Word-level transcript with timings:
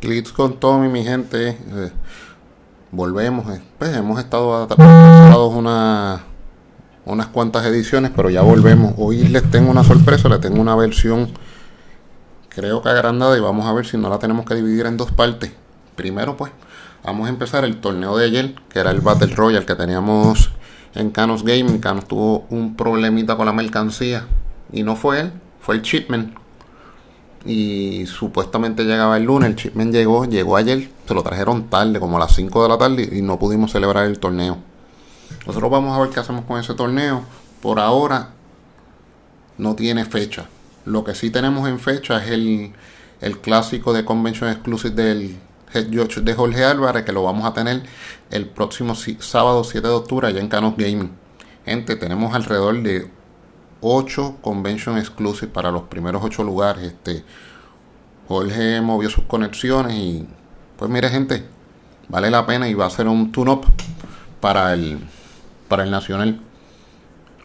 Clips 0.00 0.32
con 0.32 0.58
Tommy, 0.58 0.88
mi 0.88 1.04
gente. 1.04 1.50
Eh, 1.50 1.92
volvemos. 2.90 3.48
eh. 3.54 3.62
Pues 3.78 3.96
hemos 3.96 4.18
estado 4.18 4.64
atrasados 4.64 5.54
una, 5.54 6.24
unas 7.04 7.26
cuantas 7.28 7.64
ediciones, 7.66 8.10
pero 8.14 8.28
ya 8.28 8.42
volvemos. 8.42 8.94
Hoy 8.96 9.28
les 9.28 9.48
tengo 9.50 9.70
una 9.70 9.84
sorpresa, 9.84 10.28
les 10.28 10.40
tengo 10.40 10.60
una 10.60 10.74
versión, 10.74 11.30
creo 12.48 12.82
que 12.82 12.88
agrandada, 12.88 13.36
y 13.36 13.40
vamos 13.40 13.66
a 13.66 13.72
ver 13.72 13.86
si 13.86 13.96
no 13.96 14.08
la 14.08 14.18
tenemos 14.18 14.44
que 14.44 14.54
dividir 14.54 14.86
en 14.86 14.96
dos 14.96 15.12
partes. 15.12 15.52
Primero, 15.94 16.36
pues, 16.36 16.50
vamos 17.04 17.26
a 17.26 17.30
empezar 17.30 17.64
el 17.64 17.80
torneo 17.80 18.16
de 18.16 18.26
ayer, 18.26 18.54
que 18.68 18.80
era 18.80 18.90
el 18.90 19.00
Battle 19.00 19.34
Royale 19.34 19.66
que 19.66 19.76
teníamos 19.76 20.50
en 20.94 21.10
Canos 21.10 21.44
Gaming. 21.44 21.78
Canos 21.78 22.06
tuvo 22.08 22.46
un 22.50 22.74
problemita 22.74 23.36
con 23.36 23.46
la 23.46 23.52
mercancía, 23.52 24.26
y 24.72 24.82
no 24.82 24.96
fue 24.96 25.20
él, 25.20 25.32
fue 25.60 25.76
el 25.76 25.82
shipment 25.82 26.36
y 27.48 28.04
supuestamente 28.04 28.84
llegaba 28.84 29.16
el 29.16 29.24
lunes, 29.24 29.48
el 29.48 29.56
shipment 29.56 29.90
llegó, 29.90 30.26
llegó 30.26 30.58
ayer, 30.58 30.90
se 31.06 31.14
lo 31.14 31.22
trajeron 31.22 31.70
tarde, 31.70 31.98
como 31.98 32.18
a 32.18 32.20
las 32.20 32.34
5 32.34 32.62
de 32.62 32.68
la 32.68 32.76
tarde 32.76 33.08
y 33.10 33.22
no 33.22 33.38
pudimos 33.38 33.72
celebrar 33.72 34.04
el 34.04 34.18
torneo. 34.18 34.58
Nosotros 35.46 35.70
vamos 35.70 35.96
a 35.96 36.00
ver 36.02 36.10
qué 36.10 36.20
hacemos 36.20 36.44
con 36.44 36.60
ese 36.60 36.74
torneo. 36.74 37.22
Por 37.62 37.80
ahora 37.80 38.32
no 39.56 39.74
tiene 39.74 40.04
fecha. 40.04 40.46
Lo 40.84 41.04
que 41.04 41.14
sí 41.14 41.30
tenemos 41.30 41.66
en 41.66 41.78
fecha 41.78 42.22
es 42.22 42.30
el, 42.32 42.74
el 43.22 43.38
clásico 43.38 43.94
de 43.94 44.04
Convention 44.04 44.50
Exclusive 44.50 44.94
del 44.94 45.38
Head 45.72 45.86
de 45.86 46.34
Jorge 46.34 46.64
Álvarez, 46.64 47.04
que 47.04 47.12
lo 47.12 47.22
vamos 47.22 47.46
a 47.46 47.54
tener 47.54 47.82
el 48.30 48.46
próximo 48.46 48.94
sábado 48.94 49.64
7 49.64 49.88
de 49.88 49.94
octubre 49.94 50.28
allá 50.28 50.40
en 50.40 50.48
Canos 50.48 50.74
Gaming. 50.76 51.12
Gente, 51.64 51.96
tenemos 51.96 52.34
alrededor 52.34 52.82
de 52.82 53.10
8 53.80 54.38
convention 54.40 54.98
exclusive 54.98 55.48
para 55.52 55.70
los 55.70 55.84
primeros 55.84 56.22
8 56.24 56.42
lugares. 56.42 56.84
Este, 56.84 57.24
Jorge 58.28 58.80
movió 58.80 59.08
sus 59.10 59.24
conexiones 59.24 59.94
y 59.94 60.26
pues 60.76 60.90
mire 60.90 61.08
gente, 61.08 61.44
vale 62.08 62.30
la 62.30 62.46
pena 62.46 62.68
y 62.68 62.74
va 62.74 62.86
a 62.86 62.90
ser 62.90 63.08
un 63.08 63.32
tune-up 63.32 63.64
para 64.40 64.74
el, 64.74 64.98
para 65.68 65.84
el 65.84 65.90
Nacional. 65.90 66.40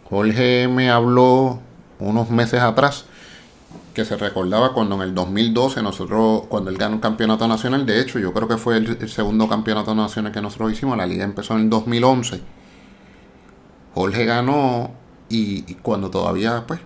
Jorge 0.10 0.68
me 0.68 0.90
habló 0.92 1.60
unos 2.00 2.30
meses 2.30 2.62
atrás 2.62 3.06
que 3.94 4.06
se 4.06 4.18
recordaba 4.18 4.74
cuando 4.74 4.96
en 4.96 5.02
el 5.02 5.16
2012 5.16 5.82
nosotros, 5.82 6.44
cuando 6.50 6.70
él 6.70 6.78
ganó 6.78 6.96
un 6.96 7.02
campeonato 7.02 7.48
nacional, 7.48 7.86
de 7.86 8.02
hecho 8.02 8.20
yo 8.20 8.34
creo 8.34 8.48
que 8.48 8.58
fue 8.58 8.78
el, 8.78 8.98
el 9.00 9.10
segundo 9.10 9.48
campeonato 9.48 9.94
nacional 9.94 10.32
que 10.32 10.42
nosotros 10.42 10.72
hicimos, 10.72 10.98
la 10.98 11.06
liga 11.06 11.24
empezó 11.24 11.54
en 11.54 11.62
el 11.62 11.70
2011. 11.70 12.42
Jorge 13.94 14.26
ganó 14.26 14.92
y, 15.34 15.74
cuando 15.82 16.10
todavía, 16.10 16.66
pues, 16.68 16.80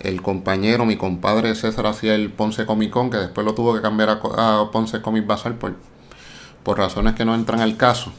el 0.00 0.22
compañero, 0.22 0.84
mi 0.84 0.96
compadre 0.96 1.54
César 1.54 1.86
hacía 1.86 2.14
el 2.14 2.32
Ponce 2.32 2.66
Comic 2.66 2.90
Con, 2.90 3.10
que 3.10 3.18
después 3.18 3.44
lo 3.44 3.54
tuvo 3.54 3.74
que 3.74 3.82
cambiar 3.82 4.10
a, 4.10 4.70
Ponce 4.72 5.00
Comic 5.02 5.26
Bazar 5.26 5.56
por, 5.58 5.76
por 6.62 6.78
razones 6.78 7.14
que 7.14 7.24
no 7.24 7.34
entran 7.34 7.60
al 7.60 7.76
caso. 7.76 8.12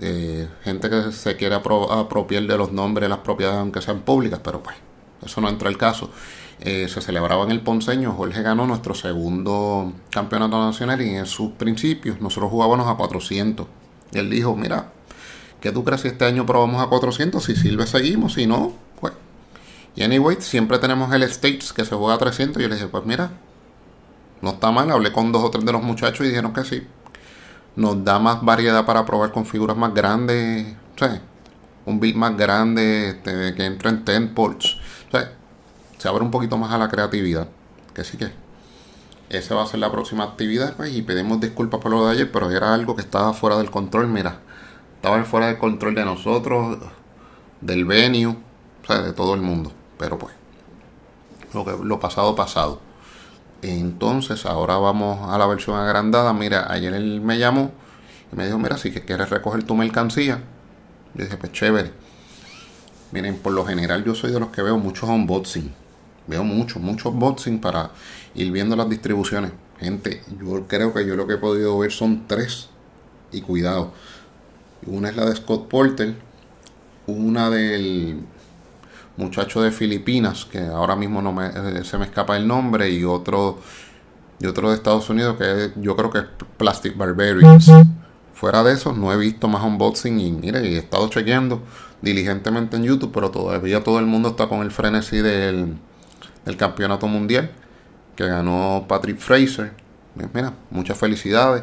Eh, 0.00 0.48
gente 0.62 0.90
que 0.90 1.12
se 1.12 1.36
quiere 1.36 1.54
apro 1.54 1.90
apropiar 1.90 2.42
de 2.42 2.58
los 2.58 2.72
nombres 2.72 3.08
las 3.08 3.20
propiedades, 3.20 3.60
aunque 3.60 3.80
sean 3.80 4.00
públicas, 4.00 4.40
pero 4.42 4.62
pues, 4.62 4.76
eso 5.24 5.40
no 5.40 5.48
entra 5.48 5.68
al 5.68 5.78
caso. 5.78 6.10
Eh, 6.60 6.88
se 6.88 7.00
celebraba 7.00 7.44
en 7.44 7.50
el 7.50 7.60
Ponceño, 7.60 8.12
Jorge 8.12 8.42
ganó 8.42 8.66
nuestro 8.66 8.94
segundo 8.94 9.92
campeonato 10.10 10.58
nacional 10.58 11.00
y 11.02 11.14
en 11.14 11.26
sus 11.26 11.52
principios 11.52 12.20
nosotros 12.20 12.50
jugábamos 12.50 12.88
a 12.88 12.94
400. 12.94 13.66
Y 14.12 14.18
él 14.18 14.30
dijo, 14.30 14.56
mira, 14.56 14.92
¿Qué 15.60 15.72
tú 15.72 15.84
crees 15.84 16.02
si 16.02 16.08
este 16.08 16.24
año 16.24 16.44
probamos 16.44 16.82
a 16.82 16.88
400? 16.88 17.42
Si 17.42 17.56
sirve, 17.56 17.86
seguimos. 17.86 18.34
Si 18.34 18.46
no, 18.46 18.72
pues. 19.00 19.14
Y 19.94 20.02
anyway, 20.02 20.36
siempre 20.40 20.78
tenemos 20.78 21.12
el 21.12 21.22
States 21.24 21.72
que 21.72 21.84
se 21.84 21.94
juega 21.94 22.14
a 22.14 22.18
300. 22.18 22.60
Y 22.60 22.62
yo 22.62 22.68
le 22.68 22.74
dije, 22.74 22.88
pues 22.88 23.04
mira, 23.06 23.30
no 24.42 24.50
está 24.50 24.70
mal. 24.70 24.90
Hablé 24.90 25.12
con 25.12 25.32
dos 25.32 25.42
o 25.42 25.50
tres 25.50 25.64
de 25.64 25.72
los 25.72 25.82
muchachos 25.82 26.26
y 26.26 26.28
dijeron 26.28 26.52
que 26.52 26.64
sí. 26.64 26.86
Nos 27.74 28.04
da 28.04 28.18
más 28.18 28.42
variedad 28.42 28.84
para 28.86 29.04
probar 29.04 29.32
con 29.32 29.46
figuras 29.46 29.76
más 29.76 29.94
grandes. 29.94 30.74
Sea, 30.96 31.20
un 31.86 32.00
build 32.00 32.16
más 32.16 32.36
grande 32.36 33.10
este, 33.10 33.54
que 33.54 33.64
entre 33.64 33.90
en 33.90 34.04
10 34.04 34.20
ports. 34.34 34.76
Sea, 35.10 35.32
se 35.98 36.08
abre 36.08 36.22
un 36.22 36.30
poquito 36.30 36.58
más 36.58 36.72
a 36.72 36.78
la 36.78 36.88
creatividad. 36.88 37.48
Que 37.94 38.04
sí 38.04 38.18
que. 38.18 38.30
Esa 39.28 39.54
va 39.54 39.64
a 39.64 39.66
ser 39.66 39.80
la 39.80 39.90
próxima 39.90 40.24
actividad. 40.24 40.76
Pues, 40.76 40.94
y 40.94 41.02
pedimos 41.02 41.40
disculpas 41.40 41.80
por 41.80 41.90
lo 41.90 42.06
de 42.06 42.12
ayer, 42.12 42.30
pero 42.30 42.50
era 42.50 42.74
algo 42.74 42.94
que 42.94 43.02
estaba 43.02 43.32
fuera 43.32 43.56
del 43.56 43.70
control. 43.70 44.08
Mira 44.08 44.40
estaban 44.96 45.24
fuera 45.26 45.46
de 45.46 45.58
control 45.58 45.94
de 45.94 46.04
nosotros, 46.04 46.78
del 47.60 47.84
venue, 47.84 48.26
o 48.26 48.36
sea, 48.86 49.02
de 49.02 49.12
todo 49.12 49.34
el 49.34 49.40
mundo. 49.40 49.72
Pero 49.98 50.18
pues, 50.18 50.34
lo, 51.54 51.64
que, 51.64 51.72
lo 51.82 52.00
pasado, 52.00 52.34
pasado. 52.34 52.80
Entonces, 53.62 54.46
ahora 54.46 54.76
vamos 54.76 55.28
a 55.28 55.38
la 55.38 55.46
versión 55.46 55.76
agrandada. 55.76 56.32
Mira, 56.32 56.70
ayer 56.70 56.92
él 56.94 57.20
me 57.20 57.38
llamó 57.38 57.72
y 58.32 58.36
me 58.36 58.46
dijo, 58.46 58.58
mira, 58.58 58.76
si 58.76 58.92
quieres 58.92 59.30
recoger 59.30 59.64
tu 59.64 59.74
mercancía. 59.74 60.42
Yo 61.14 61.24
dije, 61.24 61.36
pues 61.36 61.52
chévere. 61.52 61.92
Miren, 63.12 63.38
por 63.38 63.52
lo 63.52 63.64
general 63.64 64.04
yo 64.04 64.14
soy 64.14 64.32
de 64.32 64.40
los 64.40 64.50
que 64.50 64.62
veo 64.62 64.78
muchos 64.78 65.08
unboxing. 65.08 65.72
Veo 66.26 66.44
muchos, 66.44 66.82
muchos 66.82 67.12
unboxing 67.12 67.60
para 67.60 67.90
ir 68.34 68.50
viendo 68.50 68.76
las 68.76 68.88
distribuciones. 68.88 69.52
Gente, 69.78 70.22
yo 70.42 70.66
creo 70.66 70.92
que 70.92 71.06
yo 71.06 71.16
lo 71.16 71.26
que 71.26 71.34
he 71.34 71.38
podido 71.38 71.78
ver 71.78 71.92
son 71.92 72.26
tres. 72.26 72.68
Y 73.32 73.40
cuidado, 73.40 73.92
una 74.86 75.08
es 75.08 75.16
la 75.16 75.26
de 75.26 75.36
Scott 75.36 75.68
Porter, 75.68 76.14
una 77.06 77.50
del 77.50 78.20
muchacho 79.16 79.62
de 79.62 79.70
Filipinas, 79.72 80.44
que 80.44 80.58
ahora 80.58 80.96
mismo 80.96 81.22
no 81.22 81.32
me, 81.32 81.46
eh, 81.46 81.84
se 81.84 81.98
me 81.98 82.04
escapa 82.04 82.36
el 82.36 82.46
nombre, 82.46 82.90
y 82.90 83.04
otro, 83.04 83.58
y 84.40 84.46
otro 84.46 84.70
de 84.70 84.76
Estados 84.76 85.08
Unidos, 85.08 85.36
que 85.36 85.72
yo 85.76 85.96
creo 85.96 86.10
que 86.10 86.18
es 86.18 86.24
Plastic 86.56 86.96
Barbarians. 86.96 87.70
Fuera 88.34 88.62
de 88.62 88.74
eso, 88.74 88.92
no 88.92 89.10
he 89.12 89.16
visto 89.16 89.48
más 89.48 89.64
unboxing 89.64 90.20
y 90.20 90.30
mire, 90.30 90.60
he 90.60 90.76
estado 90.76 91.08
chequeando 91.08 91.62
diligentemente 92.02 92.76
en 92.76 92.84
YouTube, 92.84 93.10
pero 93.12 93.30
todavía 93.30 93.82
todo 93.82 93.98
el 93.98 94.04
mundo 94.04 94.28
está 94.30 94.46
con 94.46 94.60
el 94.60 94.70
frenesí 94.70 95.16
del, 95.18 95.78
del 96.44 96.56
campeonato 96.58 97.08
mundial 97.08 97.50
que 98.14 98.26
ganó 98.26 98.84
Patrick 98.88 99.18
Fraser. 99.18 99.72
Mira, 100.34 100.52
muchas 100.70 100.98
felicidades. 100.98 101.62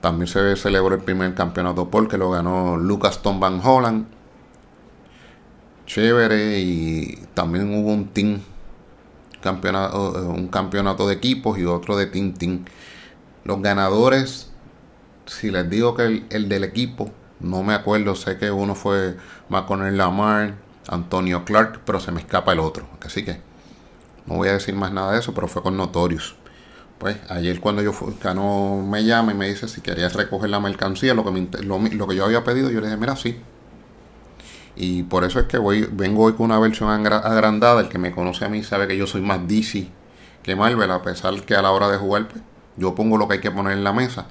También 0.00 0.28
se 0.28 0.56
celebró 0.56 0.94
el 0.94 1.02
primer 1.02 1.34
campeonato 1.34 1.90
Paul 1.90 2.08
que 2.08 2.18
lo 2.18 2.30
ganó 2.30 2.76
Lucas 2.76 3.22
Tom 3.22 3.40
Van 3.40 3.60
Holland. 3.62 4.06
Chévere. 5.86 6.60
Y 6.60 7.26
también 7.34 7.74
hubo 7.74 7.92
un 7.92 8.08
team 8.08 8.40
campeonato, 9.40 10.28
un 10.28 10.48
campeonato 10.48 11.08
de 11.08 11.14
equipos 11.14 11.58
y 11.58 11.64
otro 11.64 11.96
de 11.96 12.06
team 12.06 12.34
team. 12.34 12.64
Los 13.44 13.60
ganadores, 13.62 14.50
si 15.26 15.50
les 15.50 15.68
digo 15.70 15.94
que 15.94 16.04
el, 16.04 16.26
el 16.30 16.48
del 16.48 16.64
equipo, 16.64 17.10
no 17.40 17.62
me 17.62 17.74
acuerdo, 17.74 18.14
sé 18.14 18.36
que 18.36 18.50
uno 18.50 18.74
fue 18.74 19.16
McConnell 19.48 19.96
Lamar, 19.96 20.54
Antonio 20.88 21.44
Clark, 21.44 21.80
pero 21.84 22.00
se 22.00 22.12
me 22.12 22.20
escapa 22.20 22.52
el 22.52 22.60
otro. 22.60 22.86
Así 23.04 23.24
que 23.24 23.40
no 24.26 24.36
voy 24.36 24.48
a 24.48 24.52
decir 24.52 24.74
más 24.74 24.92
nada 24.92 25.12
de 25.12 25.20
eso, 25.20 25.34
pero 25.34 25.48
fue 25.48 25.62
con 25.62 25.76
Notorious 25.76 26.36
pues 26.98 27.16
ayer 27.28 27.60
cuando 27.60 27.82
yo 27.82 27.92
fui, 27.92 28.12
Cano 28.14 28.84
me 28.84 29.04
llama 29.04 29.32
y 29.32 29.34
me 29.34 29.48
dice 29.48 29.68
si 29.68 29.80
querías 29.80 30.14
recoger 30.14 30.50
la 30.50 30.60
mercancía, 30.60 31.14
lo 31.14 31.24
que, 31.24 31.30
me, 31.30 31.48
lo, 31.62 31.78
lo, 31.78 32.06
que 32.08 32.16
yo 32.16 32.24
había 32.24 32.42
pedido, 32.42 32.70
yo 32.70 32.80
le 32.80 32.86
dije, 32.86 32.98
mira, 32.98 33.16
sí. 33.16 33.38
Y 34.74 35.02
por 35.04 35.24
eso 35.24 35.40
es 35.40 35.46
que 35.46 35.58
voy, 35.58 35.88
vengo 35.90 36.24
hoy 36.24 36.34
con 36.34 36.46
una 36.46 36.58
versión 36.58 36.88
agrandada. 36.88 37.80
El 37.80 37.88
que 37.88 37.98
me 37.98 38.12
conoce 38.12 38.44
a 38.44 38.48
mí 38.48 38.62
sabe 38.62 38.86
que 38.86 38.96
yo 38.96 39.08
soy 39.08 39.20
más 39.20 39.46
DC 39.46 39.88
que 40.42 40.54
Marvel, 40.54 40.90
a 40.92 41.02
pesar 41.02 41.42
que 41.42 41.54
a 41.56 41.62
la 41.62 41.72
hora 41.72 41.88
de 41.88 41.98
jugar, 41.98 42.28
pues, 42.28 42.42
yo 42.76 42.94
pongo 42.94 43.18
lo 43.18 43.26
que 43.26 43.34
hay 43.34 43.40
que 43.40 43.50
poner 43.50 43.72
en 43.72 43.82
la 43.82 43.92
mesa. 43.92 44.26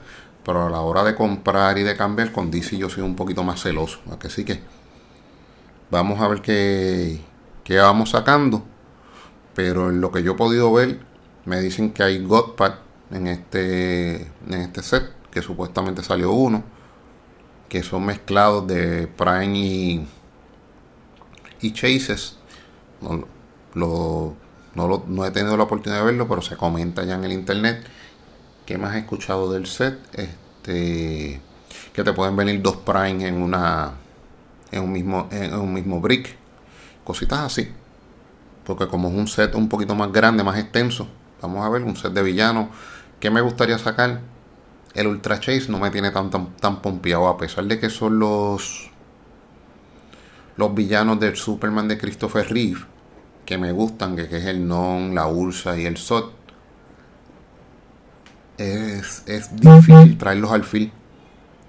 Pero 0.45 0.67
a 0.67 0.69
la 0.69 0.79
hora 0.79 1.03
de 1.03 1.15
comprar 1.15 1.77
y 1.77 1.83
de 1.83 1.97
cambiar, 1.97 2.31
con 2.31 2.49
DC 2.49 2.77
yo 2.77 2.89
soy 2.89 3.03
un 3.03 3.15
poquito 3.15 3.43
más 3.43 3.61
celoso. 3.61 3.99
Así 4.23 4.45
que 4.45 4.61
vamos 5.91 6.21
a 6.21 6.29
ver 6.29 6.41
qué, 6.41 7.19
qué 7.65 7.77
vamos 7.77 8.11
sacando. 8.11 8.63
Pero 9.53 9.89
en 9.89 9.99
lo 9.99 10.11
que 10.11 10.23
yo 10.23 10.31
he 10.33 10.35
podido 10.35 10.71
ver, 10.71 10.99
me 11.47 11.61
dicen 11.61 11.91
que 11.93 12.03
hay 12.03 12.23
Godpad 12.23 12.73
en 13.09 13.27
este, 13.27 14.15
en 14.15 14.53
este 14.53 14.83
set, 14.83 15.09
que 15.31 15.41
supuestamente 15.41 16.03
salió 16.03 16.33
uno, 16.33 16.61
que 17.69 17.83
son 17.83 18.05
mezclados 18.05 18.67
de 18.67 19.07
Prime 19.07 19.57
y, 19.57 20.07
y 21.61 21.71
Chases. 21.71 22.35
No, 22.99 23.25
lo, 23.75 24.35
no, 24.75 24.87
lo, 24.89 25.05
no, 25.07 25.25
he 25.25 25.31
tenido 25.31 25.55
la 25.55 25.63
oportunidad 25.63 26.01
de 26.01 26.05
verlo, 26.05 26.27
pero 26.27 26.41
se 26.41 26.57
comenta 26.57 27.05
ya 27.05 27.15
en 27.15 27.23
el 27.23 27.31
internet. 27.31 27.81
¿Qué 28.65 28.77
más 28.77 28.95
he 28.95 28.99
escuchado 28.99 29.51
del 29.53 29.67
set? 29.67 29.97
Este 30.13 31.39
que 31.93 32.03
te 32.03 32.13
pueden 32.13 32.35
venir 32.35 32.61
dos 32.61 32.77
Prime 32.77 33.25
en 33.25 33.41
una 33.41 33.93
en 34.71 34.83
un 34.83 34.91
mismo 34.91 35.29
en 35.31 35.53
un 35.53 35.73
mismo 35.73 36.01
brick. 36.01 36.35
Cositas 37.05 37.39
así. 37.39 37.71
Porque 38.65 38.87
como 38.87 39.07
es 39.07 39.15
un 39.15 39.27
set 39.29 39.55
un 39.55 39.69
poquito 39.69 39.95
más 39.95 40.11
grande, 40.11 40.43
más 40.43 40.57
extenso, 40.57 41.07
Vamos 41.41 41.65
a 41.65 41.69
ver 41.69 41.83
un 41.83 41.95
set 41.95 42.13
de 42.13 42.23
villanos. 42.23 42.69
que 43.19 43.29
me 43.29 43.41
gustaría 43.41 43.77
sacar? 43.77 44.21
El 44.93 45.07
Ultra 45.07 45.39
Chase 45.39 45.67
no 45.69 45.79
me 45.79 45.91
tiene 45.91 46.11
tan, 46.11 46.29
tan, 46.29 46.55
tan 46.57 46.81
pompeado. 46.81 47.27
A 47.27 47.37
pesar 47.37 47.65
de 47.65 47.79
que 47.79 47.89
son 47.89 48.19
los. 48.19 48.89
Los 50.55 50.73
villanos 50.73 51.19
del 51.19 51.35
Superman 51.35 51.87
de 51.87 51.97
Christopher 51.97 52.51
Reeve. 52.51 52.81
que 53.45 53.57
me 53.57 53.71
gustan, 53.71 54.15
que, 54.15 54.27
que 54.27 54.37
es 54.37 54.45
el 54.45 54.67
Non, 54.67 55.15
la 55.15 55.27
Ursa 55.27 55.77
y 55.77 55.85
el 55.85 55.97
SOT. 55.97 56.33
Es, 58.57 59.23
es 59.27 59.55
difícil 59.55 60.17
traerlos 60.17 60.51
al 60.51 60.63
fil. 60.63 60.91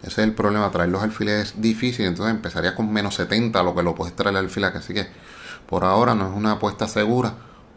Ese 0.02 0.22
es 0.22 0.28
el 0.28 0.34
problema, 0.34 0.70
traerlos 0.70 1.02
al 1.02 1.12
fil 1.12 1.28
es 1.28 1.60
difícil, 1.60 2.06
entonces 2.06 2.34
empezaría 2.34 2.74
con 2.74 2.92
menos 2.92 3.16
70 3.16 3.62
lo 3.62 3.74
que 3.74 3.82
lo 3.82 3.94
puedes 3.94 4.14
traer 4.14 4.36
al 4.36 4.48
fil, 4.48 4.64
así 4.64 4.94
que 4.94 5.08
por 5.66 5.84
ahora 5.84 6.14
no 6.14 6.30
es 6.30 6.36
una 6.36 6.52
apuesta 6.52 6.86
segura, 6.86 7.34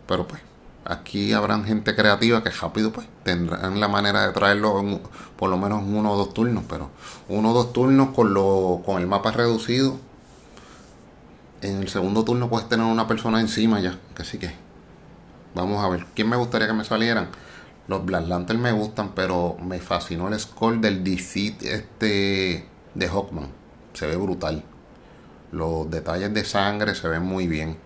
pero 0.08 0.28
pues 0.28 0.42
aquí 0.86 1.34
habrán 1.34 1.66
gente 1.66 1.96
creativa 1.96 2.44
que 2.44 2.50
rápido 2.50 2.92
pues 2.92 3.08
tendrán 3.24 3.80
la 3.80 3.88
manera 3.88 4.28
de 4.28 4.34
traerlo 4.34 5.02
por 5.38 5.50
lo 5.50 5.58
menos 5.58 5.84
uno 5.86 6.12
o 6.12 6.18
dos 6.18 6.34
turnos, 6.34 6.64
pero 6.68 6.90
uno 7.30 7.52
o 7.52 7.54
dos 7.54 7.74
turnos 7.74 8.10
con, 8.16 8.34
lo, 8.34 8.82
con 8.86 9.02
el 9.02 9.08
mapa 9.08 9.32
reducido. 9.32 9.98
En 11.62 11.78
el 11.78 11.90
segundo 11.90 12.24
turno 12.24 12.50
puedes 12.50 12.68
tener 12.68 12.86
una 12.86 13.08
persona 13.08 13.40
encima 13.40 13.80
ya, 13.80 13.98
así 14.18 14.38
que 14.40 14.52
vamos 15.54 15.84
a 15.84 15.90
ver. 15.90 16.06
¿Quién 16.16 16.30
me 16.30 16.36
gustaría 16.36 16.68
que 16.68 16.74
me 16.74 16.84
salieran? 16.84 17.30
Los 17.88 18.06
Black 18.06 18.28
Lantern 18.28 18.62
me 18.62 18.72
gustan, 18.72 19.14
pero 19.14 19.58
me 19.62 19.80
fascinó 19.80 20.28
el 20.28 20.40
score 20.40 20.80
del 20.80 21.04
DC 21.04 21.58
este 21.62 22.68
de 22.96 23.08
Hawkman. 23.08 23.50
Se 23.94 24.08
ve 24.08 24.16
brutal. 24.16 24.64
Los 25.52 25.90
detalles 25.92 26.34
de 26.34 26.46
sangre 26.46 26.96
se 26.96 27.08
ven 27.08 27.24
muy 27.24 27.48
bien. 27.48 27.78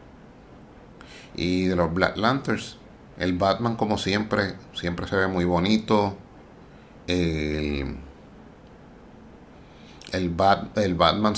Y 1.33 1.65
de 1.65 1.75
los 1.75 1.93
Black 1.93 2.17
Lanterns, 2.17 2.77
el 3.17 3.33
Batman 3.37 3.75
como 3.75 3.97
siempre, 3.97 4.55
siempre 4.73 5.07
se 5.07 5.15
ve 5.15 5.27
muy 5.27 5.45
bonito. 5.45 6.15
El, 7.07 7.97
el, 10.11 10.35
el 10.75 10.95
Batman, 10.95 11.33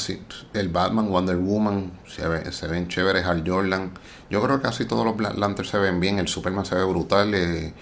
el 0.53 0.69
Batman, 0.69 1.09
Wonder 1.09 1.37
Woman, 1.37 1.91
se, 2.07 2.51
se 2.51 2.67
ven 2.67 2.87
chéveres. 2.87 3.25
Al 3.25 3.47
Jordan. 3.47 3.91
Yo 4.29 4.41
creo 4.41 4.57
que 4.57 4.63
casi 4.63 4.85
todos 4.85 5.05
los 5.05 5.15
Black 5.15 5.63
se 5.63 5.77
ven 5.77 5.99
bien. 5.99 6.19
El 6.19 6.27
Superman 6.27 6.65
se 6.65 6.75
ve 6.75 6.83
brutal. 6.83 7.33
Eh, 7.33 7.73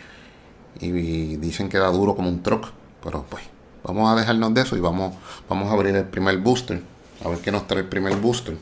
y 0.80 1.38
dicen 1.38 1.70
que 1.70 1.78
da 1.78 1.88
duro 1.88 2.16
como 2.16 2.30
un 2.30 2.44
truck. 2.44 2.68
Pero 3.04 3.26
pues, 3.30 3.44
vamos 3.84 4.12
a 4.12 4.20
dejarnos 4.20 4.54
de 4.54 4.62
eso 4.62 4.76
y 4.76 4.80
vamos, 4.80 5.16
vamos 5.48 5.70
a 5.70 5.74
abrir 5.74 5.96
el 5.96 6.06
primer 6.06 6.38
booster. 6.40 6.82
A 7.24 7.30
ver 7.30 7.40
qué 7.40 7.52
nos 7.52 7.68
trae 7.68 7.82
el 7.82 7.88
primer 7.88 8.16
booster. 8.18 8.58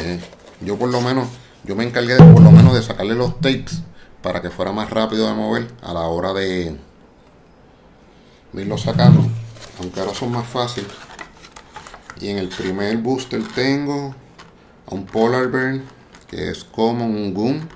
Eh, 0.00 0.20
yo 0.60 0.76
por 0.76 0.90
lo 0.90 1.00
menos, 1.00 1.28
yo 1.68 1.76
me 1.76 1.84
encargué 1.84 2.16
por 2.16 2.40
lo 2.40 2.50
menos 2.50 2.72
de 2.72 2.82
sacarle 2.82 3.14
los 3.14 3.42
tapes 3.42 3.82
para 4.22 4.40
que 4.40 4.48
fuera 4.48 4.72
más 4.72 4.88
rápido 4.88 5.28
de 5.28 5.34
mover 5.34 5.68
a 5.82 5.92
la 5.92 6.00
hora 6.00 6.32
de, 6.32 6.74
de 8.54 8.62
irlo 8.62 8.78
sacando. 8.78 9.28
Aunque 9.78 10.00
ahora 10.00 10.14
son 10.14 10.32
más 10.32 10.46
fáciles. 10.46 10.90
Y 12.22 12.30
en 12.30 12.38
el 12.38 12.48
primer 12.48 12.96
booster 12.96 13.46
tengo 13.54 14.14
a 14.86 14.94
un 14.94 15.04
Polar 15.04 15.48
Bear, 15.48 15.82
que 16.26 16.50
es 16.50 16.64
como 16.64 17.04
un 17.04 17.34
Goon 17.34 17.68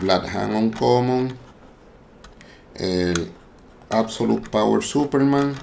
Black 0.00 0.34
Hand 0.34 0.54
Uncommon, 0.54 1.36
el 2.76 3.30
Absolute 3.90 4.48
Power 4.48 4.82
Superman, 4.82 5.54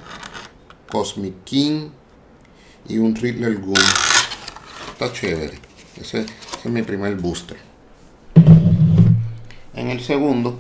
Cosmic 0.92 1.44
King 1.46 1.90
y 2.88 3.00
un 3.00 3.16
Riddler 3.16 3.58
Goon. 3.58 3.84
Está 4.92 5.12
chévere. 5.12 5.60
Ese, 6.00 6.28
es 6.66 6.72
mi 6.72 6.82
primer 6.82 7.16
booster. 7.16 7.58
En 9.76 9.90
el 9.90 10.02
segundo, 10.02 10.58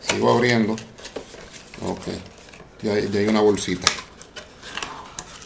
sigo 0.00 0.30
abriendo. 0.30 0.74
Ok, 1.84 2.02
ya, 2.82 2.92
hay 2.92 3.26
una 3.26 3.40
bolsita. 3.40 3.88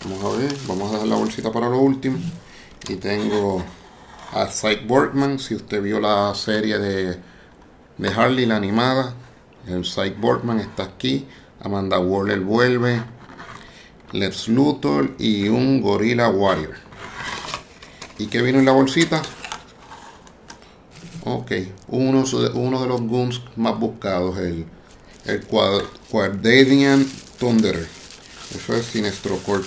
Vamos 0.04 0.24
a 0.24 0.38
ver, 0.38 0.54
vamos 0.66 0.90
a 0.90 0.92
dejar 0.92 1.08
la 1.08 1.16
bolsita 1.16 1.50
para 1.50 1.68
lo 1.68 1.78
último. 1.78 2.18
Y 2.88 2.96
tengo 2.96 3.62
a 4.32 4.46
Psych 4.48 4.86
si 5.38 5.54
usted 5.54 5.82
vio 5.82 5.98
la 5.98 6.34
serie 6.34 6.78
de, 6.78 7.18
de 7.96 8.08
Harley, 8.08 8.44
la 8.44 8.56
animada, 8.56 9.14
el 9.66 9.84
Psych 9.84 10.14
está 10.60 10.82
aquí, 10.82 11.26
Amanda 11.60 11.98
Waller 11.98 12.40
vuelve, 12.40 13.02
Lex 14.12 14.48
Luthor 14.48 15.14
y 15.18 15.48
un 15.48 15.80
Gorilla 15.80 16.28
Warrior. 16.28 16.87
¿Y 18.18 18.26
qué 18.26 18.42
vino 18.42 18.58
en 18.58 18.64
la 18.64 18.72
bolsita? 18.72 19.22
Ok, 21.24 21.52
uno, 21.88 22.24
uno 22.54 22.80
de 22.80 22.88
los 22.88 23.00
guns 23.02 23.42
más 23.56 23.78
buscados, 23.78 24.38
el, 24.38 24.66
el 25.24 25.46
Quardadian 25.46 27.06
Thunderer. 27.38 27.86
Eso 28.54 28.74
es 28.74 28.86
Sinestro 28.86 29.36
Corp. 29.38 29.64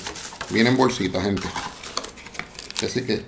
Viene 0.50 0.70
en 0.70 0.78
bolsita, 0.78 1.22
gente. 1.22 1.48
Así 2.84 3.04
que 3.04 3.24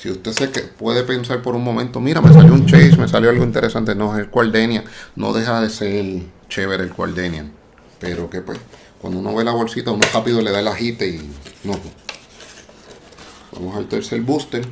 si 0.00 0.10
usted 0.10 0.32
se 0.32 0.48
puede 0.48 1.02
pensar 1.02 1.42
por 1.42 1.56
un 1.56 1.64
momento, 1.64 1.98
mira, 1.98 2.20
me 2.20 2.32
salió 2.32 2.52
un 2.52 2.66
Chase, 2.66 2.96
me 2.96 3.08
salió 3.08 3.30
algo 3.30 3.42
interesante, 3.42 3.94
no, 3.94 4.14
es 4.14 4.20
el 4.20 4.30
Quardenian, 4.30 4.84
no 5.16 5.32
deja 5.32 5.60
de 5.60 5.70
ser 5.70 6.22
chévere 6.48 6.84
el 6.84 6.90
Quardenian, 6.90 7.50
pero 7.98 8.30
que 8.30 8.42
pues, 8.42 8.58
cuando 9.00 9.18
uno 9.18 9.34
ve 9.34 9.44
la 9.44 9.52
bolsita, 9.52 9.90
uno 9.90 10.06
rápido 10.12 10.40
le 10.40 10.52
da 10.52 10.60
el 10.60 10.68
agite 10.68 11.08
y 11.08 11.30
no. 11.64 11.72
Vamos 13.58 13.76
al 13.76 13.88
tercer 13.88 14.20
booster, 14.20 14.64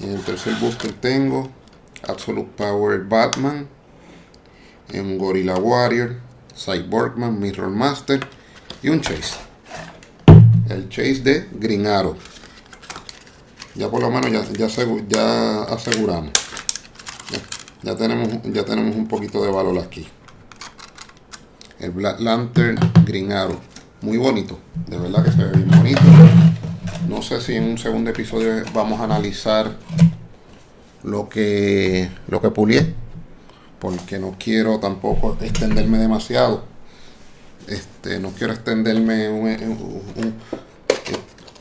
en 0.00 0.10
el 0.10 0.20
tercer 0.22 0.54
booster 0.56 0.92
tengo 0.94 1.48
Absolute 2.06 2.50
Power 2.56 3.04
Batman, 3.04 3.68
un 4.92 5.18
Gorilla 5.18 5.56
Warrior, 5.56 6.16
Cyborgman, 6.56 7.38
Mirror 7.38 7.70
Master 7.70 8.20
y 8.82 8.88
un 8.88 9.00
Chase. 9.00 9.36
El 10.68 10.88
Chase 10.88 11.20
de 11.20 11.48
Green 11.52 11.86
Arrow 11.86 12.16
ya 13.74 13.90
por 13.90 14.00
lo 14.00 14.10
menos 14.10 14.30
ya, 14.30 14.68
ya, 15.08 15.62
aseguramos. 15.64 16.32
Ya, 17.82 17.96
tenemos, 17.96 18.28
ya 18.44 18.64
tenemos 18.64 18.96
un 18.96 19.06
poquito 19.06 19.44
de 19.44 19.50
valor 19.50 19.78
aquí. 19.78 20.06
El 21.80 21.90
Black 21.90 22.20
Lantern 22.20 22.78
Green 23.04 23.32
Arrow. 23.32 23.58
Muy 24.00 24.16
bonito. 24.16 24.58
De 24.86 24.96
verdad 24.96 25.24
que 25.24 25.32
se 25.32 25.44
ve 25.44 25.52
bien 25.52 25.70
bonito. 25.70 26.00
No 27.08 27.22
sé 27.22 27.40
si 27.40 27.54
en 27.54 27.64
un 27.64 27.78
segundo 27.78 28.10
episodio 28.10 28.64
vamos 28.72 29.00
a 29.00 29.04
analizar 29.04 29.76
lo 31.02 31.28
que, 31.28 32.10
lo 32.28 32.40
que 32.40 32.50
pulié. 32.50 32.94
Porque 33.78 34.18
no 34.18 34.36
quiero 34.38 34.78
tampoco 34.80 35.36
extenderme 35.40 35.98
demasiado. 35.98 36.64
Este, 37.68 38.18
no 38.18 38.30
quiero 38.30 38.52
extenderme 38.52 39.28
un 39.28 40.34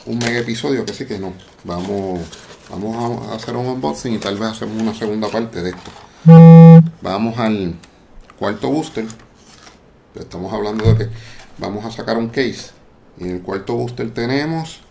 un 0.06 0.18
mega 0.18 0.40
episodio, 0.40 0.86
que 0.86 0.94
sí 0.94 1.06
que 1.06 1.20
no. 1.20 1.34
Vamos, 1.64 2.20
vamos 2.70 3.28
a 3.30 3.36
hacer 3.36 3.56
un 3.56 3.68
unboxing 3.68 4.14
y 4.14 4.18
tal 4.18 4.38
vez 4.38 4.50
hacemos 4.50 4.82
una 4.82 4.94
segunda 4.94 5.30
parte 5.30 5.62
de 5.62 5.70
esto. 5.72 5.92
Vamos 7.02 7.38
al 7.38 7.76
cuarto 8.38 8.70
booster. 8.70 9.06
Estamos 10.16 10.54
hablando 10.54 10.86
de 10.86 10.98
que 10.98 11.12
vamos 11.58 11.86
a 11.86 11.92
sacar 11.92 12.18
un 12.18 12.30
case. 12.30 12.72
Y 13.18 13.26
en 13.26 13.32
el 13.32 13.42
cuarto 13.42 13.76
booster 13.76 14.12
tenemos 14.14 14.82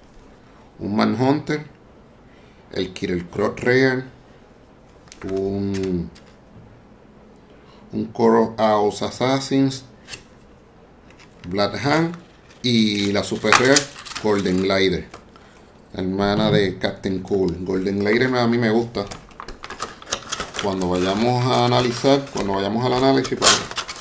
un 0.82 0.96
Manhunter, 0.96 1.64
el 2.72 2.92
Kirill 2.92 3.26
Crot 3.26 3.60
Rare, 3.60 4.04
un, 5.30 6.10
un 7.92 8.04
Coro 8.06 8.54
House 8.58 9.02
Assassins, 9.02 9.84
Black 11.48 11.84
Hand 11.86 12.16
y 12.62 13.12
la 13.12 13.22
Super 13.22 13.52
Rare 13.52 13.80
Golden 14.22 14.62
Glider. 14.62 15.06
Hermana 15.94 16.50
de 16.50 16.78
Captain 16.78 17.20
Cool. 17.20 17.58
Golden 17.60 17.98
Glider 18.00 18.34
a 18.34 18.46
mí 18.46 18.58
me 18.58 18.70
gusta. 18.70 19.04
Cuando 20.62 20.88
vayamos 20.88 21.44
a 21.44 21.66
analizar, 21.66 22.24
cuando 22.32 22.54
vayamos 22.54 22.84
al 22.84 22.94
análisis, 22.94 23.36
pues, 23.38 23.50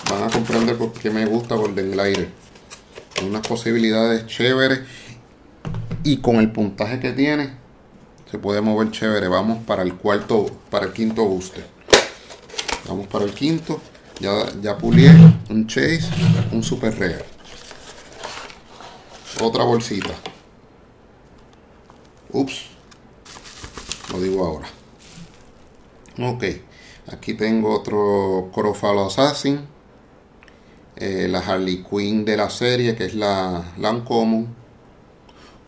van 0.09 0.23
a 0.23 0.31
comprender 0.31 0.77
por 0.77 0.93
qué 0.93 1.09
me 1.09 1.25
gusta 1.25 1.55
Golden 1.55 1.91
Glider. 1.91 2.29
Unas 3.25 3.45
posibilidades 3.45 4.25
chéveres. 4.25 4.79
Y 6.03 6.17
con 6.17 6.37
el 6.37 6.51
puntaje 6.51 6.99
que 6.99 7.11
tiene, 7.11 7.51
se 8.29 8.37
puede 8.37 8.61
mover 8.61 8.91
chévere. 8.91 9.27
Vamos 9.27 9.63
para 9.65 9.83
el 9.83 9.95
cuarto, 9.95 10.47
para 10.69 10.85
el 10.85 10.93
quinto 10.93 11.25
booster. 11.25 11.65
Vamos 12.87 13.07
para 13.07 13.25
el 13.25 13.33
quinto. 13.33 13.81
Ya, 14.19 14.31
ya 14.61 14.77
pulié 14.77 15.11
un 15.49 15.65
Chase, 15.67 16.07
un 16.51 16.63
Super 16.63 16.97
Rare 16.99 17.31
otra 19.39 19.63
bolsita. 19.63 20.13
Ups. 22.31 22.65
Lo 24.11 24.21
digo 24.21 24.45
ahora. 24.45 24.67
Ok. 26.19 26.43
Aquí 27.11 27.33
tengo 27.33 27.73
otro 27.73 28.49
Corofalo 28.53 29.05
Assassin. 29.05 29.61
Eh, 30.95 31.27
la 31.29 31.39
Harley 31.39 31.83
Quinn 31.83 32.25
de 32.25 32.37
la 32.37 32.49
serie, 32.49 32.95
que 32.95 33.05
es 33.05 33.15
la, 33.15 33.73
la 33.77 33.91
Uncommon. 33.91 34.60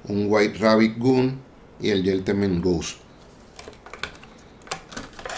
Un 0.07 0.27
White 0.29 0.57
Rabbit 0.59 0.97
Goon. 0.97 1.39
Y 1.79 1.89
el 1.89 2.03
Gentleman 2.03 2.61
Ghost. 2.61 2.97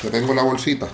Ya 0.03 0.11
tengo 0.11 0.33
la 0.33 0.43
bolsita. 0.43 0.87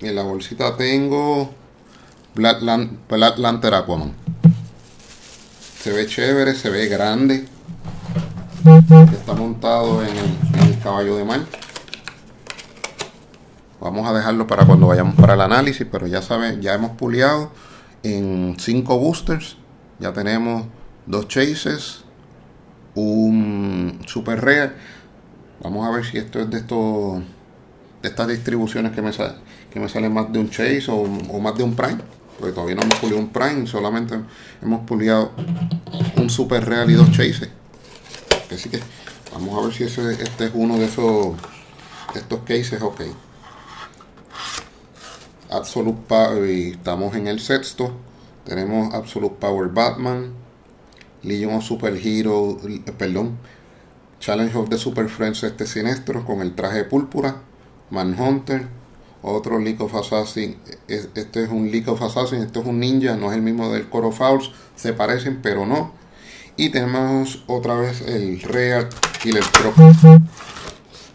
En 0.00 0.14
la 0.14 0.22
bolsita 0.22 0.76
tengo 0.76 1.50
Black, 2.34 2.62
Lantern 2.62 3.74
Aquaman. 3.74 4.14
Se 5.82 5.92
ve 5.92 6.06
chévere, 6.06 6.54
se 6.54 6.70
ve 6.70 6.86
grande. 6.86 7.46
Está 9.12 9.34
montado 9.34 10.02
en 10.02 10.16
el, 10.16 10.78
caballo 10.82 11.16
de 11.16 11.24
mar. 11.24 11.40
Vamos 13.80 14.06
a 14.06 14.12
dejarlo 14.12 14.46
para 14.46 14.66
cuando 14.66 14.86
vayamos 14.86 15.14
para 15.14 15.34
el 15.34 15.40
análisis, 15.40 15.86
pero 15.90 16.06
ya 16.06 16.20
saben, 16.20 16.60
ya 16.60 16.74
hemos 16.74 16.92
puliado 16.92 17.50
en 18.02 18.56
5 18.58 18.98
boosters. 18.98 19.56
Ya 19.98 20.12
tenemos 20.12 20.66
dos 21.06 21.28
chases, 21.28 22.04
un 22.94 24.00
super 24.06 24.44
rare. 24.44 24.72
Vamos 25.62 25.86
a 25.86 25.90
ver 25.90 26.04
si 26.04 26.18
esto 26.18 26.40
es 26.40 26.50
de 26.50 26.58
estos 26.58 27.22
de 28.02 28.08
estas 28.08 28.28
distribuciones 28.28 28.92
que 28.92 29.02
me, 29.02 29.12
sale, 29.12 29.34
que 29.70 29.78
me 29.78 29.88
sale 29.88 30.08
más 30.08 30.32
de 30.32 30.38
un 30.38 30.48
chase 30.48 30.86
o, 30.88 31.04
más 31.40 31.56
de 31.56 31.62
un 31.62 31.74
prime. 31.74 32.00
Porque 32.38 32.54
todavía 32.54 32.74
no 32.76 32.82
hemos 32.82 32.98
pulido 32.98 33.18
un 33.18 33.28
prime, 33.28 33.66
solamente 33.66 34.14
hemos 34.62 34.86
pulido 34.86 35.32
un 36.16 36.30
super 36.30 36.64
real 36.66 36.90
y 36.90 36.94
dos 36.94 37.10
chases. 37.12 37.48
Así 38.52 38.68
que 38.68 38.80
vamos 39.32 39.58
a 39.58 39.66
ver 39.66 39.74
si 39.74 39.84
ese, 39.84 40.12
este 40.22 40.46
es 40.46 40.50
uno 40.54 40.78
de 40.78 40.86
esos 40.86 41.34
de 42.14 42.20
estos 42.20 42.40
cases. 42.40 42.80
Ok. 42.82 43.02
Absolute 45.50 45.98
Power, 46.06 46.44
estamos 46.44 47.16
en 47.16 47.26
el 47.26 47.40
sexto. 47.40 47.90
Tenemos 48.44 48.94
Absolute 48.94 49.34
Power 49.40 49.68
Batman, 49.68 50.32
Legion 51.22 51.54
of 51.54 51.64
Super 51.64 51.94
Hero, 51.96 52.58
perdón, 52.96 53.36
Challenge 54.20 54.54
of 54.56 54.68
the 54.68 54.78
Super 54.78 55.08
Friends 55.08 55.42
este 55.42 55.66
sinestro 55.66 56.24
con 56.24 56.40
el 56.40 56.54
traje 56.54 56.84
púrpura, 56.84 57.42
Manhunter, 57.90 58.68
otro 59.22 59.58
League 59.58 59.82
of 59.82 59.94
Assassin, 59.94 60.56
este 60.88 61.44
es 61.44 61.50
un 61.50 61.70
League 61.70 61.90
of 61.90 62.00
Assassin, 62.00 62.42
este 62.42 62.60
es 62.60 62.66
un 62.66 62.78
ninja, 62.78 63.16
no 63.16 63.30
es 63.30 63.36
el 63.36 63.42
mismo 63.42 63.70
del 63.70 63.88
Coro 63.88 64.12
Fouls, 64.12 64.52
se 64.76 64.92
parecen 64.92 65.40
pero 65.42 65.66
no. 65.66 65.92
Y 66.56 66.70
tenemos 66.70 67.42
otra 67.46 67.74
vez 67.74 68.02
el 68.02 68.40
Real 68.42 68.88
Killer 69.22 69.44
Pro 69.52 69.72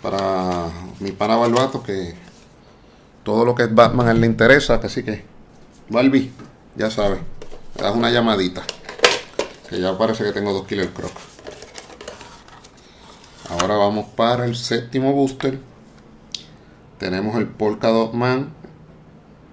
para 0.01 0.69
mi 0.99 1.11
pana 1.11 1.35
Balbato 1.35 1.81
que 1.81 2.24
todo 3.25 3.43
lo 3.43 3.55
que 3.55 3.63
es 3.63 3.75
Batman 3.75 4.07
a 4.07 4.11
él 4.11 4.21
le 4.21 4.27
interesa, 4.27 4.75
así 4.75 5.03
que 5.03 5.25
Balbi, 5.89 6.31
ya 6.75 6.89
sabes, 6.89 7.19
me 7.75 7.83
das 7.83 7.95
una 7.95 8.11
llamadita. 8.11 8.63
Que 9.69 9.81
ya 9.81 9.97
parece 9.97 10.23
que 10.23 10.31
tengo 10.31 10.53
dos 10.53 10.67
Killer 10.67 10.89
Croc. 10.91 11.11
Ahora 13.49 13.75
vamos 13.75 14.05
para 14.15 14.45
el 14.45 14.55
séptimo 14.55 15.11
booster. 15.11 15.59
Tenemos 16.99 17.35
el 17.37 17.47
Polka 17.47 17.89
Dot 17.89 18.13
Man. 18.13 18.53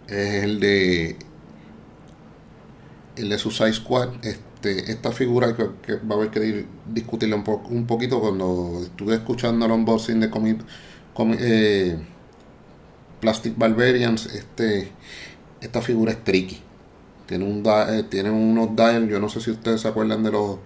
Es 0.06 0.44
el 0.44 0.60
de 0.60 1.16
el 3.16 3.28
de 3.30 3.38
Suicide 3.38 3.72
Squad. 3.72 4.10
Este, 4.22 4.92
esta 4.92 5.12
figura 5.12 5.56
que, 5.56 5.94
va 5.94 6.14
a 6.14 6.18
haber 6.18 6.30
que 6.30 6.66
discutirla 6.86 7.36
un, 7.36 7.44
un 7.70 7.86
poquito 7.86 8.20
cuando 8.20 8.80
estuve 8.82 9.14
escuchando 9.14 9.66
el 9.66 9.72
unboxing 9.72 10.20
de 10.20 10.30
comic, 10.30 10.60
eh, 11.38 11.98
Plastic 13.22 13.56
Barbarians. 13.56 14.26
Este, 14.26 14.92
esta 15.62 15.80
figura 15.80 16.12
es 16.12 16.22
tricky 16.22 16.62
tiene, 17.26 17.44
un, 17.44 17.62
eh, 17.66 18.04
tiene 18.10 18.30
unos 18.30 18.76
dial, 18.76 19.08
yo 19.08 19.18
no 19.18 19.28
sé 19.28 19.40
si 19.40 19.50
ustedes 19.50 19.80
se 19.80 19.88
acuerdan 19.88 20.22
de 20.22 20.32
los 20.32 20.58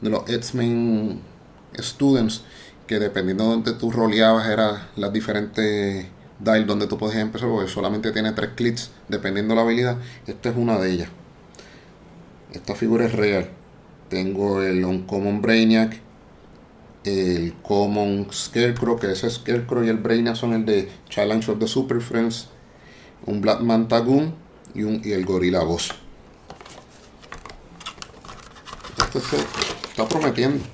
de 0.00 0.10
los 0.10 0.28
X-Men 0.28 1.20
Students, 1.78 2.42
que 2.86 2.98
dependiendo 2.98 3.44
de 3.44 3.50
donde 3.50 3.72
tú 3.72 3.90
roleabas 3.90 4.48
eran 4.48 4.82
las 4.96 5.12
diferentes 5.12 6.06
dial 6.38 6.66
donde 6.66 6.86
tú 6.86 6.98
podías 6.98 7.20
empezar, 7.20 7.48
porque 7.48 7.70
solamente 7.70 8.12
tiene 8.12 8.32
tres 8.32 8.50
clics 8.54 8.90
dependiendo 9.08 9.52
de 9.52 9.56
la 9.56 9.62
habilidad. 9.62 9.98
Esta 10.26 10.50
es 10.50 10.56
una 10.56 10.78
de 10.78 10.90
ellas. 10.90 11.08
Esta 12.52 12.74
figura 12.74 13.06
es 13.06 13.12
real. 13.12 13.50
Tengo 14.08 14.62
el 14.62 14.84
Uncommon 14.84 15.40
Brainiac, 15.40 16.00
el 17.04 17.54
Common 17.62 18.28
Scarecrow, 18.32 18.98
que 18.98 19.12
ese 19.12 19.30
Scarecrow 19.30 19.84
y 19.84 19.88
el 19.88 19.98
Brainiac 19.98 20.36
son 20.36 20.54
el 20.54 20.64
de 20.64 20.90
Challenge 21.08 21.50
of 21.50 21.58
the 21.58 21.68
Super 21.68 22.00
Friends, 22.00 22.48
un 23.26 23.40
Black 23.40 23.60
Mantagoon 23.60 24.34
y, 24.74 24.82
un, 24.82 25.00
y 25.04 25.12
el 25.12 25.24
gorila 25.24 25.62
voz. 25.62 25.90
Esto 28.98 29.20
se 29.20 29.36
está 29.88 30.08
prometiendo. 30.08 30.64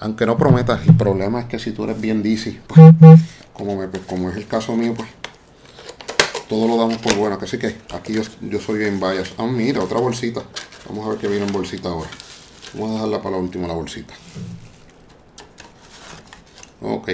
Aunque 0.00 0.26
no 0.26 0.36
prometas, 0.36 0.86
el 0.86 0.96
problema 0.96 1.40
es 1.40 1.46
que 1.46 1.58
si 1.58 1.72
tú 1.72 1.84
eres 1.84 1.98
bien 2.00 2.22
DC, 2.22 2.60
pues, 2.66 3.20
como, 3.52 3.76
me, 3.76 3.88
pues, 3.88 4.02
como 4.04 4.28
es 4.28 4.36
el 4.36 4.46
caso 4.46 4.76
mío, 4.76 4.92
pues 4.94 5.08
todo 6.48 6.68
lo 6.68 6.76
damos 6.76 6.98
por 6.98 7.14
bueno. 7.14 7.38
Así 7.40 7.56
que 7.56 7.76
aquí 7.94 8.12
yo, 8.12 8.22
yo 8.42 8.60
soy 8.60 8.80
bien 8.80 9.00
bias. 9.00 9.32
Ah, 9.38 9.46
mira, 9.46 9.82
otra 9.82 10.00
bolsita. 10.00 10.42
Vamos 10.88 11.06
a 11.06 11.10
ver 11.10 11.18
qué 11.18 11.28
viene 11.28 11.46
en 11.46 11.52
bolsita 11.52 11.88
ahora. 11.88 12.10
Vamos 12.74 12.90
a 12.90 12.94
dejarla 12.94 13.22
para 13.22 13.36
la 13.36 13.42
última 13.42 13.68
la 13.68 13.74
bolsita. 13.74 14.14
Ok. 16.82 17.10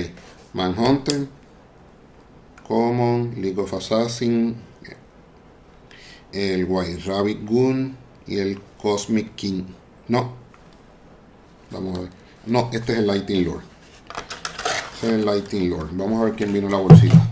Manhunter. 0.54 1.28
Common. 2.66 3.34
League 3.40 3.60
of 3.60 3.72
Assassin 3.74 4.70
el 6.32 6.64
White 6.68 7.02
Rabbit 7.06 7.44
Goon 7.44 7.96
y 8.26 8.38
el 8.38 8.60
Cosmic 8.80 9.34
King. 9.34 9.64
No. 10.08 10.34
Vamos 11.70 11.98
a 11.98 12.00
ver. 12.02 12.10
No, 12.46 12.70
este 12.72 12.92
es 12.92 12.98
el 12.98 13.06
Lightning 13.06 13.44
Lord. 13.44 13.62
Este 14.94 15.06
es 15.08 15.12
el 15.14 15.24
Lightning 15.24 15.70
Lord. 15.70 15.90
Vamos 15.92 16.20
a 16.20 16.24
ver 16.26 16.34
quién 16.34 16.52
vino 16.52 16.66
en 16.66 16.72
la 16.72 16.78
bolsita. 16.78 17.30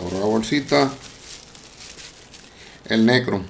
Ahora 0.00 0.18
la 0.18 0.26
bolsita. 0.26 0.92
El 2.86 3.06
Necron. 3.06 3.44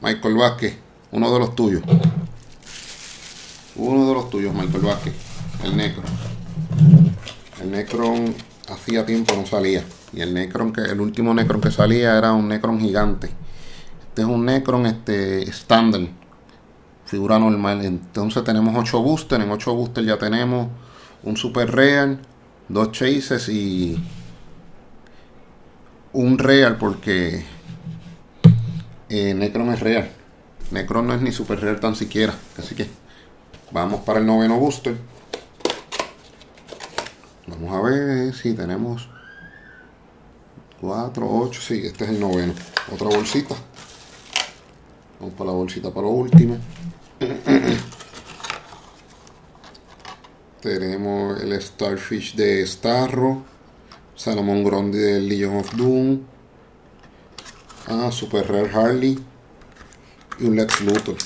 Michael 0.00 0.34
Vázquez. 0.34 0.76
Uno 1.12 1.30
de 1.30 1.38
los 1.38 1.54
tuyos. 1.54 1.82
Uno 3.76 4.08
de 4.08 4.14
los 4.14 4.30
tuyos, 4.30 4.54
Michael 4.54 4.82
Vázquez. 4.82 5.12
El 5.62 5.76
Necron. 5.76 6.06
El 7.60 7.70
Necron 7.70 8.34
hacía 8.70 9.04
tiempo 9.04 9.34
no 9.36 9.44
salía. 9.44 9.84
Y 10.14 10.22
el 10.22 10.32
Necron 10.32 10.72
que 10.72 10.80
el 10.80 11.00
último 11.02 11.34
Necron 11.34 11.60
que 11.60 11.70
salía 11.70 12.16
era 12.16 12.32
un 12.32 12.48
Necron 12.48 12.80
gigante. 12.80 13.28
Este 14.08 14.22
es 14.22 14.28
un 14.28 14.46
Necron 14.46 14.86
este 14.86 15.42
estándar, 15.42 16.00
figura 17.04 17.38
normal. 17.38 17.84
Entonces 17.84 18.42
tenemos 18.42 18.74
8 18.74 19.02
boosters, 19.02 19.44
en 19.44 19.50
8 19.50 19.74
boosters 19.74 20.06
ya 20.06 20.18
tenemos 20.18 20.68
un 21.24 21.36
super 21.36 21.70
real, 21.70 22.20
dos 22.70 22.90
chases 22.90 23.50
y 23.50 24.02
un 26.14 26.38
real 26.38 26.78
porque 26.78 27.44
eh, 29.10 29.34
Necron 29.34 29.68
es 29.74 29.80
real. 29.80 30.21
Necron 30.72 31.06
no 31.06 31.14
es 31.14 31.20
ni 31.20 31.32
super 31.32 31.60
real 31.60 31.78
tan 31.78 31.94
siquiera. 31.94 32.34
Así 32.58 32.74
que 32.74 32.88
vamos 33.70 34.00
para 34.00 34.20
el 34.20 34.26
noveno 34.26 34.58
booster. 34.58 34.96
Vamos 37.46 37.74
a 37.74 37.80
ver 37.82 38.34
si 38.34 38.54
tenemos 38.54 39.08
4, 40.80 41.28
8, 41.30 41.60
sí, 41.60 41.82
este 41.84 42.04
es 42.04 42.10
el 42.10 42.20
noveno. 42.20 42.54
Otra 42.90 43.08
bolsita. 43.08 43.54
Vamos 45.20 45.34
para 45.36 45.50
la 45.50 45.56
bolsita 45.56 45.90
para 45.90 46.06
lo 46.06 46.12
último. 46.12 46.56
Tenemos 50.62 51.40
el 51.40 51.60
Starfish 51.60 52.34
de 52.34 52.66
Starro. 52.66 53.44
Salomon 54.16 54.64
Grundy 54.64 54.98
de 54.98 55.20
Legion 55.20 55.56
of 55.56 55.74
Doom. 55.76 56.22
Ah, 57.88 58.10
Super 58.10 58.50
Rare 58.50 58.70
Harley. 58.72 59.31
Y 60.38 60.44
un 60.44 60.56
Lex 60.56 60.80
Luthor. 60.80 61.16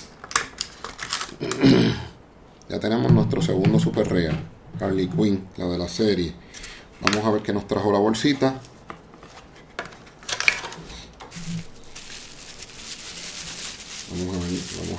ya 2.68 2.80
tenemos 2.80 3.12
nuestro 3.12 3.42
segundo 3.42 3.78
Super 3.78 4.08
Rare. 4.08 4.56
Harley 4.80 5.08
Quinn, 5.08 5.48
la 5.56 5.66
de 5.66 5.78
la 5.78 5.88
serie. 5.88 6.34
Vamos 7.00 7.24
a 7.24 7.30
ver 7.30 7.42
qué 7.42 7.52
nos 7.52 7.66
trajo 7.66 7.92
la 7.92 7.98
bolsita. 7.98 8.60
Vamos 14.10 14.36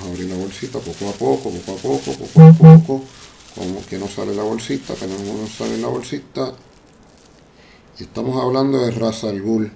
a, 0.02 0.08
abrir 0.08 0.28
la 0.28 0.36
bolsita 0.36 0.78
poco 0.78 1.08
a 1.08 1.12
poco, 1.12 1.50
poco 1.50 1.72
a 1.72 1.76
poco, 1.76 2.12
poco 2.12 2.42
a 2.42 2.52
poco. 2.52 3.04
Como 3.54 3.84
que 3.86 3.98
no 3.98 4.06
sale 4.06 4.34
la 4.34 4.42
bolsita, 4.42 4.94
tenemos 4.94 5.24
no 5.24 5.46
sale 5.46 5.78
la 5.78 5.88
bolsita. 5.88 6.52
Estamos 7.98 8.40
hablando 8.40 8.78
de 8.78 8.92
Raza 8.92 9.28
al 9.28 9.42
Ghul. 9.42 9.72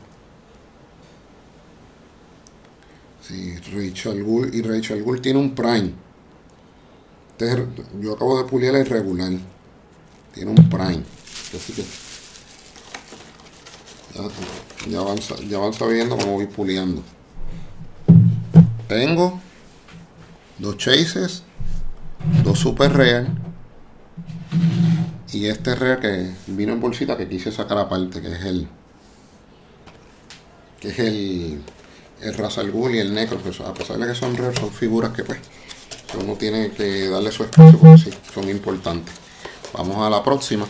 Sí, 3.23 3.57
Rachel 3.73 4.23
Ghul. 4.23 4.55
Y 4.55 4.63
Rachel 4.63 5.03
Ghul 5.03 5.21
tiene 5.21 5.39
un 5.39 5.55
Prime. 5.55 5.93
Este 7.39 7.67
yo 8.01 8.15
acabo 8.15 8.43
de 8.43 8.49
pulir 8.49 8.75
el 8.75 8.87
regular. 8.87 9.33
Tiene 10.35 10.51
un 10.51 10.69
Prime. 10.69 11.03
Así 11.55 11.73
que 11.73 11.85
ya, 14.15 14.91
ya, 14.91 15.01
van, 15.01 15.19
ya 15.49 15.59
van 15.59 15.73
sabiendo 15.73 16.17
cómo 16.17 16.35
voy 16.35 16.47
puliendo. 16.47 17.03
Tengo 18.89 19.41
dos 20.59 20.77
chases, 20.77 21.43
dos 22.45 22.59
super 22.59 22.93
real 22.93 23.43
y 25.33 25.47
este 25.47 25.75
real 25.75 25.99
que 25.99 26.31
vino 26.47 26.73
en 26.73 26.81
bolsita 26.81 27.17
que 27.17 27.29
quise 27.29 27.51
sacar 27.51 27.79
aparte, 27.79 28.21
que 28.21 28.33
es 28.33 28.45
el 28.45 28.69
que 30.81 30.89
es 30.89 30.99
el 30.99 31.63
el 32.23 32.35
Razal 32.35 32.71
Ghul 32.71 32.95
y 32.95 32.99
el 32.99 33.13
Necro, 33.15 33.43
que 33.43 33.51
a 33.63 33.75
pesar 33.75 33.99
de 33.99 34.07
que 34.07 34.15
son 34.15 34.37
raros, 34.37 34.59
son 34.59 34.71
figuras 34.71 35.13
que 35.13 35.25
pues 35.25 35.41
uno 36.19 36.35
tiene 36.35 36.71
que 36.71 37.09
darle 37.09 37.33
su 37.33 37.43
espacio 37.45 37.79
porque 37.79 37.99
sí, 37.99 38.11
son 38.33 38.49
importantes. 38.49 39.15
Vamos 39.73 39.99
a 39.99 40.11
la 40.11 40.23
próxima. 40.23 40.67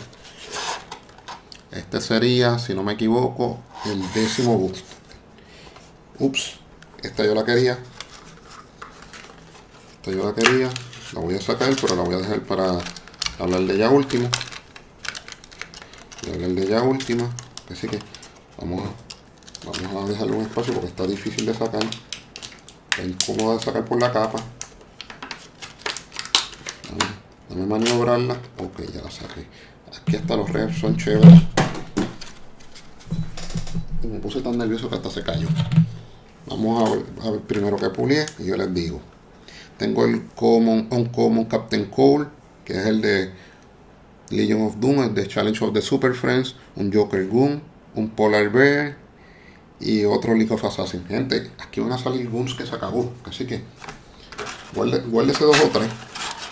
Este 1.70 2.00
sería, 2.00 2.58
si 2.58 2.74
no 2.74 2.82
me 2.82 2.92
equivoco, 2.92 3.58
el 3.86 4.00
décimo 4.12 4.56
boost. 4.56 4.84
Ups, 6.18 6.58
esta 7.02 7.24
yo 7.24 7.34
la 7.34 7.44
quería. 7.44 7.78
Esta 9.96 10.10
yo 10.10 10.24
la 10.24 10.34
quería. 10.34 10.70
La 11.12 11.20
voy 11.20 11.34
a 11.34 11.40
sacar, 11.40 11.74
pero 11.80 11.96
la 11.96 12.02
voy 12.02 12.14
a 12.14 12.18
dejar 12.18 12.40
para 12.42 12.78
hablar 13.38 13.60
de 13.62 13.76
ya 13.76 13.90
último. 13.90 14.28
Voy 16.22 16.30
a 16.30 16.34
hablar 16.34 16.50
de 16.50 16.66
ya 16.66 16.82
última. 16.82 17.30
Así 17.70 17.88
que 17.88 17.98
vamos 18.58 18.82
a, 18.86 19.01
vamos 19.64 20.04
a 20.04 20.08
dejarle 20.08 20.36
un 20.36 20.42
espacio 20.42 20.74
porque 20.74 20.88
está 20.88 21.06
difícil 21.06 21.46
de 21.46 21.54
sacar. 21.54 21.82
Está 21.82 23.04
incómodo 23.04 23.56
de 23.56 23.64
sacar 23.64 23.84
por 23.84 24.00
la 24.00 24.12
capa. 24.12 24.38
Dame 27.48 27.66
maniobrarla. 27.66 28.34
Ok, 28.58 28.82
ya 28.92 29.02
la 29.02 29.10
saqué. 29.10 29.46
Aquí 30.00 30.16
hasta 30.16 30.36
los 30.36 30.50
reps 30.50 30.78
son 30.78 30.96
chéveres. 30.96 31.42
me 34.02 34.18
puse 34.18 34.40
tan 34.40 34.58
nervioso 34.58 34.88
que 34.88 34.96
hasta 34.96 35.10
se 35.10 35.22
cayó. 35.22 35.48
Vamos 36.46 37.04
a 37.22 37.30
ver, 37.30 37.40
primero 37.40 37.76
que 37.76 37.88
pulié 37.90 38.26
y 38.38 38.46
yo 38.46 38.56
les 38.56 38.72
digo. 38.74 39.00
Tengo 39.78 40.04
el 40.04 40.26
Common, 40.34 40.88
un 40.90 41.06
Common 41.06 41.44
Captain 41.46 41.86
Cole, 41.86 42.26
que 42.64 42.74
es 42.74 42.86
el 42.86 43.00
de 43.00 43.32
Legion 44.30 44.62
of 44.62 44.76
Doom, 44.78 45.02
el 45.02 45.14
de 45.14 45.26
Challenge 45.26 45.64
of 45.64 45.72
the 45.72 45.82
Super 45.82 46.14
Friends, 46.14 46.56
un 46.76 46.92
Joker 46.92 47.26
Goon, 47.26 47.62
un 47.94 48.10
Polar 48.10 48.50
Bear 48.50 49.01
y 49.82 50.04
otro 50.04 50.34
League 50.34 50.52
of. 50.54 50.62
Gente, 51.08 51.50
aquí 51.58 51.80
van 51.80 51.92
a 51.92 51.98
salir 51.98 52.30
Goons 52.30 52.54
que 52.54 52.64
se 52.64 52.74
acabó, 52.74 53.12
así 53.24 53.46
que 53.46 53.62
guárdese 54.74 55.44
dos 55.44 55.60
o 55.60 55.68
tres. 55.68 55.90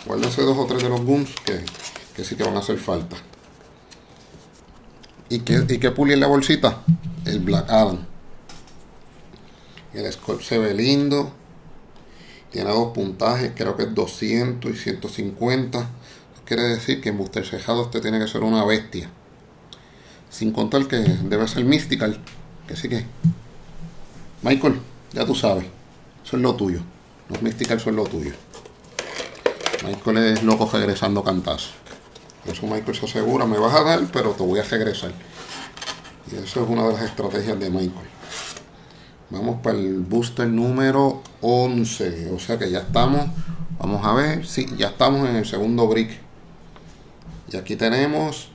Guárdense 0.06 0.42
dos 0.42 0.56
o 0.56 0.66
tres 0.66 0.82
de 0.82 0.88
los 0.88 1.04
booms 1.04 1.30
que, 1.44 2.24
sí 2.24 2.34
que 2.34 2.42
van 2.42 2.56
a 2.56 2.60
hacer 2.60 2.78
falta. 2.78 3.16
¿Y 5.28 5.40
qué, 5.40 5.64
y 5.68 5.78
qué 5.78 5.90
puli 5.90 6.14
en 6.14 6.20
la 6.20 6.26
bolsita? 6.26 6.82
El 7.24 7.40
Black 7.40 7.70
Adam. 7.70 8.06
El 9.94 10.10
Scorp 10.12 10.42
se 10.42 10.58
ve 10.58 10.74
lindo. 10.74 11.32
Tiene 12.50 12.70
dos 12.70 12.92
puntajes, 12.92 13.52
creo 13.54 13.76
que 13.76 13.84
es 13.84 13.94
200 13.94 14.70
y 14.70 14.74
150. 14.74 15.78
Eso 15.78 15.88
quiere 16.44 16.62
decir 16.62 17.00
que 17.00 17.10
en 17.10 17.18
Booster 17.18 17.46
Cejado 17.46 17.84
este 17.84 18.00
tiene 18.00 18.18
que 18.18 18.26
ser 18.26 18.42
una 18.42 18.64
bestia. 18.64 19.08
Sin 20.30 20.52
contar 20.52 20.88
que 20.88 20.96
debe 20.96 21.46
ser 21.46 21.64
Mystical. 21.64 22.20
Que 22.70 22.76
sí 22.76 22.88
que. 22.88 23.04
Michael, 24.42 24.80
ya 25.12 25.26
tú 25.26 25.34
sabes. 25.34 25.64
Eso 26.24 26.36
es 26.36 26.42
lo 26.42 26.54
tuyo. 26.54 26.78
Los 27.28 27.42
Mystical 27.42 27.80
son 27.80 27.96
lo 27.96 28.04
tuyo. 28.04 28.30
Michael 29.84 30.18
es 30.18 30.44
loco 30.44 30.70
regresando 30.72 31.24
cantazo. 31.24 31.70
Eso 32.46 32.68
Michael 32.68 32.96
se 32.96 33.06
asegura, 33.06 33.44
me 33.44 33.58
vas 33.58 33.74
a 33.74 33.82
dar, 33.82 34.00
pero 34.12 34.30
te 34.34 34.44
voy 34.44 34.60
a 34.60 34.62
regresar. 34.62 35.10
Y 36.30 36.36
eso 36.36 36.62
es 36.62 36.70
una 36.70 36.86
de 36.86 36.92
las 36.92 37.02
estrategias 37.02 37.58
de 37.58 37.70
Michael. 37.70 38.08
Vamos 39.30 39.60
para 39.64 39.76
el 39.76 39.98
booster 39.98 40.46
número 40.46 41.24
11. 41.40 42.30
O 42.30 42.38
sea 42.38 42.56
que 42.56 42.70
ya 42.70 42.78
estamos. 42.78 43.30
Vamos 43.80 44.06
a 44.06 44.14
ver. 44.14 44.46
Sí, 44.46 44.68
ya 44.76 44.90
estamos 44.90 45.28
en 45.28 45.34
el 45.34 45.44
segundo 45.44 45.88
brick. 45.88 46.20
Y 47.50 47.56
aquí 47.56 47.74
tenemos. 47.74 48.52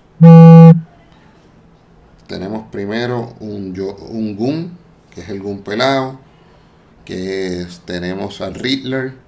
Tenemos 2.27 2.67
primero 2.71 3.35
un, 3.39 3.79
un 4.09 4.35
Goon, 4.35 4.77
que 5.13 5.21
es 5.21 5.29
el 5.29 5.41
Goon 5.41 5.59
pelado. 5.59 6.19
Que 7.05 7.67
tenemos 7.85 8.41
al 8.41 8.55
Riddler 8.55 9.25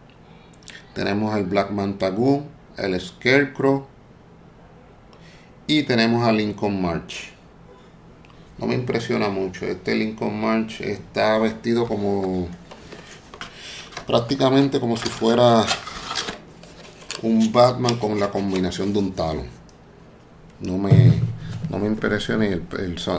tenemos 0.97 1.31
al 1.31 1.43
Black 1.43 1.69
Manta 1.69 2.11
el 2.75 2.99
Scarecrow 2.99 3.85
y 5.67 5.83
tenemos 5.83 6.27
a 6.27 6.31
Lincoln 6.31 6.81
March. 6.81 7.33
No 8.57 8.65
me 8.65 8.73
impresiona 8.73 9.29
mucho. 9.29 9.67
Este 9.67 9.93
Lincoln 9.93 10.41
March 10.41 10.81
está 10.81 11.37
vestido 11.37 11.87
como 11.87 12.47
prácticamente 14.07 14.79
como 14.79 14.97
si 14.97 15.07
fuera 15.07 15.63
un 17.21 17.51
Batman 17.51 17.97
con 17.97 18.19
la 18.19 18.31
combinación 18.31 18.91
de 18.91 18.97
un 18.97 19.11
talón. 19.11 19.45
No 20.61 20.79
me, 20.79 21.13
no 21.69 21.79
me 21.79 21.87
impresiona 21.87 22.45
y 22.45 22.53
el, 22.53 22.65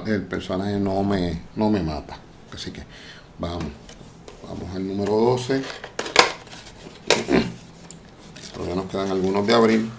el, 0.06 0.22
personaje 0.22 0.78
no 0.78 1.02
me, 1.02 1.42
no 1.56 1.70
me 1.70 1.82
mata. 1.82 2.18
Así 2.52 2.70
que 2.70 2.82
vamos. 3.38 3.64
Vamos 4.48 4.74
al 4.74 4.86
número 4.86 5.12
12. 5.12 5.62
Todavía 8.54 8.74
nos 8.74 8.86
quedan 8.86 9.10
algunos 9.10 9.46
de 9.46 9.54
abril. 9.54 9.90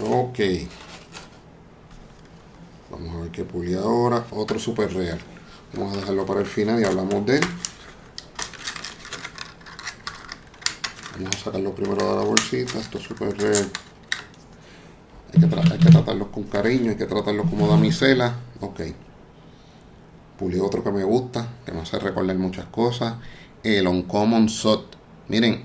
Ok. 0.00 0.38
Vamos 2.90 3.14
a 3.14 3.20
ver 3.20 3.30
qué 3.30 3.44
puli 3.44 3.74
ahora. 3.74 4.24
Otro 4.30 4.58
super 4.58 4.92
real. 4.94 5.18
Vamos 5.74 5.94
a 5.94 6.00
dejarlo 6.00 6.24
para 6.24 6.40
el 6.40 6.46
final 6.46 6.80
y 6.80 6.84
hablamos 6.84 7.26
de 7.26 7.36
él. 7.36 7.44
Vamos 11.18 11.36
a 11.36 11.38
sacarlo 11.38 11.74
primero 11.74 12.10
de 12.10 12.16
la 12.16 12.22
bolsita. 12.22 12.78
Esto 12.78 12.98
es 12.98 13.04
super 13.04 13.36
real. 13.36 13.70
Hay 15.34 15.40
que, 15.40 15.90
tratarlos 15.90 16.28
con 16.28 16.44
cariño, 16.44 16.90
hay 16.90 16.96
que 16.96 17.06
tratarlos 17.06 17.50
como 17.50 17.68
damisela. 17.68 18.36
Ok. 18.60 18.80
Puli 20.38 20.58
otro 20.58 20.84
que 20.84 20.90
me 20.90 21.04
gusta, 21.04 21.48
que 21.64 21.72
me 21.72 21.80
hace 21.80 21.98
recordar 21.98 22.36
muchas 22.36 22.66
cosas. 22.66 23.16
El 23.62 23.86
Uncommon 23.86 24.48
Sot. 24.48 24.96
Miren, 25.28 25.64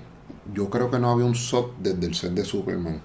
yo 0.54 0.70
creo 0.70 0.90
que 0.90 1.00
no 1.00 1.12
había 1.12 1.26
un 1.26 1.36
SOT 1.36 1.78
desde 1.80 2.06
el 2.06 2.16
set 2.16 2.32
de 2.32 2.46
Superman. 2.46 3.02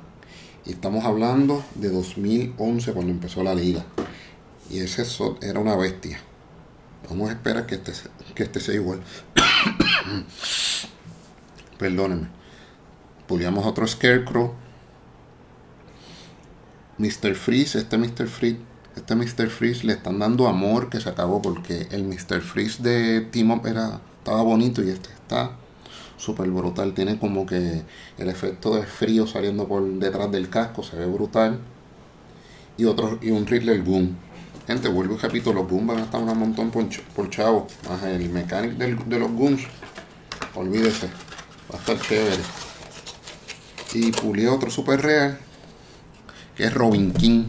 Y 0.64 0.72
estamos 0.72 1.04
hablando 1.04 1.62
de 1.74 1.90
2011 1.90 2.92
cuando 2.92 3.12
empezó 3.12 3.42
la 3.42 3.54
liga. 3.54 3.84
Y 4.70 4.78
ese 4.78 5.04
SOT 5.04 5.44
era 5.44 5.60
una 5.60 5.76
bestia. 5.76 6.18
Vamos 7.08 7.28
a 7.28 7.32
esperar 7.32 7.66
que 7.66 7.76
este, 7.76 7.92
que 8.34 8.42
este 8.42 8.58
sea 8.58 8.74
igual. 8.74 9.00
Perdónenme. 11.78 12.28
Puliamos 13.28 13.66
otro 13.66 13.86
Scarecrow. 13.86 14.54
Mr. 16.98 17.34
Freeze, 17.34 17.78
este 17.78 17.98
Mr. 17.98 18.26
Freeze, 18.26 18.58
este 18.96 19.14
Mr. 19.14 19.50
Freeze 19.50 19.84
le 19.84 19.92
están 19.92 20.18
dando 20.18 20.48
amor 20.48 20.88
que 20.88 21.00
se 21.00 21.08
acabó 21.08 21.42
porque 21.42 21.86
el 21.90 22.04
Mr. 22.04 22.40
Freeze 22.40 22.82
de 22.82 23.20
Team 23.20 23.50
Up 23.50 23.66
era, 23.66 24.00
estaba 24.18 24.42
bonito 24.42 24.82
y 24.82 24.90
este 24.90 25.10
está 25.10 25.52
súper 26.16 26.50
brutal. 26.50 26.94
Tiene 26.94 27.18
como 27.18 27.46
que 27.46 27.82
el 28.18 28.28
efecto 28.28 28.74
de 28.74 28.84
frío 28.84 29.26
saliendo 29.26 29.68
por 29.68 29.82
detrás 29.84 30.30
del 30.30 30.48
casco, 30.48 30.82
se 30.82 30.96
ve 30.96 31.06
brutal. 31.06 31.60
Y 32.78 32.84
otro, 32.84 33.18
y 33.22 33.30
un 33.30 33.46
Riddler 33.46 33.82
Goon. 33.82 34.16
Gente, 34.66 34.88
vuelvo 34.88 35.14
y 35.14 35.18
repito, 35.18 35.52
los 35.52 35.68
Goons 35.68 35.86
van 35.86 35.98
a 35.98 36.02
estar 36.02 36.20
un 36.20 36.38
montón 36.38 36.70
por, 36.70 36.84
por 37.14 37.30
chavo. 37.30 37.66
Más 37.88 38.02
el 38.02 38.28
mecánico 38.30 38.76
de 38.78 39.18
los 39.18 39.30
Goons, 39.30 39.62
olvídese, 40.54 41.06
va 41.72 41.76
a 41.76 41.78
estar 41.78 42.00
chévere. 42.00 42.42
Y 43.94 44.10
pulí 44.12 44.46
otro 44.46 44.70
super 44.70 45.00
real, 45.00 45.38
que 46.56 46.64
es 46.64 46.74
Robin 46.74 47.12
King. 47.12 47.44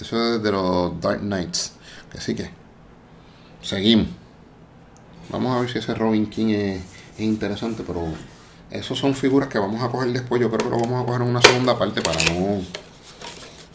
Eso 0.00 0.36
es 0.36 0.42
de 0.42 0.52
los 0.52 0.98
Dark 1.00 1.20
Knights. 1.20 1.72
Así 2.16 2.34
que, 2.34 2.50
seguimos. 3.60 4.08
Vamos 5.30 5.56
a 5.56 5.60
ver 5.60 5.70
si 5.70 5.78
ese 5.78 5.94
Robin 5.94 6.28
King 6.28 6.48
es, 6.48 6.82
interesante, 7.18 7.84
pero 7.86 8.06
esos 8.70 8.98
son 8.98 9.14
figuras 9.14 9.48
que 9.48 9.58
vamos 9.58 9.82
a 9.82 9.88
coger 9.88 10.12
después. 10.12 10.40
Yo 10.40 10.50
creo 10.50 10.70
que 10.70 10.76
lo 10.76 10.80
vamos 10.80 11.02
a 11.02 11.06
coger 11.06 11.22
en 11.22 11.28
una 11.28 11.42
segunda 11.42 11.78
parte 11.78 12.00
para 12.00 12.22
no, 12.24 12.62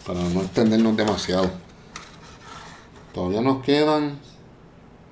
para 0.06 0.22
no 0.22 0.42
extendernos 0.42 0.98
demasiado. 0.98 1.50
Todavía 3.14 3.42
nos 3.42 3.64
quedan. 3.64 4.20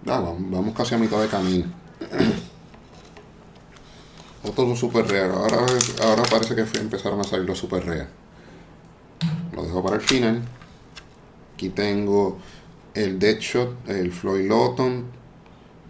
vamos, 0.03 0.73
casi 0.75 0.95
a 0.95 0.97
mitad 0.97 1.21
de 1.21 1.27
camino. 1.27 1.65
Otro 4.43 4.75
super 4.75 5.07
real. 5.07 5.31
Ahora, 5.31 5.65
ahora 6.03 6.23
parece 6.23 6.55
que 6.55 6.65
empezaron 6.79 7.19
a 7.21 7.23
salir 7.23 7.45
los 7.45 7.57
super 7.57 7.85
real. 7.85 8.09
Dejo 9.63 9.83
para 9.83 9.95
el 9.95 10.01
final. 10.01 10.41
Aquí 11.53 11.69
tengo 11.69 12.37
el 12.93 13.19
Deadshot, 13.19 13.89
el 13.89 14.11
Floyd 14.11 14.47
Lawton, 14.47 15.05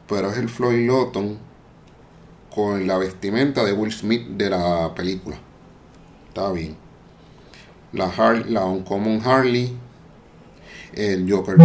pero 0.08 0.32
es 0.32 0.38
el 0.38 0.50
Floyd 0.50 0.88
Lawton 0.88 1.38
con 2.54 2.86
la 2.86 2.98
vestimenta 2.98 3.64
de 3.64 3.74
Will 3.74 3.92
Smith 3.92 4.28
de 4.28 4.50
la 4.50 4.94
película. 4.96 5.38
Está 6.28 6.52
bien. 6.52 6.76
La, 7.92 8.06
Harley, 8.06 8.52
la 8.52 8.66
Uncommon 8.66 9.22
Harley, 9.26 9.76
el 10.94 11.32
Joker 11.32 11.58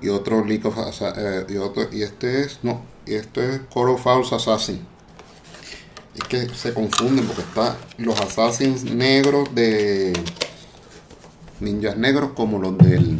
y 0.00 0.08
otro 0.08 0.44
League 0.44 0.66
of 0.66 0.76
eh, 1.00 1.46
y, 1.48 1.56
otro, 1.56 1.88
y 1.92 2.02
este 2.02 2.42
es 2.42 2.60
no, 2.62 2.82
y 3.06 3.14
este 3.14 3.54
es 3.54 3.60
Core 3.72 3.92
of 3.92 4.02
False 4.02 4.34
Assassin. 4.34 4.80
Es 6.14 6.24
que 6.24 6.48
se 6.54 6.72
confunden 6.72 7.26
porque 7.26 7.42
está 7.42 7.76
los 7.98 8.20
assassins 8.20 8.84
negros 8.84 9.52
de 9.54 10.12
ninjas 11.64 11.96
negros 11.96 12.30
como 12.34 12.58
los 12.58 12.76
del 12.78 13.18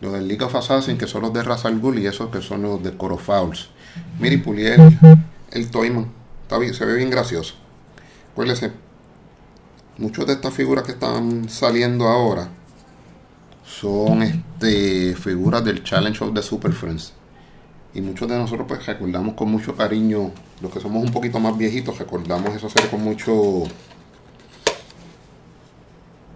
Los 0.00 0.12
del 0.12 0.28
League 0.28 0.44
of 0.44 0.54
Assassins, 0.54 0.98
que 0.98 1.06
son 1.06 1.22
los 1.22 1.32
de 1.32 1.42
Ra's 1.42 1.64
al 1.64 1.80
Ghul, 1.80 1.98
y 1.98 2.06
esos 2.06 2.28
que 2.30 2.42
son 2.42 2.62
los 2.62 2.82
de 2.82 2.92
Fouls. 2.92 3.70
Miri 4.18 4.36
Pulier, 4.36 4.78
el 5.52 5.70
Toyman. 5.70 6.06
Está 6.42 6.58
bien, 6.58 6.74
se 6.74 6.84
ve 6.84 6.94
bien 6.96 7.10
gracioso. 7.10 7.54
Acuérdense, 8.32 8.72
muchas 9.98 10.26
de 10.26 10.34
estas 10.34 10.52
figuras 10.52 10.84
que 10.84 10.92
están 10.92 11.48
saliendo 11.48 12.06
ahora 12.08 12.48
son 13.64 14.22
este, 14.22 15.14
figuras 15.16 15.64
del 15.64 15.82
Challenge 15.82 16.22
of 16.22 16.34
the 16.34 16.42
Super 16.42 16.72
Friends. 16.72 17.14
Y 17.94 18.02
muchos 18.02 18.28
de 18.28 18.36
nosotros 18.36 18.66
pues 18.68 18.84
recordamos 18.84 19.34
con 19.34 19.50
mucho 19.50 19.74
cariño, 19.74 20.30
los 20.60 20.70
que 20.70 20.80
somos 20.80 21.02
un 21.02 21.10
poquito 21.10 21.40
más 21.40 21.56
viejitos, 21.56 21.98
recordamos 21.98 22.54
esa 22.54 22.68
serie 22.68 22.90
con 22.90 23.02
mucho 23.02 23.64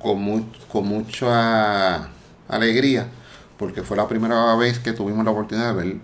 con, 0.02 0.46
con 0.70 0.86
mucha 0.86 2.08
alegría, 2.48 3.08
porque 3.56 3.82
fue 3.82 3.96
la 3.96 4.08
primera 4.08 4.54
vez 4.56 4.78
que 4.78 4.92
tuvimos 4.92 5.24
la 5.24 5.30
oportunidad 5.30 5.74
de 5.74 5.84
ver 5.84 5.96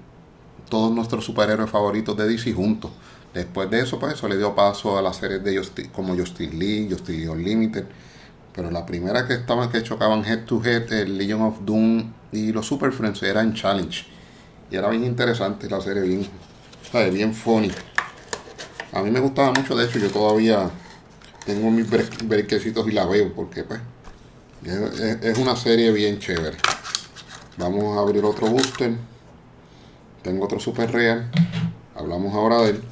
todos 0.68 0.92
nuestros 0.92 1.24
superhéroes 1.24 1.70
favoritos 1.70 2.16
de 2.16 2.28
DC 2.28 2.52
juntos. 2.52 2.90
Después 3.34 3.70
de 3.70 3.80
eso, 3.80 3.98
pues 3.98 4.14
eso 4.14 4.28
le 4.28 4.38
dio 4.38 4.54
paso 4.54 4.98
a 4.98 5.02
las 5.02 5.16
series 5.16 5.44
de 5.44 5.58
Justice, 5.58 5.90
como 5.92 6.16
Justice 6.16 6.54
League, 6.54 6.88
Justice 6.90 7.12
League 7.12 7.28
Unlimited. 7.28 7.84
Pero 8.54 8.70
la 8.70 8.86
primera 8.86 9.26
que 9.26 9.34
estaban 9.34 9.70
que 9.70 9.82
chocaban 9.82 10.24
head 10.24 10.44
to 10.44 10.62
head, 10.64 10.90
el 10.92 11.18
Legion 11.18 11.42
of 11.42 11.60
Doom 11.60 12.12
y 12.32 12.52
los 12.52 12.66
Super 12.66 12.92
Friends 12.92 13.22
eran 13.22 13.52
Challenge. 13.52 14.06
Y 14.70 14.76
era 14.76 14.88
bien 14.88 15.04
interesante 15.04 15.68
la 15.68 15.80
serie, 15.80 16.02
bien, 16.02 16.26
bien 17.12 17.34
funny. 17.34 17.70
A 18.92 19.02
mí 19.02 19.10
me 19.10 19.20
gustaba 19.20 19.52
mucho, 19.52 19.76
de 19.76 19.84
hecho, 19.84 19.98
yo 19.98 20.10
todavía 20.10 20.70
tengo 21.46 21.70
mis 21.70 21.88
brequecitos 21.88 22.86
y 22.88 22.90
la 22.90 23.06
veo, 23.06 23.32
porque 23.32 23.62
pues 23.62 23.80
es, 24.64 25.38
una 25.38 25.54
serie 25.54 25.92
bien 25.92 26.18
chévere. 26.18 26.56
Vamos 27.56 27.96
a 27.96 28.00
abrir 28.00 28.24
otro 28.24 28.48
booster. 28.48 28.92
Tengo 30.22 30.44
otro 30.44 30.58
super 30.58 30.90
real. 30.92 31.30
Hablamos 31.94 32.34
ahora 32.34 32.62
de 32.62 32.70
él. 32.70 32.82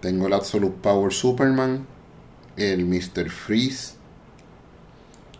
Tengo 0.00 0.26
el 0.26 0.32
Absolute 0.32 0.76
Power 0.80 1.12
Superman, 1.12 1.86
el 2.56 2.86
Mr. 2.86 3.28
Freeze, 3.30 3.94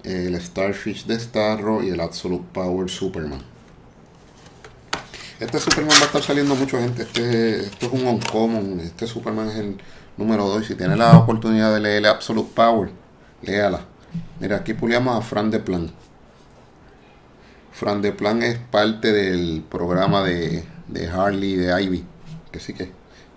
el 0.03 0.39
Starfish 0.41 1.07
de 1.07 1.19
Starro 1.19 1.83
y 1.83 1.89
el 1.89 2.01
Absolute 2.01 2.45
Power 2.53 2.91
Superman. 2.91 3.43
Este 5.41 5.59
Superman 5.61 5.97
va 5.97 6.03
a 6.03 6.07
estar 6.07 6.23
saliendo 6.23 6.55
mucha 6.57 6.81
gente. 6.81 7.03
Este, 7.03 7.61
esto 7.61 7.87
es 7.87 7.93
un 7.93 8.07
uncommon. 8.07 8.81
Este 8.81 9.07
Superman 9.07 9.49
es 9.49 9.57
el 9.57 9.79
número 10.19 10.47
2. 10.47 10.67
Si 10.67 10.75
tiene 10.75 10.97
la 10.97 11.17
oportunidad 11.17 11.73
de 11.73 11.81
leer 11.81 12.07
Absolute 12.07 12.51
Power, 12.55 12.91
léala. 13.43 13.81
Mira, 14.41 14.57
aquí 14.57 14.75
puliamos 14.75 15.17
a 15.17 15.23
Fran 15.23 15.51
de 15.51 15.61
Plan. 15.61 15.91
Fran 17.73 18.03
de 18.03 18.13
Plan 18.13 18.43
es 18.43 18.59
parte 18.59 19.13
del 19.13 19.65
programa 19.69 20.23
de, 20.23 20.65
Harley 21.11 21.55
de 21.55 21.83
Ivy. 21.83 22.05
Que 22.53 22.61
sí 22.61 22.75
que 22.75 22.93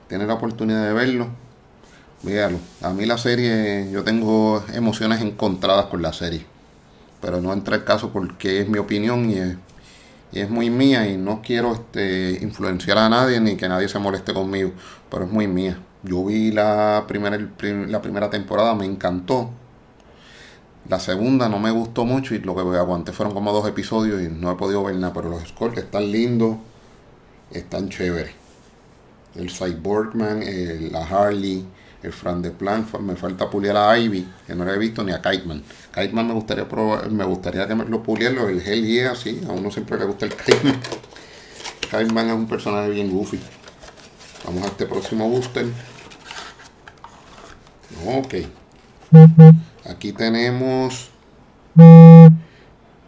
tiene 0.08 0.26
la 0.26 0.34
oportunidad 0.34 0.86
de 0.86 0.94
verlo. 0.94 1.30
Véalo. 2.24 2.60
A 2.82 2.90
mí 2.90 3.06
la 3.06 3.18
serie, 3.18 3.90
yo 3.92 4.04
tengo 4.04 4.64
emociones 4.74 5.22
encontradas 5.22 5.86
con 5.86 6.02
la 6.02 6.12
serie. 6.12 6.46
Pero 7.22 7.40
no 7.40 7.54
entra 7.54 7.76
el 7.76 7.84
caso 7.84 8.10
porque 8.12 8.60
es 8.60 8.68
mi 8.68 8.80
opinión 8.80 9.30
y 9.30 9.38
es 9.38 9.56
y 10.32 10.40
es 10.40 10.50
muy 10.50 10.70
mía 10.70 11.08
y 11.08 11.18
no 11.18 11.42
quiero 11.42 11.74
este, 11.74 12.40
influenciar 12.42 12.98
a 12.98 13.10
nadie 13.10 13.40
ni 13.40 13.58
que 13.58 13.68
nadie 13.68 13.90
se 13.90 14.00
moleste 14.00 14.34
conmigo, 14.34 14.72
pero 15.10 15.26
es 15.26 15.32
muy 15.32 15.48
mía. 15.48 15.78
Yo 16.04 16.26
vi 16.26 16.52
la 16.52 17.06
primera, 17.08 17.38
la 17.62 18.02
primera 18.02 18.30
temporada, 18.30 18.74
me 18.74 18.86
encantó. 18.86 19.52
La 20.90 21.00
segunda 21.00 21.48
no 21.48 21.60
me 21.60 21.70
gustó 21.70 22.06
mucho 22.06 22.34
y 22.34 22.40
lo 22.40 22.56
que 22.56 22.62
aguanté 22.62 23.12
fueron 23.12 23.34
como 23.34 23.54
dos 23.54 23.68
episodios 23.68 24.22
y 24.22 24.28
no 24.30 24.52
he 24.52 24.56
podido 24.56 24.84
ver 24.84 24.96
nada, 24.96 25.14
pero 25.14 25.30
los 25.30 25.48
scores 25.48 25.78
están 25.78 26.12
lindos, 26.12 26.58
están 27.52 27.90
chéveres. 27.90 28.34
El 29.36 29.52
Cyborgman, 29.52 30.42
el, 30.42 30.92
la 30.92 31.06
Harley, 31.06 31.66
el 32.02 32.12
Fran 32.12 32.42
de 32.42 32.50
Plan, 32.50 32.86
me 33.02 33.16
falta 33.16 33.50
pulir 33.50 33.72
a 33.72 33.98
Ivy, 33.98 34.28
que 34.48 34.56
no 34.56 34.66
le 34.66 34.74
he 34.74 34.78
visto, 34.80 35.04
ni 35.04 35.12
a 35.12 35.22
Kiteman. 35.22 35.64
Kiteman 35.94 36.28
me 36.28 36.34
gustaría 36.34 36.68
probar, 36.68 37.10
me 37.12 37.26
gustaría 37.26 37.68
que 37.68 37.76
me 37.76 37.86
lo 37.86 38.02
puliera, 38.02 38.42
el 38.50 38.60
Hell 38.60 38.86
Yeah, 38.86 39.16
sí, 39.16 39.40
a 39.48 39.52
uno 39.52 39.70
siempre 39.70 40.00
le 40.00 40.06
gusta 40.06 40.26
el 40.26 40.36
Kiteman. 40.36 40.82
Kiteman 41.82 42.28
es 42.28 42.34
un 42.34 42.48
personaje 42.48 42.90
bien 42.90 43.12
goofy. 43.12 43.40
Vamos 44.46 44.64
a 44.64 44.68
este 44.68 44.88
próximo 44.88 45.30
booster. 45.30 45.68
Ok. 48.06 48.36
Aquí 49.90 50.14
tenemos 50.14 51.10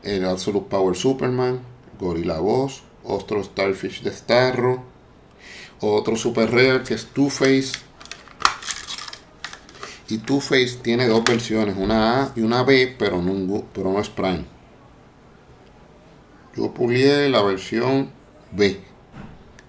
el 0.03 0.25
Absolute 0.25 0.69
Power 0.69 0.95
Superman, 0.95 1.59
Gorilla 1.99 2.39
Boss, 2.39 2.83
otro 3.03 3.43
Starfish 3.43 4.01
de 4.03 4.11
Starro, 4.11 4.83
otro 5.79 6.15
Super 6.15 6.51
Rare 6.51 6.83
que 6.83 6.93
es 6.93 7.05
Two-Face 7.07 7.71
y 10.09 10.17
Two-Face 10.19 10.79
tiene 10.81 11.07
dos 11.07 11.23
versiones, 11.23 11.75
una 11.77 12.23
A 12.23 12.33
y 12.35 12.41
una 12.41 12.63
B, 12.63 12.95
pero 12.99 13.21
no, 13.21 13.99
es 13.99 14.09
Prime. 14.09 14.45
Yo 16.55 16.73
pulié 16.73 17.29
la 17.29 17.41
versión 17.41 18.11
B. 18.51 18.79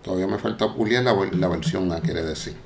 Todavía 0.03 0.27
me 0.27 0.39
falta 0.39 0.75
pulir 0.75 1.03
la 1.03 1.49
versión 1.49 1.91
A, 1.93 2.01
quiere 2.01 2.23
decir. 2.23 2.64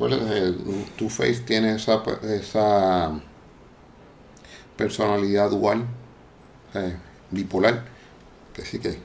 ¿Cuál 0.00 0.14
es 0.14 0.54
Two-Face 0.96 1.42
tiene 1.44 1.74
esa, 1.74 2.02
esa 2.22 3.20
personalidad 4.74 5.50
dual, 5.50 5.84
eh, 6.72 6.96
bipolar, 7.30 7.84
que 8.54 8.64
sí 8.64 8.78
que 8.78 8.96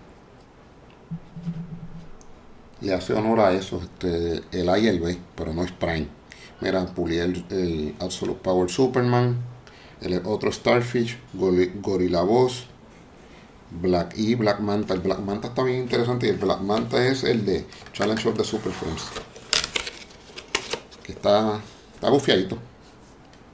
le 2.79 2.93
hace 2.93 3.11
honor 3.11 3.41
a 3.41 3.51
eso, 3.51 3.81
este, 3.83 4.41
el 4.57 4.69
A 4.69 4.79
y 4.79 4.87
el 4.87 5.01
B, 5.01 5.17
pero 5.35 5.53
no 5.53 5.65
es 5.65 5.73
Prime. 5.73 6.07
Mira, 6.61 6.85
pulí 6.85 7.17
el, 7.17 7.93
Absolute 7.99 8.39
Power 8.41 8.69
Superman, 8.69 9.35
el 9.99 10.21
otro 10.25 10.49
Starfish, 10.49 11.17
Gorilla 11.33 12.21
Boss, 12.21 12.67
Black 13.81 14.17
E, 14.17 14.37
Black 14.37 14.61
Manta. 14.61 14.93
El 14.93 15.01
Black 15.01 15.19
Manta 15.19 15.49
está 15.49 15.61
bien 15.61 15.79
interesante 15.79 16.27
y 16.27 16.29
el 16.29 16.37
Black 16.37 16.61
Manta 16.61 17.05
es 17.05 17.25
el 17.25 17.45
de 17.45 17.65
Challenge 17.91 18.29
of 18.29 18.37
the. 18.37 19.34
Que 21.05 21.11
está, 21.11 21.59
está 21.93 22.09
bufiadito. 22.09 22.57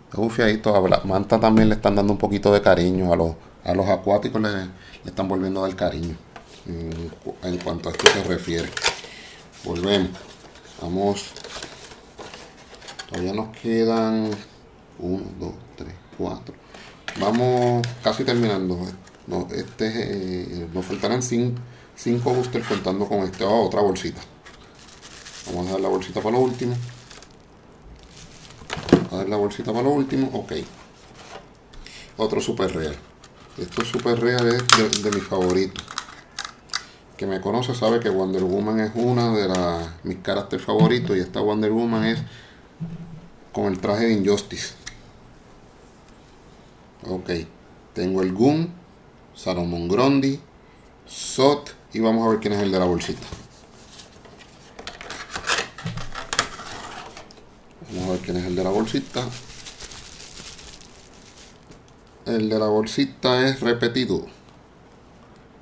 Está 0.05 0.21
bufiadito. 0.21 0.73
A 0.73 0.79
Black 0.79 1.03
Manta 1.03 1.37
también 1.37 1.67
le 1.67 1.75
están 1.75 1.95
dando 1.95 2.13
un 2.13 2.19
poquito 2.19 2.53
de 2.53 2.61
cariño. 2.61 3.11
A 3.11 3.17
los, 3.17 3.35
a 3.65 3.73
los 3.73 3.89
acuáticos 3.89 4.41
le, 4.41 4.49
le 4.49 4.69
están 5.05 5.27
volviendo 5.27 5.61
a 5.61 5.67
dar 5.67 5.75
cariño. 5.75 6.15
En, 6.65 7.57
cuanto 7.57 7.89
a 7.89 7.91
esto 7.91 8.09
se 8.09 8.23
refiere. 8.23 8.69
Volvemos. 9.65 10.11
Vamos 10.81 11.33
Todavía 13.09 13.33
nos 13.33 13.57
quedan 13.57 14.31
1, 14.99 15.23
2, 15.37 15.53
3, 15.75 15.89
4. 16.17 16.55
Vamos 17.19 17.85
casi 18.01 18.23
terminando. 18.23 18.79
No, 19.27 19.49
este, 19.53 19.87
eh, 19.87 20.67
nos 20.73 20.85
faltarán 20.85 21.21
5 21.21 21.53
boosters 22.23 22.65
contando 22.65 23.05
con. 23.09 23.29
Oh, 23.41 23.65
otra 23.65 23.81
bolsita. 23.81 24.21
Vamos 25.47 25.67
a 25.67 25.71
dar 25.73 25.81
la 25.81 25.89
bolsita 25.89 26.21
para 26.21 26.37
lo 26.37 26.43
último. 26.43 26.77
A 29.11 29.17
dar 29.17 29.29
la 29.29 29.37
bolsita 29.37 29.71
para 29.71 29.83
lo 29.83 29.91
último. 29.91 30.29
Ok. 30.33 30.53
Otro 32.17 32.41
super 32.41 32.73
real. 32.73 32.95
Esto 33.57 33.83
super 33.83 34.19
real 34.19 34.47
es 34.47 34.63
de, 34.77 35.09
de 35.09 35.15
mis 35.15 35.27
favoritos. 35.27 35.83
Que 37.17 37.27
me 37.27 37.41
conoce 37.41 37.75
sabe 37.75 37.99
que 37.99 38.09
Wonder 38.09 38.43
Woman 38.43 38.79
es 38.79 38.91
una 38.95 39.33
de 39.33 39.47
las, 39.47 39.89
mis 40.03 40.17
caracteres 40.17 40.65
favoritos. 40.65 41.15
Y 41.17 41.19
esta 41.19 41.41
Wonder 41.41 41.71
Woman 41.71 42.05
es 42.05 42.19
con 43.51 43.65
el 43.65 43.79
traje 43.79 44.05
de 44.05 44.13
Injustice. 44.13 44.73
Ok, 47.07 47.29
tengo 47.93 48.21
el 48.21 48.31
Goon, 48.31 48.71
Salomon 49.35 49.87
Grondi, 49.87 50.39
Sot 51.05 51.75
y 51.93 51.99
vamos 51.99 52.25
a 52.25 52.29
ver 52.29 52.39
quién 52.39 52.53
es 52.53 52.61
el 52.61 52.71
de 52.71 52.79
la 52.79 52.85
bolsita. 52.85 53.25
Vamos 57.93 58.09
a 58.09 58.11
ver 58.13 58.21
quién 58.21 58.37
es 58.37 58.45
el 58.45 58.55
de 58.55 58.63
la 58.63 58.69
bolsita. 58.69 59.23
El 62.25 62.49
de 62.49 62.59
la 62.59 62.67
bolsita 62.67 63.47
es 63.47 63.59
repetido. 63.59 64.25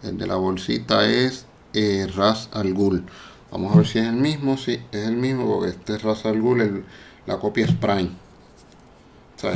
El 0.04 0.18
de 0.18 0.28
la 0.28 0.36
bolsita 0.36 1.10
es 1.10 1.46
eh, 1.74 2.08
Ras 2.15 2.50
Al 2.52 2.74
Ghul. 2.74 3.06
Vamos 3.52 3.74
a 3.74 3.78
ver 3.78 3.88
si 3.88 4.00
es 4.00 4.06
el 4.06 4.13
mismo. 4.13 4.58
Si 4.58 4.74
es 4.92 5.08
el 5.08 5.15
mismo, 5.15 5.48
porque 5.48 5.70
este 5.72 5.96
es 5.96 6.04
Ras 6.04 6.26
Al 6.26 6.42
Ghul. 6.42 6.86
La 7.26 7.39
copia 7.39 7.65
es 7.65 7.72
Prime. 7.74 8.12
O 9.38 9.42
sea, 9.42 9.54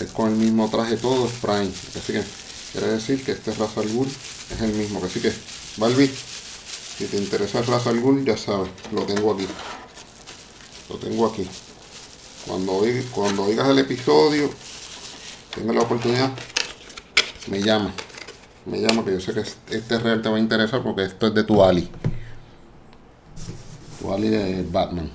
es 0.00 0.10
con 0.10 0.30
el 0.30 0.36
mismo 0.36 0.68
traje 0.68 0.96
todo, 0.96 1.26
es 1.26 1.32
Prime. 1.32 1.70
Así 1.96 2.12
que 2.12 2.22
quiere 2.72 2.88
decir 2.88 3.24
que 3.24 3.32
este 3.32 3.52
Ra's 3.52 3.76
al 3.78 3.88
Ghul 3.88 4.06
es 4.06 4.60
el 4.60 4.72
mismo. 4.74 5.00
Así 5.04 5.20
que, 5.20 5.32
Balbi, 5.76 6.08
si 6.08 7.06
te 7.06 7.16
interesa 7.16 7.60
el 7.60 7.66
Ra's 7.66 7.86
al 7.86 8.00
Ghul, 8.00 8.24
ya 8.24 8.36
sabes, 8.36 8.68
lo 8.92 9.02
tengo 9.02 9.32
aquí. 9.32 9.46
Lo 10.90 10.96
tengo 10.96 11.26
aquí. 11.26 11.48
Cuando, 12.46 12.82
cuando 13.12 13.44
oigas 13.44 13.68
el 13.68 13.78
episodio, 13.78 14.50
tenga 15.54 15.72
la 15.72 15.80
oportunidad, 15.80 16.30
me 17.46 17.62
llama. 17.62 17.92
me 18.66 18.80
llama, 18.80 19.04
que 19.04 19.12
yo 19.12 19.20
sé 19.20 19.32
que 19.32 19.40
este 19.76 19.98
real 19.98 20.20
te 20.20 20.28
va 20.28 20.36
a 20.36 20.40
interesar 20.40 20.82
porque 20.82 21.04
esto 21.04 21.28
es 21.28 21.34
de 21.34 21.44
tu 21.44 21.62
Ali. 21.62 21.88
Tu 24.00 24.12
Ali 24.12 24.28
de 24.28 24.62
Batman. 24.70 25.10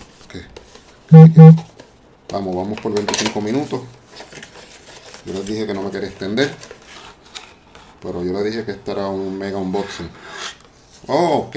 Vamos, 2.32 2.56
vamos 2.56 2.80
por 2.80 2.94
25 2.94 3.42
minutos. 3.42 3.82
Yo 5.26 5.34
les 5.34 5.46
dije 5.46 5.68
que 5.68 5.74
no 5.74 5.84
me 5.84 5.92
quería 5.92 6.10
extender. 6.10 6.54
Pero 8.02 8.24
yo 8.24 8.34
les 8.34 8.46
dije 8.46 8.66
que 8.66 8.72
esto 8.72 8.92
era 8.92 9.08
un 9.08 9.38
mega 9.38 9.58
unboxing. 9.58 10.10
ok. 11.08 11.56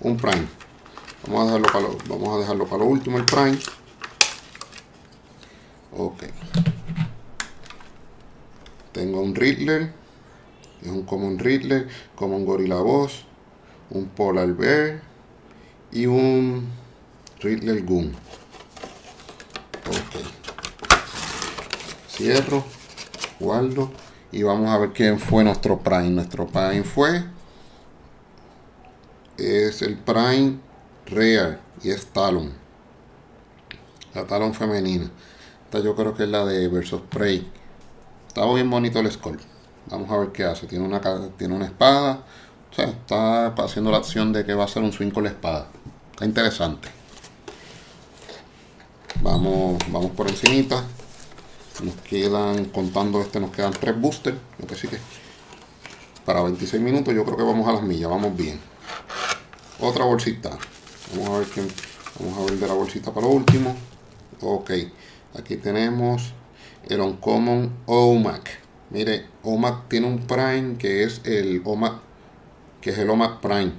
Un 0.00 0.16
Prime. 0.16 0.48
Vamos 1.26 1.42
a 1.42 1.44
dejarlo 1.44 1.66
para 1.66 1.80
lo, 1.80 1.98
vamos 2.08 2.36
a 2.36 2.40
dejarlo 2.40 2.66
para 2.66 2.78
lo 2.78 2.86
último 2.86 3.18
el 3.18 3.24
Prime. 3.24 3.58
Ok. 5.96 6.24
Tengo 8.92 9.20
un 9.20 9.34
Riddler. 9.34 9.92
Es 10.82 10.88
un 10.88 11.02
Common 11.02 11.38
Riddler, 11.38 11.88
un 12.18 12.46
Gorilla 12.46 12.76
Boss, 12.76 13.26
un 13.90 14.06
Polar 14.06 14.54
Bear 14.54 15.02
y 15.92 16.06
un 16.06 16.70
Riddler 17.40 17.84
Goon. 17.84 18.12
Ok. 19.86 20.24
Cierro, 22.08 22.64
guardo 23.38 23.90
y 24.32 24.42
vamos 24.42 24.70
a 24.70 24.78
ver 24.78 24.92
quién 24.92 25.18
fue 25.18 25.44
nuestro 25.44 25.78
Prime. 25.80 26.10
Nuestro 26.10 26.46
Prime 26.46 26.84
fue 26.84 27.24
es 29.36 29.82
el 29.82 29.98
Prime 29.98 30.58
Real 31.06 31.60
y 31.82 31.90
es 31.90 32.06
Talon. 32.06 32.52
La 34.14 34.26
Talon 34.26 34.54
femenina. 34.54 35.10
Esta 35.70 35.84
yo 35.84 35.94
creo 35.94 36.16
que 36.16 36.24
es 36.24 36.28
la 36.28 36.44
de 36.44 36.66
Versus 36.66 37.00
Prey. 37.02 37.48
Está 38.26 38.44
bien 38.52 38.68
bonito 38.68 38.98
el 38.98 39.12
score. 39.12 39.38
Vamos 39.86 40.10
a 40.10 40.16
ver 40.16 40.32
qué 40.32 40.42
hace. 40.42 40.66
Tiene 40.66 40.84
una, 40.84 41.00
tiene 41.38 41.54
una 41.54 41.66
espada. 41.66 42.24
O 42.72 42.74
sea, 42.74 42.86
está 42.86 43.46
haciendo 43.46 43.92
la 43.92 43.98
acción 43.98 44.32
de 44.32 44.44
que 44.44 44.52
va 44.52 44.64
a 44.64 44.66
ser 44.66 44.82
un 44.82 44.92
swing 44.92 45.12
con 45.12 45.22
la 45.22 45.30
espada. 45.30 45.68
Está 46.10 46.24
interesante. 46.24 46.88
Vamos, 49.22 49.78
vamos 49.92 50.10
por 50.10 50.28
encimita. 50.28 50.82
Nos 51.84 51.94
quedan, 51.98 52.64
contando 52.64 53.20
este, 53.20 53.38
nos 53.38 53.52
quedan 53.52 53.70
tres 53.70 53.96
boosters. 53.96 54.38
Lo 54.58 54.66
que 54.66 54.74
sí 54.74 54.88
que 54.88 54.98
para 56.24 56.42
26 56.42 56.82
minutos 56.82 57.14
yo 57.14 57.24
creo 57.24 57.36
que 57.36 57.44
vamos 57.44 57.68
a 57.68 57.74
las 57.74 57.82
millas. 57.84 58.10
Vamos 58.10 58.36
bien. 58.36 58.58
Otra 59.78 60.04
bolsita. 60.04 60.50
Vamos 61.14 61.28
a 61.28 61.38
ver 61.38 61.46
quién, 61.46 61.68
vamos 62.18 62.38
a 62.38 62.50
ver 62.50 62.58
de 62.58 62.66
la 62.66 62.74
bolsita 62.74 63.14
para 63.14 63.28
lo 63.28 63.34
último. 63.34 63.76
Ok. 64.40 64.70
Aquí 65.38 65.56
tenemos 65.56 66.32
el 66.88 67.00
Uncommon 67.00 67.70
OMAC. 67.86 68.58
Mire, 68.90 69.26
OMAC 69.44 69.88
tiene 69.88 70.08
un 70.08 70.18
Prime 70.18 70.76
que 70.76 71.04
es 71.04 71.20
el 71.24 71.62
OMAC, 71.64 72.00
que 72.80 72.90
es 72.90 72.98
el 72.98 73.08
OMAC 73.10 73.40
Prime. 73.40 73.72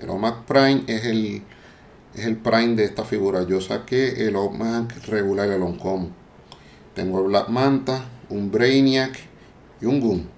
El 0.00 0.10
OMAC 0.10 0.42
Prime 0.42 0.82
es 0.88 1.04
el, 1.04 1.42
es 2.14 2.24
el 2.26 2.36
Prime 2.38 2.74
de 2.74 2.84
esta 2.84 3.04
figura. 3.04 3.44
Yo 3.46 3.60
saqué 3.60 4.26
el 4.26 4.34
OMAC 4.34 5.06
regular, 5.06 5.48
el 5.48 5.62
Uncommon. 5.62 6.12
Tengo 6.94 7.20
el 7.20 7.28
Black 7.28 7.48
Manta, 7.48 8.04
un 8.28 8.50
Brainiac 8.50 9.16
y 9.80 9.86
un 9.86 10.00
Goon. 10.00 10.28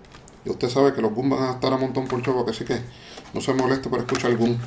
Y 0.44 0.50
usted 0.50 0.68
sabe 0.68 0.92
que 0.92 1.00
los 1.00 1.14
Goon 1.14 1.30
van 1.30 1.42
a 1.44 1.52
estar 1.52 1.72
a 1.72 1.78
montón 1.78 2.06
por 2.06 2.22
chavo, 2.22 2.44
que 2.44 2.52
sí 2.52 2.64
que 2.64 2.78
no 3.32 3.40
se 3.40 3.54
moleste 3.54 3.88
por 3.88 4.00
escuchar 4.00 4.36
Goon 4.36 4.58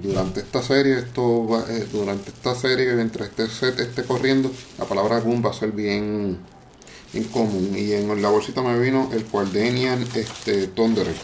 durante 0.00 0.40
esta 0.40 0.62
serie, 0.62 0.98
esto 0.98 1.64
eh, 1.68 1.86
durante 1.92 2.30
esta 2.30 2.54
serie, 2.54 2.92
mientras 2.94 3.28
este 3.28 3.48
set 3.48 3.80
esté 3.80 4.04
corriendo, 4.04 4.50
la 4.78 4.84
palabra 4.84 5.20
Goon 5.20 5.44
va 5.44 5.50
a 5.50 5.54
ser 5.54 5.72
bien, 5.72 6.38
común. 7.32 7.74
Y 7.76 7.92
en 7.92 8.22
la 8.22 8.28
bolsita 8.28 8.62
me 8.62 8.78
vino 8.78 9.10
el 9.12 9.24
Quardenian 9.24 10.02
este, 10.14 10.68
Thunderer. 10.68 11.14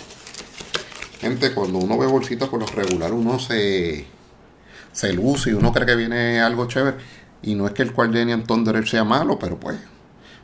Gente, 1.20 1.52
cuando 1.52 1.78
uno 1.78 1.98
ve 1.98 2.06
bolsitas 2.06 2.48
por 2.48 2.60
lo 2.60 2.66
regular, 2.66 3.12
uno 3.12 3.38
se, 3.38 4.06
se 4.92 5.12
luce 5.12 5.50
y 5.50 5.54
uno 5.54 5.72
cree 5.72 5.86
que 5.86 5.96
viene 5.96 6.40
algo 6.40 6.66
chévere. 6.66 6.98
Y 7.42 7.54
no 7.54 7.66
es 7.66 7.72
que 7.72 7.82
el 7.82 7.92
Quardenian 7.92 8.44
Thunderer 8.44 8.86
sea 8.86 9.04
malo, 9.04 9.38
pero 9.38 9.58
pues, 9.58 9.78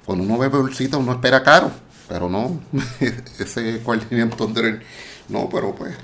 cuando 0.04 0.24
uno 0.24 0.38
ve 0.38 0.48
bolsitas, 0.48 0.98
uno 0.98 1.12
espera 1.12 1.42
caro. 1.42 1.70
Pero 2.08 2.28
no, 2.28 2.60
ese 3.38 3.80
Quardenian 3.84 4.30
Thunderer, 4.30 4.82
no, 5.28 5.48
pero 5.48 5.74
pues 5.74 5.94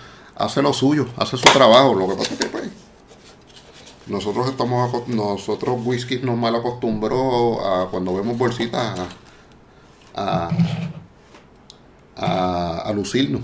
hace 0.41 0.63
lo 0.63 0.73
suyo, 0.73 1.07
hace 1.17 1.37
su 1.37 1.45
trabajo. 1.53 1.95
Lo 1.95 2.09
que 2.09 2.15
pasa 2.15 2.35
es 2.35 2.41
que 2.41 2.47
pues, 2.47 2.65
nosotros 4.07 4.49
estamos 4.49 5.07
nosotros 5.09 5.79
whisky 5.85 6.19
nos 6.19 6.37
mal 6.37 6.57
acostumbró 6.57 7.65
a 7.65 7.91
cuando 7.91 8.15
vemos 8.15 8.37
bolsitas 8.37 8.99
a, 10.15 10.51
a, 12.17 12.93
lucirnos. 12.93 13.43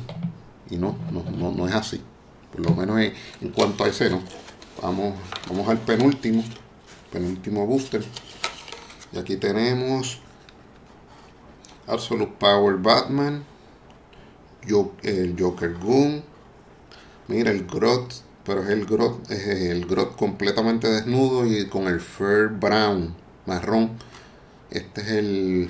Y 0.70 0.76
no, 0.76 0.96
no, 1.12 1.52
no, 1.52 1.68
es 1.68 1.74
así. 1.74 2.00
Por 2.50 2.62
lo 2.62 2.74
menos 2.74 2.98
en, 2.98 3.50
cuanto 3.50 3.84
a 3.84 3.88
ese 3.88 4.10
no. 4.10 4.20
Vamos, 4.82 5.14
vamos 5.48 5.68
al 5.68 5.78
penúltimo. 5.78 6.42
Penúltimo 7.12 7.66
booster. 7.66 8.04
Y 9.12 9.18
aquí 9.18 9.36
tenemos 9.36 10.18
Absolute 11.86 12.32
Power 12.38 12.76
Batman. 12.76 13.44
el 15.02 15.36
Joker 15.38 15.74
Goon 15.74 16.35
Mira, 17.28 17.50
el 17.50 17.66
grot, 17.66 18.22
pero 18.44 18.62
es 18.62 18.68
el 18.68 18.86
grot, 18.86 19.30
es 19.30 19.46
el 19.46 19.86
grot 19.86 20.16
completamente 20.16 20.88
desnudo 20.88 21.44
y 21.44 21.66
con 21.66 21.88
el 21.88 22.00
fur 22.00 22.50
brown, 22.50 23.14
marrón. 23.46 23.98
Este 24.70 25.00
es 25.00 25.08
el 25.08 25.68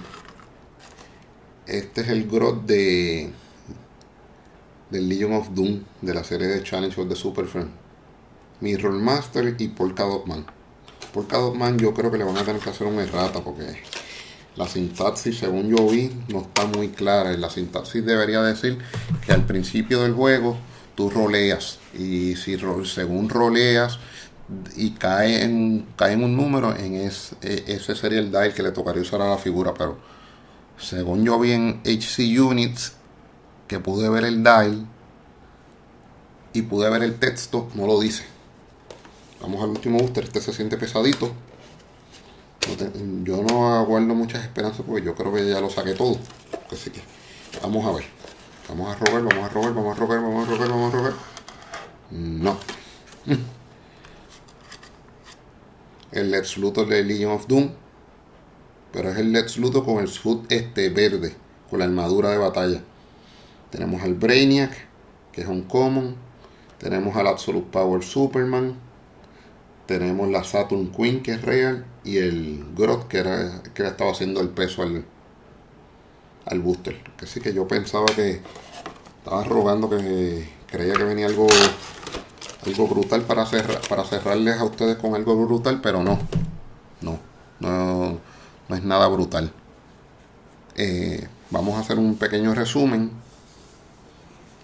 este 1.67 2.03
es 2.03 2.09
el 2.09 2.29
grot 2.29 2.65
de 2.67 3.31
del 4.91 5.09
Legion 5.09 5.33
of 5.33 5.49
Doom 5.55 5.83
de 6.03 6.15
la 6.15 6.23
serie 6.23 6.47
de 6.47 6.63
Challenge 6.63 7.01
of 7.01 7.09
the 7.09 7.17
Super 7.17 7.47
Friend. 7.47 7.71
Mirror 8.61 8.93
Master 8.93 9.57
y 9.59 9.69
Polka 9.69 10.05
Dot 10.05 10.27
Man. 10.27 10.47
Polka 11.13 11.39
Dot 11.39 11.55
Man 11.55 11.79
yo 11.79 11.95
creo 11.95 12.11
que 12.11 12.19
le 12.19 12.25
van 12.25 12.37
a 12.37 12.45
tener 12.45 12.61
que 12.61 12.71
hacer 12.71 12.87
un 12.87 12.99
errata 13.01 13.41
porque 13.41 13.83
la 14.57 14.69
sintaxis, 14.69 15.39
según 15.39 15.75
yo 15.75 15.89
vi, 15.89 16.13
no 16.29 16.41
está 16.41 16.67
muy 16.67 16.89
clara. 16.89 17.33
La 17.37 17.51
sintaxis 17.51 18.05
debería 18.05 18.43
decir 18.43 18.79
que 19.25 19.33
al 19.33 19.45
principio 19.45 20.03
del 20.03 20.13
juego 20.13 20.57
tú 20.97 21.11
roleas 21.11 21.79
y 21.95 22.35
si 22.35 22.59
según 22.85 23.29
roleas 23.29 24.01
y 24.77 24.93
cae 24.93 25.45
en, 25.45 25.87
cae 25.97 26.15
en 26.15 26.25
un 26.25 26.37
número, 26.37 26.75
en 26.75 26.95
e, 26.95 27.07
ese 27.43 27.95
sería 27.95 28.19
el 28.19 28.31
dial 28.31 28.55
que 28.55 28.63
le 28.63 28.73
tocaría 28.73 29.03
usar 29.03 29.21
a 29.21 29.31
la 29.31 29.39
figura, 29.39 29.75
pero 29.75 29.99
según 30.79 31.25
yo 31.25 31.39
vi 31.39 31.53
en 31.53 31.81
HC 31.85 32.41
Units, 32.41 32.95
que 33.69 33.79
pude 33.79 34.09
ver 34.09 34.25
el 34.25 34.43
dial 34.43 34.87
y 36.53 36.63
pude 36.63 36.89
ver 36.91 37.03
el 37.03 37.19
texto, 37.19 37.69
no 37.75 37.87
lo 37.87 38.01
dice. 38.01 38.25
Vamos 39.41 39.63
al 39.63 39.71
último 39.71 39.99
booster, 39.99 40.25
este 40.25 40.41
se 40.41 40.53
siente 40.53 40.79
pesadito. 40.79 41.33
yo 43.23 43.43
no 43.43 43.75
aguardo 43.75 44.15
muchas 44.15 44.43
esperanzas 44.45 44.83
porque 44.87 45.05
yo 45.05 45.15
creo 45.15 45.33
que 45.33 45.49
ya 45.49 45.61
lo 45.61 45.69
saqué 45.69 45.95
todo. 45.95 46.19
Así 46.71 46.91
que 46.91 47.03
vamos 47.63 47.85
a 47.85 47.93
ver. 47.93 48.16
Vamos 48.69 48.89
a 48.89 48.99
robar, 48.99 49.23
vamos 49.23 49.45
a 49.45 49.49
robar, 49.49 49.75
vamos 49.75 49.97
a 49.97 50.01
robar, 50.01 50.21
vamos 50.23 50.49
a 50.49 50.51
robar, 50.51 50.69
vamos 50.69 50.95
a 50.95 50.97
robar. 50.97 51.13
No. 52.11 52.59
El 56.11 56.31
Let's 56.33 56.57
Luthor 56.59 56.89
de 56.89 57.05
Legion 57.05 57.31
of 57.31 57.47
Doom. 57.47 57.71
Pero 58.93 59.11
es 59.11 59.19
el 59.19 59.33
Let's 59.33 59.59
Luthor 59.59 59.85
con 59.85 59.99
el 59.99 60.09
suit 60.09 60.51
este 60.51 60.89
verde. 60.89 61.37
Con 61.69 61.81
la 61.81 61.85
armadura 61.85 62.31
de 62.31 62.39
batalla. 62.39 62.83
Tenemos 63.71 64.03
al 64.03 64.15
Brainiac, 64.15 64.73
que 65.33 65.43
es 65.43 65.47
un 65.47 65.63
common. 65.63 66.17
Tenemos 66.79 67.15
al 67.17 67.27
Absolute 67.27 67.69
Power 67.71 68.03
Superman. 68.03 68.77
Tenemos 69.87 70.29
la 70.31 70.43
Saturn 70.43 70.91
Queen, 70.91 71.23
que 71.23 71.33
es 71.33 71.43
real. 71.43 71.85
Y 72.03 72.17
el 72.17 72.65
Groth, 72.75 73.07
que, 73.09 73.19
era, 73.19 73.63
que 73.75 73.83
le 73.83 73.91
estaba 73.91 74.11
haciendo 74.11 74.41
el 74.41 74.49
peso 74.49 74.83
al, 74.83 75.05
al 76.47 76.61
booster. 76.61 77.03
Que 77.17 77.27
sí 77.27 77.41
que 77.41 77.53
yo 77.53 77.69
pensaba 77.69 78.07
que 78.07 78.41
estaba 79.19 79.45
rogando 79.45 79.91
que 79.91 80.49
creía 80.67 80.95
que 80.95 81.05
venía 81.05 81.27
algo 81.27 81.47
algo 82.65 82.89
brutal 82.89 83.23
para 83.23 83.47
cerrar, 83.47 83.81
para 83.89 84.05
cerrarles 84.05 84.59
a 84.59 84.65
ustedes 84.65 84.97
con 84.97 85.15
algo 85.15 85.37
brutal, 85.47 85.81
pero 85.81 86.03
no. 86.03 86.19
No, 87.01 87.19
no, 87.61 88.19
no 88.69 88.77
es 88.77 88.83
nada 88.83 89.07
brutal. 89.09 89.53
Eh, 90.75 91.29
vamos 91.51 91.77
a 91.77 91.81
hacer 91.81 91.99
un 91.99 92.17
pequeño 92.17 92.55
resumen 92.55 93.11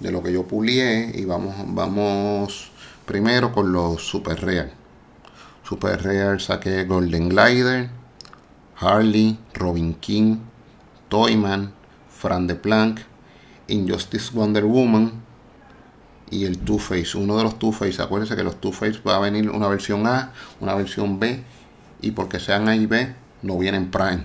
de 0.01 0.11
lo 0.11 0.23
que 0.23 0.33
yo 0.33 0.47
pulié 0.47 1.13
y 1.15 1.25
vamos, 1.25 1.55
vamos 1.69 2.71
primero 3.07 3.53
con 3.53 3.73
los 3.73 4.07
Super 4.07 4.41
Real. 4.41 4.73
Super 5.63 6.03
Real 6.03 6.41
saqué 6.41 6.85
Golden 6.85 7.29
Glider, 7.29 7.89
Harley, 8.77 9.39
Robin 9.55 9.95
King, 9.95 10.39
Toyman, 11.13 11.75
Fran 12.09 12.47
de 12.47 12.55
Planck, 12.55 13.01
Injustice 13.69 14.31
Wonder 14.33 14.65
Woman 14.65 15.13
y 16.31 16.47
el 16.47 16.57
Two-Face. 16.57 17.19
Uno 17.19 17.37
de 17.37 17.43
los 17.43 17.59
Two-Face, 17.59 18.01
acuérdense 18.01 18.35
que 18.35 18.43
los 18.43 18.59
Two-Face 18.63 19.03
va 19.07 19.17
a 19.17 19.19
venir 19.19 19.51
una 19.51 19.69
versión 19.69 20.07
A, 20.07 20.33
una 20.61 20.75
versión 20.75 21.21
B 21.21 21.45
y 22.01 22.13
porque 22.13 22.41
sean 22.41 22.67
A 22.67 22.77
y 22.77 22.87
B 22.87 23.15
no 23.43 23.59
vienen 23.59 23.91
Prime. 23.91 24.23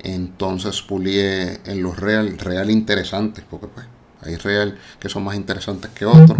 Entonces 0.00 0.82
pulié 0.82 1.60
en 1.64 1.82
los 1.82 1.98
real, 1.98 2.36
real 2.36 2.70
interesantes, 2.70 3.42
porque 3.48 3.68
pues 3.68 3.86
hay 4.20 4.36
real 4.36 4.76
que 5.00 5.08
son 5.08 5.24
más 5.24 5.36
interesantes 5.36 5.90
que 5.92 6.04
otros. 6.04 6.36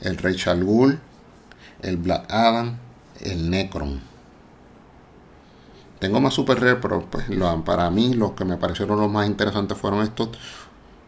El 0.00 0.16
Rachel 0.16 0.64
Ghoul, 0.64 0.98
el 1.82 1.98
Black 1.98 2.32
Adam, 2.32 2.78
el 3.20 3.50
Necron. 3.50 4.15
Tengo 5.98 6.20
más 6.20 6.34
super 6.34 6.60
rare, 6.60 6.76
pero 6.76 7.00
pues 7.00 7.24
para 7.64 7.90
mí 7.90 8.14
los 8.14 8.32
que 8.32 8.44
me 8.44 8.56
parecieron 8.56 9.00
los 9.00 9.10
más 9.10 9.26
interesantes 9.26 9.78
fueron 9.78 10.02
estos, 10.02 10.28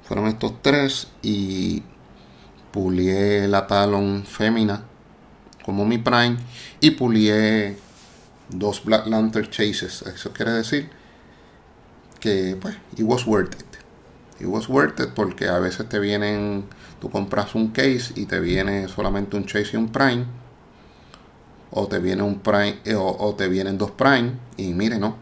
fueron 0.03 0.27
estos 0.27 0.63
tres 0.63 1.09
y 1.23 1.83
pulié 2.73 3.49
la 3.49 3.67
Talon 3.67 4.25
Femina 4.25 4.83
como 5.65 5.85
mi 5.85 5.99
Prime 5.99 6.37
y 6.81 6.93
pulié 6.93 7.77
dos 8.49 8.83
Black 8.85 9.07
Lantern 9.07 9.51
Chases. 9.51 10.03
Eso 10.03 10.33
quiere 10.33 10.53
decir 10.53 10.89
que 12.21 12.57
pues 12.59 12.77
it 12.97 13.05
was 13.05 13.27
worth 13.27 13.55
it. 13.55 13.67
It 14.41 14.47
was 14.47 14.69
worth 14.69 14.99
it 15.01 15.11
porque 15.15 15.49
a 15.49 15.59
veces 15.59 15.87
te 15.89 15.99
vienen, 15.99 16.65
tú 17.01 17.11
compras 17.11 17.55
un 17.55 17.69
case 17.69 18.13
y 18.15 18.25
te 18.25 18.41
viene 18.41 18.89
solamente 18.89 19.37
un 19.37 19.45
Chase 19.45 19.71
y 19.75 19.77
un 19.77 19.91
Prime 19.91 20.25
o 21.71 21.87
te 21.87 21.99
viene 21.99 22.23
un 22.23 22.41
Prime 22.41 22.79
eh, 22.85 22.95
o, 22.95 23.35
te 23.37 23.49
vienen 23.49 23.79
dos 23.79 23.91
Prime 23.93 24.33
y 24.57 24.73
mire 24.73 24.99
no. 24.99 25.17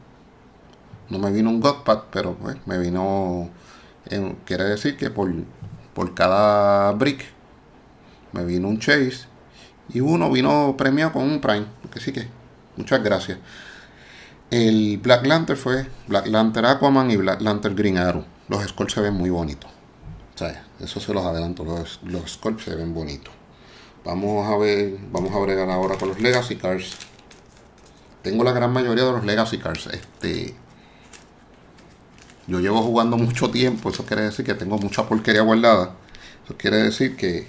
No 1.09 1.19
me 1.19 1.31
vino 1.31 1.51
un 1.51 1.61
Godpad 1.61 2.05
pero 2.11 2.35
pues 2.35 2.57
me 2.67 2.79
vino 2.79 3.51
quiere 4.45 4.65
decir 4.65 4.97
que 4.97 5.11
por, 5.11 5.33
por 5.95 6.15
cada 6.15 6.93
brick 6.93 7.25
me 8.33 8.45
vino 8.45 8.69
un 8.69 8.79
Chase 8.79 9.27
y 9.89 10.01
uno 10.01 10.31
vino 10.31 10.75
premiado 10.77 11.13
con 11.13 11.23
un 11.23 11.41
Prime 11.41 11.67
que 11.93 12.01
sí 12.01 12.13
que 12.13 12.29
muchas 12.77 13.03
gracias. 13.03 13.39
El 14.51 14.99
Black 14.99 15.27
Lantern 15.27 15.59
fue 15.59 15.87
Black 16.07 16.29
Lantern 16.29 16.67
Aquaman 16.67 17.11
y 17.11 17.17
Black 17.17 17.41
Lantern 17.41 17.75
Green 17.75 17.99
Arrow. 17.99 18.25
Los 18.49 18.63
Skulls 18.65 18.93
se 18.93 19.01
ven 19.01 19.15
muy 19.15 19.31
bonitos. 19.31 19.71
Eso 20.79 21.01
se 21.01 21.13
los 21.13 21.25
adelanto 21.25 21.65
los, 21.65 22.01
los 22.05 22.33
Skulls 22.33 22.63
se 22.63 22.77
ven 22.77 22.95
bonitos 22.95 23.36
Vamos 24.07 24.47
a 24.47 24.57
ver, 24.57 24.99
vamos 25.11 25.35
a 25.35 25.39
bregar 25.41 25.69
ahora 25.69 25.97
con 25.99 26.11
los 26.11 26.21
Legacy 26.21 26.55
Cars. 26.55 26.97
Tengo 28.23 28.45
la 28.45 28.53
gran 28.53 28.73
mayoría 28.73 29.05
de 29.05 29.11
los 29.11 29.25
Legacy 29.25 29.59
Cars. 29.59 29.89
Este, 29.89 30.55
yo 32.47 32.61
llevo 32.61 32.83
jugando 32.83 33.17
mucho 33.17 33.51
tiempo, 33.51 33.91
eso 33.91 34.07
quiere 34.07 34.23
decir 34.23 34.45
que 34.45 34.55
tengo 34.55 34.79
mucha 34.79 35.09
porquería 35.09 35.43
guardada. 35.43 35.97
Eso 36.45 36.57
quiere 36.57 36.77
decir 36.77 37.17
que 37.17 37.49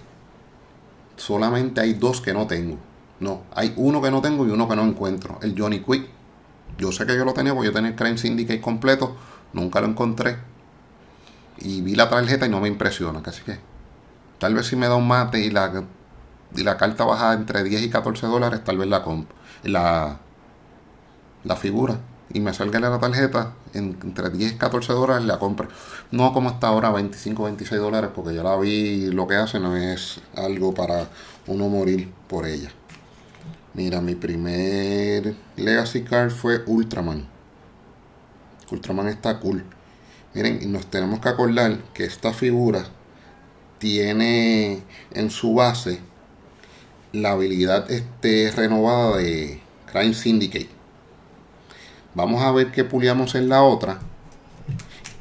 solamente 1.16 1.80
hay 1.80 1.94
dos 1.94 2.22
que 2.22 2.34
no 2.34 2.48
tengo. 2.48 2.80
No, 3.20 3.44
hay 3.54 3.74
uno 3.78 4.02
que 4.02 4.10
no 4.10 4.24
tengo 4.24 4.48
y 4.48 4.50
uno 4.50 4.68
que 4.68 4.76
no 4.76 4.84
encuentro. 4.84 5.38
El 5.44 5.54
Johnny 5.56 5.82
Quick. 5.82 6.08
Yo 6.80 6.92
sé 6.92 7.06
que 7.06 7.16
yo 7.16 7.24
lo 7.24 7.34
tenía 7.34 7.54
porque 7.54 7.68
yo 7.68 7.74
tenía 7.74 7.92
el 7.92 7.96
Crime 7.96 8.18
Syndicate 8.18 8.62
completo. 8.62 9.16
Nunca 9.54 9.80
lo 9.80 9.90
encontré. 9.90 10.38
Y 11.60 11.82
vi 11.82 11.94
la 11.94 12.10
tarjeta 12.10 12.48
y 12.48 12.50
no 12.50 12.60
me 12.60 12.68
impresiona. 12.68 13.22
Así 13.24 13.44
que 13.44 13.60
tal 14.40 14.56
vez 14.56 14.66
si 14.66 14.76
me 14.76 14.88
da 14.88 14.96
un 14.96 15.08
mate 15.08 15.40
y 15.40 15.52
la 15.52 15.86
y 16.56 16.64
la 16.64 16.78
carta 16.78 17.06
baja 17.06 17.34
entre 17.34 17.64
10 17.64 17.84
y 17.84 17.90
14 17.90 18.28
dólares, 18.28 18.64
tal 18.64 18.78
vez 18.78 18.88
la 18.88 19.04
compro. 19.04 19.36
La, 19.64 20.20
la 21.44 21.56
figura 21.56 22.00
y 22.34 22.40
me 22.40 22.54
salga 22.54 22.80
la 22.80 23.00
tarjeta 23.00 23.54
entre 23.74 24.30
10 24.30 24.54
y 24.54 24.56
14 24.56 24.94
dólares 24.94 25.26
la 25.26 25.40
compro. 25.40 25.68
No 26.12 26.34
como 26.34 26.50
está 26.50 26.68
ahora 26.68 26.92
25 26.92 27.44
26 27.44 27.82
dólares 27.82 28.12
porque 28.14 28.36
ya 28.36 28.44
la 28.44 28.58
vi 28.58 29.08
lo 29.08 29.28
que 29.28 29.36
hace 29.36 29.60
no 29.60 29.76
es 29.76 30.20
algo 30.36 30.74
para 30.74 31.08
uno 31.48 31.70
morir 31.70 32.12
por 32.28 32.46
ella. 32.46 32.72
Mira, 33.74 34.02
mi 34.02 34.16
primer 34.16 35.36
Legacy 35.56 36.04
Card 36.04 36.32
fue 36.32 36.64
Ultraman. 36.66 37.28
Ultraman 38.72 39.08
está 39.08 39.40
cool. 39.40 39.64
Miren, 40.34 40.72
nos 40.72 40.88
tenemos 40.88 41.20
que 41.20 41.30
acordar 41.30 41.78
que 41.94 42.06
esta 42.06 42.34
figura 42.34 42.84
tiene 43.78 44.82
en 45.12 45.30
su 45.30 45.54
base 45.54 46.00
la 47.22 47.32
habilidad 47.32 47.90
este, 47.92 48.52
renovada 48.52 49.18
de 49.18 49.62
Crime 49.92 50.14
Syndicate. 50.14 50.70
Vamos 52.14 52.42
a 52.42 52.52
ver 52.52 52.72
qué 52.72 52.84
puliamos 52.84 53.36
en 53.36 53.50
la 53.50 53.64
otra. 53.64 54.00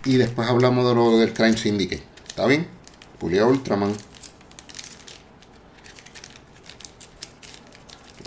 Y 0.04 0.16
después 0.16 0.48
hablamos 0.48 0.86
de 0.88 0.94
lo 0.94 1.18
del 1.18 1.32
Crime 1.32 1.56
Syndicate. 1.56 2.02
¿Está 2.26 2.46
bien? 2.46 2.68
Pulía 3.18 3.44
Ultraman. 3.44 3.92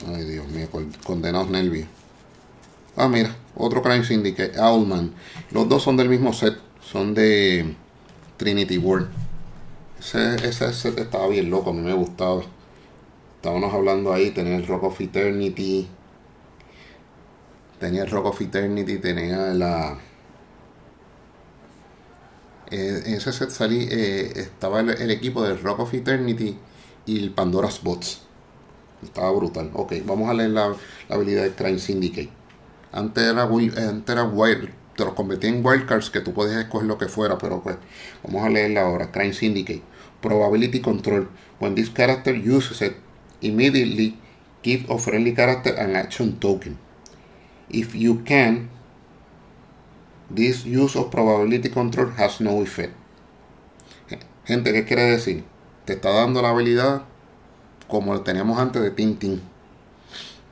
Ay, 0.08 0.24
Dios 0.26 0.48
mío, 0.50 0.68
condenados 1.04 1.50
nervios. 1.50 1.88
Ah, 2.96 3.08
mira, 3.08 3.36
otro 3.56 3.82
Crime 3.82 4.04
Syndicate, 4.04 4.60
Owlman. 4.60 5.14
Los 5.52 5.70
dos 5.70 5.84
son 5.84 5.98
del 5.98 6.10
mismo 6.10 6.34
set, 6.34 6.58
son 6.82 7.14
de 7.14 7.76
Trinity 8.38 8.78
World. 8.78 9.10
Ese, 10.00 10.36
ese 10.48 10.74
set 10.74 11.00
estaba 11.00 11.28
bien 11.28 11.50
loco, 11.50 11.70
a 11.70 11.74
mí 11.74 11.82
me 11.82 11.94
gustaba. 11.94 12.44
Estábamos 13.40 13.74
hablando 13.74 14.12
ahí, 14.12 14.32
tenía 14.32 14.58
el 14.58 14.68
Rock 14.68 14.84
of 14.84 15.00
Eternity. 15.00 15.88
Tenía 17.80 18.04
el 18.04 18.10
Rock 18.12 18.26
of 18.26 18.42
Eternity, 18.42 18.98
tenía 18.98 19.54
la. 19.54 19.98
Eh, 22.70 23.04
en 23.06 23.14
ese 23.14 23.32
set 23.32 23.50
salí, 23.50 23.88
eh, 23.90 24.34
estaba 24.36 24.82
el, 24.82 25.10
equipo 25.10 25.42
del 25.42 25.58
Rock 25.62 25.80
of 25.80 25.94
Eternity 25.94 26.58
y 27.06 27.24
el 27.24 27.32
Pandora's 27.32 27.82
Bots. 27.82 28.24
Estaba 29.02 29.32
brutal. 29.32 29.72
Ok, 29.74 29.94
vamos 30.04 30.30
a 30.30 30.34
leer 30.34 30.50
la, 30.50 30.76
habilidad 31.08 31.44
de 31.44 31.54
Crime 31.54 31.80
Syndicate. 31.80 32.32
Antes 32.92 33.24
era, 33.24 33.44
antes 33.44 34.16
era 34.16 34.26
Wild, 34.26 34.70
te 34.98 35.06
los 35.06 35.14
convertí 35.14 35.48
en 35.48 35.66
wildcards 35.66 36.10
que 36.10 36.20
tú 36.20 36.34
podías 36.34 36.62
escoger 36.62 36.88
lo 36.88 36.98
que 36.98 37.08
fuera, 37.08 37.38
pero 37.38 37.64
pues 37.64 37.78
vamos 38.22 38.46
a 38.46 38.50
leerla 38.50 38.82
ahora. 38.82 39.14
Crime 39.14 39.32
Syndicate. 39.32 39.82
Probability 40.20 40.82
Control. 40.82 41.30
When 41.62 41.76
this 41.76 41.90
character 41.90 42.36
uses 42.36 42.82
it, 42.82 42.98
immediately 43.42 44.18
give 44.64 44.90
a 44.90 44.98
friendly 44.98 45.34
character 45.34 45.74
an 45.76 45.96
action 45.96 46.40
token. 46.40 46.78
If 47.70 47.96
you 47.96 48.24
can, 48.24 48.70
this 50.30 50.66
use 50.66 50.96
of 50.96 51.12
probability 51.12 51.70
control 51.70 52.12
has 52.18 52.40
no 52.40 52.62
effect. 52.62 52.94
Gente, 54.46 54.74
¿qué 54.74 54.86
quiere 54.86 55.04
decir? 55.04 55.44
Te 55.86 55.94
está 55.94 56.10
dando 56.10 56.42
la 56.42 56.50
habilidad 56.50 57.04
como 57.88 58.14
lo 58.14 58.22
teníamos 58.22 58.58
antes 58.60 58.82
de 58.82 58.92
Tintin. 58.92 59.42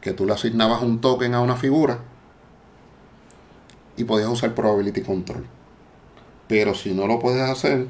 Que 0.02 0.14
tú 0.14 0.26
le 0.26 0.34
asignabas 0.34 0.84
un 0.84 1.02
token 1.02 1.34
a 1.34 1.42
una 1.42 1.56
figura 1.56 2.00
y 3.98 4.04
podías 4.04 4.30
usar 4.30 4.54
probability 4.54 5.02
control. 5.02 5.48
Pero 6.48 6.76
si 6.76 6.94
no 6.94 7.08
lo 7.08 7.20
puedes 7.20 7.42
hacer, 7.42 7.88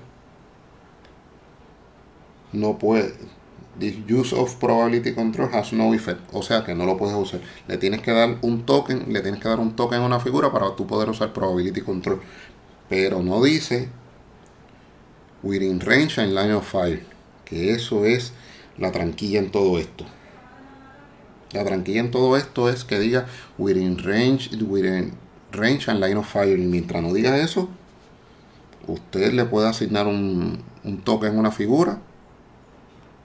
no 2.54 2.78
puedes 2.78 3.14
This 3.80 3.96
use 4.08 4.34
of 4.34 4.60
probability 4.60 5.14
control 5.14 5.50
has 5.54 5.72
no 5.72 5.94
effect. 5.94 6.22
O 6.34 6.42
sea 6.42 6.64
que 6.64 6.74
no 6.74 6.86
lo 6.86 6.98
puedes 6.98 7.16
usar. 7.16 7.42
Le 7.68 7.78
tienes 7.78 8.02
que 8.02 8.12
dar 8.12 8.38
un 8.42 8.66
token, 8.66 9.14
le 9.14 9.22
tienes 9.22 9.40
que 9.40 9.50
dar 9.50 9.60
un 9.60 9.76
token 9.76 10.02
a 10.02 10.06
una 10.06 10.20
figura 10.20 10.52
para 10.52 10.76
tú 10.76 10.88
poder 10.88 11.10
usar 11.10 11.32
probability 11.32 11.82
control. 11.82 12.20
Pero 12.90 13.22
no 13.22 13.44
dice 13.44 13.90
within 15.44 15.80
range 15.80 16.20
and 16.20 16.34
line 16.34 16.54
of 16.54 16.66
fire. 16.68 17.06
Que 17.46 17.72
eso 17.72 18.06
es 18.06 18.34
la 18.80 18.92
tranquilla 18.92 19.40
en 19.40 19.52
todo 19.52 19.78
esto. 19.78 20.06
La 21.52 21.64
tranquilla 21.64 22.00
en 22.00 22.12
todo 22.12 22.36
esto 22.36 22.70
es 22.70 22.84
que 22.84 22.98
diga 22.98 23.28
within 23.60 24.00
range, 24.00 24.50
within 24.64 25.14
range 25.52 25.90
and 25.90 26.00
line 26.00 26.18
of 26.18 26.28
fire. 26.28 26.58
Y 26.58 26.66
mientras 26.66 27.04
no 27.04 27.14
diga 27.14 27.38
eso, 27.38 27.70
usted 28.88 29.34
le 29.34 29.46
puede 29.46 29.68
asignar 29.68 30.08
un, 30.08 30.64
un 30.84 31.02
token 31.04 31.36
a 31.36 31.40
una 31.40 31.52
figura 31.52 32.02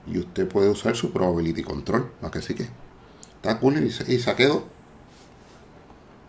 y 0.07 0.19
usted 0.19 0.47
puede 0.47 0.69
usar 0.69 0.95
su 0.95 1.11
probability 1.11 1.63
control. 1.63 2.11
¿A 2.21 2.31
que 2.31 2.41
sí 2.41 2.53
que? 2.53 2.67
Está 3.35 3.59
cool 3.59 3.83
y, 3.83 4.19
saqué 4.19 4.47
dos. 4.47 4.63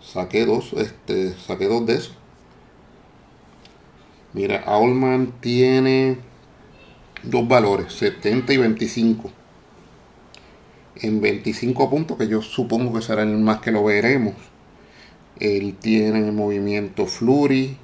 Saqué 0.00 0.44
dos, 0.44 0.72
este, 0.74 1.34
saqué 1.34 1.66
dos 1.66 1.86
de 1.86 1.94
esos. 1.94 2.16
Mira, 4.32 4.62
Aulman 4.66 5.32
tiene 5.40 6.18
dos 7.22 7.46
valores, 7.46 7.92
70 7.94 8.52
y 8.52 8.56
25. 8.56 9.30
En 10.96 11.20
25 11.20 11.90
puntos, 11.90 12.18
que 12.18 12.28
yo 12.28 12.42
supongo 12.42 12.92
que 12.92 13.02
será 13.02 13.22
el 13.22 13.38
más 13.38 13.60
que 13.60 13.70
lo 13.70 13.84
veremos. 13.84 14.34
Él 15.40 15.76
tiene 15.80 16.18
el 16.18 16.32
movimiento 16.32 17.06
Flurry 17.06 17.76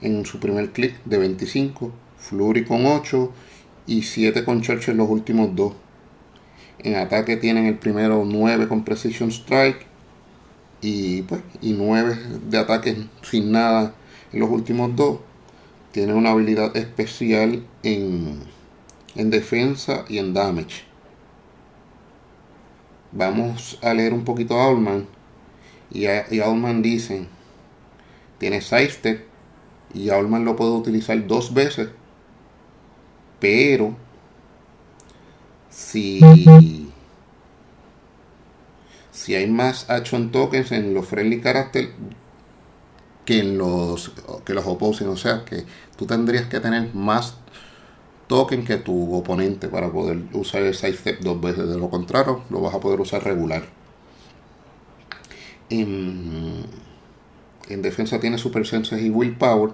en 0.00 0.26
su 0.26 0.38
primer 0.38 0.72
clic 0.72 1.02
de 1.04 1.18
25. 1.18 1.92
Flurry 2.18 2.64
con 2.64 2.86
8 2.86 3.32
y 3.86 4.02
7 4.02 4.44
con 4.44 4.62
Churchill 4.62 4.92
en 4.92 4.98
los 4.98 5.08
últimos 5.08 5.54
dos. 5.54 5.74
En 6.78 6.96
ataque 6.96 7.36
tienen 7.36 7.66
el 7.66 7.78
primero 7.78 8.24
9 8.26 8.68
con 8.68 8.84
Precision 8.84 9.30
Strike 9.30 9.86
y, 10.80 11.22
pues, 11.22 11.42
y 11.60 11.72
9 11.72 12.18
de 12.48 12.58
ataque 12.58 12.96
sin 13.22 13.52
nada 13.52 13.94
en 14.32 14.40
los 14.40 14.50
últimos 14.50 14.94
dos. 14.96 15.20
Tienen 15.92 16.16
una 16.16 16.30
habilidad 16.30 16.76
especial 16.76 17.64
en, 17.82 18.40
en 19.14 19.30
defensa 19.30 20.04
y 20.08 20.18
en 20.18 20.34
damage. 20.34 20.84
Vamos 23.12 23.78
a 23.82 23.92
leer 23.92 24.14
un 24.14 24.24
poquito 24.24 24.58
a 24.58 24.68
Allman. 24.68 25.06
Y, 25.90 26.04
y 26.04 26.40
Allman 26.40 26.80
dice 26.80 27.26
tiene 28.42 28.60
sidestep 28.60 29.24
y 29.94 30.10
Allman 30.10 30.44
lo 30.44 30.56
puede 30.56 30.72
utilizar 30.72 31.28
dos 31.28 31.54
veces. 31.54 31.90
Pero 33.42 33.96
si, 35.68 36.20
si 39.10 39.34
hay 39.34 39.48
más 39.48 39.90
action 39.90 40.30
tokens 40.30 40.70
en 40.70 40.94
los 40.94 41.06
friendly 41.06 41.40
character 41.40 41.90
que 43.24 43.40
en 43.40 43.58
los 43.58 44.12
que 44.44 44.54
los 44.54 44.64
opposing, 44.64 45.08
o 45.08 45.16
sea 45.16 45.44
que 45.44 45.64
tú 45.96 46.06
tendrías 46.06 46.46
que 46.46 46.60
tener 46.60 46.94
más 46.94 47.34
token 48.28 48.64
que 48.64 48.76
tu 48.76 49.12
oponente 49.12 49.66
para 49.66 49.90
poder 49.90 50.22
usar 50.34 50.62
el 50.62 50.76
sidestep 50.76 51.18
dos 51.18 51.40
veces. 51.40 51.68
De 51.68 51.76
lo 51.76 51.90
contrario, 51.90 52.44
lo 52.48 52.60
vas 52.60 52.76
a 52.76 52.78
poder 52.78 53.00
usar 53.00 53.24
regular. 53.24 53.64
En, 55.68 56.64
defensa 57.68 58.20
tiene 58.20 58.38
Super 58.38 58.64
Senses 58.64 59.02
y 59.02 59.10
Willpower. 59.10 59.72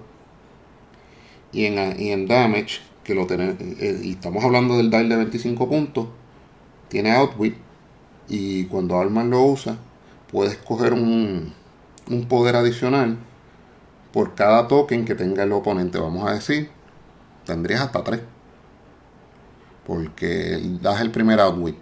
Y 1.51 1.65
en, 1.65 2.01
y 2.01 2.09
en 2.09 2.27
Damage, 2.27 2.88
tenemos, 3.27 3.55
eh, 3.59 4.01
y 4.03 4.11
estamos 4.11 4.43
hablando 4.43 4.77
del 4.77 4.89
dial 4.89 5.09
de 5.09 5.15
25 5.15 5.69
puntos, 5.69 6.07
tiene 6.87 7.11
Outwit. 7.11 7.55
Y 8.27 8.65
cuando 8.65 8.99
Alman 8.99 9.29
lo 9.29 9.43
usa, 9.43 9.77
puedes 10.31 10.57
coger 10.57 10.93
un, 10.93 11.53
un 12.09 12.25
poder 12.27 12.55
adicional 12.55 13.17
por 14.13 14.35
cada 14.35 14.67
token 14.67 15.05
que 15.05 15.15
tenga 15.15 15.43
el 15.43 15.51
oponente. 15.51 15.99
Vamos 15.99 16.27
a 16.27 16.33
decir, 16.33 16.69
tendrías 17.45 17.81
hasta 17.81 18.03
3 18.03 18.21
porque 19.89 20.61
das 20.81 21.01
el 21.01 21.09
primer 21.09 21.39
outwit. 21.39 21.75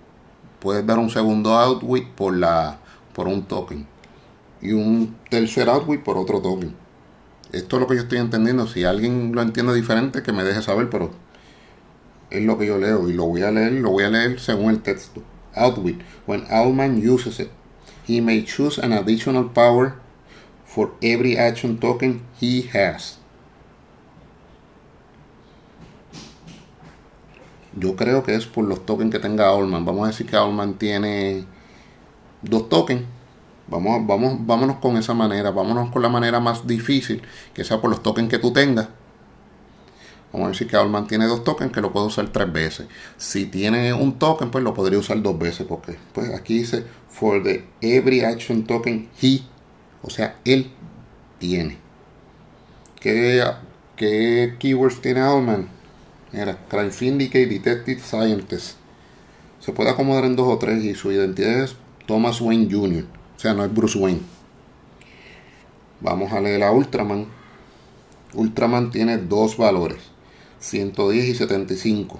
Puedes 0.61 0.85
dar 0.85 0.97
un 0.97 1.09
segundo 1.09 1.57
outwit 1.57 2.07
por, 2.07 2.33
la, 2.33 2.79
por 3.13 3.27
un 3.27 3.43
token 3.43 3.85
y 4.61 4.71
un 4.71 5.17
tercer 5.29 5.67
outwit 5.67 6.01
por 6.01 6.17
otro 6.17 6.41
token. 6.41 6.73
Esto 7.51 7.77
es 7.77 7.81
lo 7.81 7.87
que 7.87 7.95
yo 7.95 8.01
estoy 8.01 8.19
entendiendo. 8.19 8.67
Si 8.67 8.83
alguien 8.83 9.33
lo 9.33 9.41
entiende 9.41 9.73
diferente, 9.73 10.23
que 10.23 10.33
me 10.33 10.43
deje 10.43 10.61
saber, 10.61 10.89
pero 10.89 11.11
es 12.29 12.43
lo 12.43 12.57
que 12.57 12.65
yo 12.65 12.77
leo 12.77 13.09
y 13.09 13.13
lo 13.13 13.25
voy 13.25 13.43
a 13.43 13.51
leer, 13.51 13.73
lo 13.73 13.91
voy 13.91 14.03
a 14.03 14.09
leer 14.09 14.39
según 14.39 14.71
el 14.71 14.81
texto. 14.81 15.23
Outwit. 15.55 16.01
When 16.25 16.45
Owlman 16.49 17.01
uses 17.01 17.39
it, 17.39 17.49
he 18.07 18.21
may 18.21 18.43
choose 18.43 18.77
an 18.77 18.93
additional 18.93 19.49
power 19.49 19.95
for 20.65 20.91
every 21.01 21.37
action 21.37 21.77
token 21.79 22.21
he 22.39 22.69
has. 22.73 23.17
Yo 27.79 27.95
creo 27.95 28.23
que 28.23 28.35
es 28.35 28.45
por 28.45 28.65
los 28.65 28.85
tokens 28.85 29.11
que 29.11 29.19
tenga 29.19 29.49
Allman. 29.49 29.85
Vamos 29.85 30.05
a 30.05 30.07
decir 30.07 30.25
que 30.25 30.35
Allman 30.35 30.75
tiene 30.75 31.45
dos 32.41 32.69
tokens. 32.69 33.03
Vamos, 33.67 34.07
vamos, 34.07 34.37
vámonos 34.45 34.77
con 34.77 34.97
esa 34.97 35.13
manera. 35.13 35.51
Vámonos 35.51 35.91
con 35.91 36.01
la 36.01 36.09
manera 36.09 36.39
más 36.39 36.65
difícil, 36.65 37.21
que 37.53 37.63
sea 37.63 37.81
por 37.81 37.89
los 37.89 38.01
tokens 38.01 38.29
que 38.29 38.39
tú 38.39 38.51
tengas. 38.51 38.87
Vamos 40.31 40.47
a 40.47 40.51
decir 40.51 40.67
que 40.67 40.75
Allman 40.75 41.07
tiene 41.07 41.25
dos 41.25 41.43
tokens 41.43 41.71
que 41.71 41.81
lo 41.81 41.91
puede 41.91 42.07
usar 42.07 42.29
tres 42.31 42.51
veces. 42.51 42.87
Si 43.17 43.45
tiene 43.45 43.93
un 43.93 44.19
token, 44.19 44.51
pues 44.51 44.63
lo 44.63 44.73
podría 44.73 44.99
usar 44.99 45.21
dos 45.21 45.37
veces. 45.39 45.65
Porque 45.67 45.97
pues 46.13 46.33
aquí 46.33 46.59
dice 46.59 46.83
for 47.09 47.41
the 47.43 47.65
every 47.81 48.21
action 48.21 48.63
token 48.63 49.09
he. 49.21 49.41
O 50.01 50.09
sea, 50.09 50.37
él 50.45 50.71
tiene. 51.39 51.77
¿Qué, 52.99 53.43
qué 53.95 54.55
keywords 54.59 55.01
tiene 55.01 55.21
Allman? 55.21 55.69
Era 56.33 56.57
Crime 56.67 56.91
Syndicate 56.91 57.47
Detective 57.47 58.01
Scientist. 58.01 58.77
Se 59.59 59.71
puede 59.71 59.89
acomodar 59.89 60.25
en 60.25 60.35
dos 60.35 60.47
o 60.47 60.57
tres 60.57 60.83
y 60.83 60.93
su 60.93 61.11
identidad 61.11 61.63
es 61.63 61.75
Thomas 62.05 62.39
Wayne 62.41 62.67
Jr. 62.71 63.16
O 63.37 63.39
sea, 63.39 63.53
no 63.53 63.63
es 63.63 63.73
Bruce 63.73 63.97
Wayne. 63.97 64.21
Vamos 66.01 66.33
a 66.33 66.41
leer 66.41 66.63
a 66.63 66.71
Ultraman. 66.71 67.27
Ultraman 68.33 68.91
tiene 68.91 69.17
dos 69.17 69.57
valores. 69.57 69.99
110 70.59 71.25
y 71.25 71.35
75. 71.35 72.19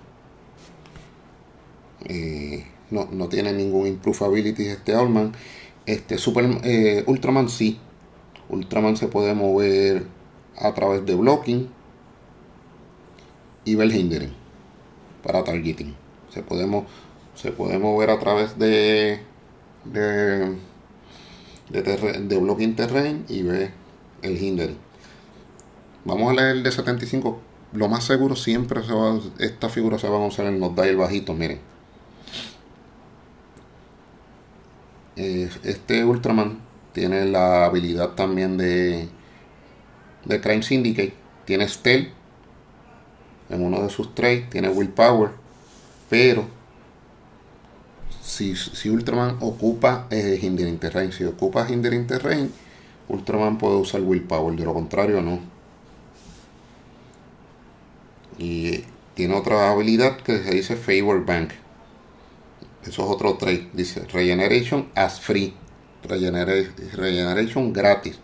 Eh, 2.06 2.66
no, 2.92 3.28
tiene 3.28 3.52
ningún 3.52 3.88
improvability 3.88 4.68
este 4.68 4.96
Allman. 4.96 5.34
Este 5.86 6.18
Super, 6.18 6.46
eh, 6.64 7.04
Ultraman 7.08 7.50
sí. 7.50 7.80
Ultraman 8.50 8.96
se 8.96 9.08
puede 9.08 9.34
mover 9.34 10.06
a 10.56 10.74
través 10.74 11.06
de 11.06 11.16
blocking 11.16 11.70
y 13.66 13.72
hindering 13.74 14.34
para 15.24 15.44
targeting. 15.44 15.96
Se 16.30 16.42
podemos 16.42 16.86
se 17.36 17.52
puede 17.52 17.78
mover 17.78 18.10
a 18.10 18.20
través 18.20 18.58
de 18.58 19.20
de, 19.84 20.56
de, 21.70 22.38
blocking 22.40 22.76
terrain 22.76 23.26
y 23.28 23.44
ve 23.44 23.72
el 24.22 24.38
hindering. 24.38 24.78
Vamos 26.06 26.32
a 26.32 26.36
leer 26.36 26.58
el 26.58 26.64
de 26.64 26.72
75. 26.72 27.40
Lo 27.74 27.90
más 27.90 28.06
seguro 28.06 28.36
siempre 28.36 28.84
se 28.84 28.94
va, 28.94 29.20
esta 29.40 29.70
figura 29.70 30.00
se 30.00 30.08
va 30.08 30.18
a 30.18 30.26
usar 30.26 30.46
en 30.46 30.60
los 30.60 30.76
dial 30.76 30.96
bajitos, 30.96 31.36
miren. 31.36 31.60
Este 35.16 36.06
Ultraman 36.06 36.60
tiene 36.94 37.26
la 37.26 37.66
habilidad 37.66 38.10
también 38.10 38.58
de, 38.58 39.10
de 40.26 40.42
Crime 40.42 40.64
Syndicate. 40.64 41.14
Tiene 41.46 41.68
Stealth 41.68 42.10
en 43.50 43.64
uno 43.64 43.82
de 43.82 43.90
sus 43.90 44.14
trades, 44.14 44.50
tiene 44.50 44.70
willpower, 44.70 45.32
pero 46.10 46.57
si, 48.46 48.90
Ultraman 48.90 49.38
ocupa 49.42 50.08
eh, 50.12 50.38
Hindering 50.42 50.78
Terrain, 50.78 51.12
si 51.12 51.24
ocupa 51.24 51.68
Hindering 51.68 52.06
Terrain, 52.06 52.52
Ultraman 53.10 53.58
puede 53.58 53.78
usar 53.78 54.02
willpower, 54.02 54.56
de 54.56 54.66
lo 54.66 54.74
contrario 54.74 55.22
no. 55.22 55.40
Y 58.38 58.84
tiene 59.16 59.36
otra 59.36 59.72
habilidad 59.72 60.18
que 60.18 60.44
se 60.44 60.52
dice 60.52 60.76
Favor 60.76 61.26
Bank. 61.26 61.52
Eso 62.84 63.04
es 63.04 63.10
otro 63.10 63.36
trade. 63.38 63.70
Dice 63.74 64.02
Regeneration 64.06 64.90
as 64.96 65.20
free. 65.20 65.54
regeneration 66.04 67.74
gratis. 67.74 68.20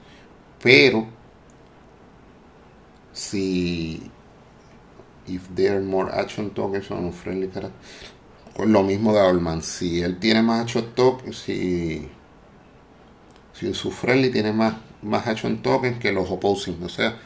Pero 0.61 1.07
si 3.11 4.09
if 5.27 5.47
there 5.55 5.77
are 5.77 5.81
more 5.81 6.09
action 6.11 6.51
tokens 6.51 6.91
on 6.91 7.11
friendly 7.11 7.47
character. 7.47 7.73
Con 8.55 8.71
lo 8.71 8.83
mismo 8.83 9.13
de 9.13 9.19
Allman. 9.19 9.61
Si 9.61 10.01
él 10.01 10.19
tiene 10.19 10.41
más 10.41 10.61
action 10.61 10.93
tokens, 10.95 11.37
si, 11.37 12.07
si 13.53 13.73
su 13.73 13.91
friendly 13.91 14.31
tiene 14.31 14.53
más, 14.53 14.75
más 15.01 15.27
action 15.27 15.61
tokens 15.61 15.99
que 15.99 16.11
los 16.11 16.29
opposing. 16.29 16.81
O 16.83 16.89
sea, 16.89 17.17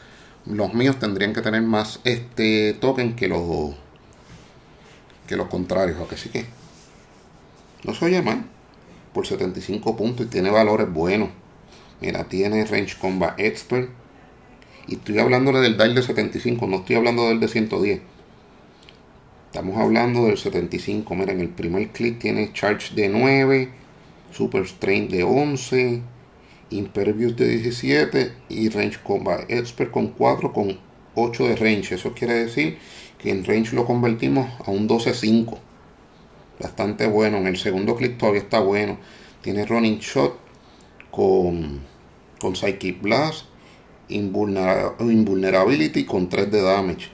los 0.46 0.72
míos 0.74 0.98
tendrían 0.98 1.32
que 1.32 1.42
tener 1.42 1.62
más 1.62 2.00
este 2.04 2.74
token 2.74 3.14
que 3.14 3.28
los 3.28 3.74
que 5.26 5.36
los 5.36 5.48
contrarios. 5.48 5.98
Así 6.10 6.30
que 6.30 6.46
no 7.84 7.94
se 7.94 8.04
oye 8.06 8.22
mal. 8.22 8.44
Por 9.12 9.26
75 9.26 9.96
puntos 9.96 10.26
y 10.26 10.28
tiene 10.28 10.50
valores 10.50 10.90
buenos. 10.92 11.30
Mira, 12.00 12.24
tiene 12.24 12.64
Range 12.64 12.96
Combat 12.98 13.38
Expert 13.40 13.90
y 14.88 14.94
estoy 14.94 15.18
hablándole 15.18 15.60
del 15.60 15.76
dial 15.76 15.94
de 15.94 16.02
75, 16.02 16.66
no 16.66 16.76
estoy 16.76 16.96
hablando 16.96 17.28
del 17.28 17.40
de 17.40 17.48
110. 17.48 18.00
Estamos 19.48 19.78
hablando 19.78 20.26
del 20.26 20.36
75. 20.36 21.14
Miren, 21.14 21.40
el 21.40 21.48
primer 21.48 21.88
clic 21.88 22.18
tiene 22.18 22.52
Charge 22.52 22.94
de 22.94 23.08
9, 23.08 23.70
Super 24.30 24.66
Strain 24.66 25.08
de 25.08 25.22
11, 25.22 26.02
Impervious 26.68 27.34
de 27.34 27.48
17 27.56 28.32
y 28.50 28.68
Range 28.68 28.98
Combat 29.02 29.50
Expert 29.50 29.90
con 29.90 30.08
4 30.08 30.52
con 30.52 30.78
8 31.14 31.48
de 31.48 31.56
range. 31.56 31.94
Eso 31.94 32.12
quiere 32.12 32.34
decir 32.34 32.76
que 33.16 33.30
en 33.30 33.42
range 33.42 33.74
lo 33.74 33.86
convertimos 33.86 34.50
a 34.66 34.70
un 34.70 34.86
12-5. 34.86 35.56
Bastante 36.60 37.06
bueno. 37.06 37.38
En 37.38 37.46
el 37.46 37.56
segundo 37.56 37.96
clic 37.96 38.18
todavía 38.18 38.42
está 38.42 38.60
bueno. 38.60 38.98
Tiene 39.40 39.64
Running 39.64 39.98
Shot 39.98 40.38
con, 41.10 41.80
con 42.38 42.54
Psychic 42.54 43.00
Blast 43.00 43.46
Invulnerability 44.10 46.04
con 46.04 46.28
3 46.28 46.50
de 46.50 46.60
damage. 46.60 47.08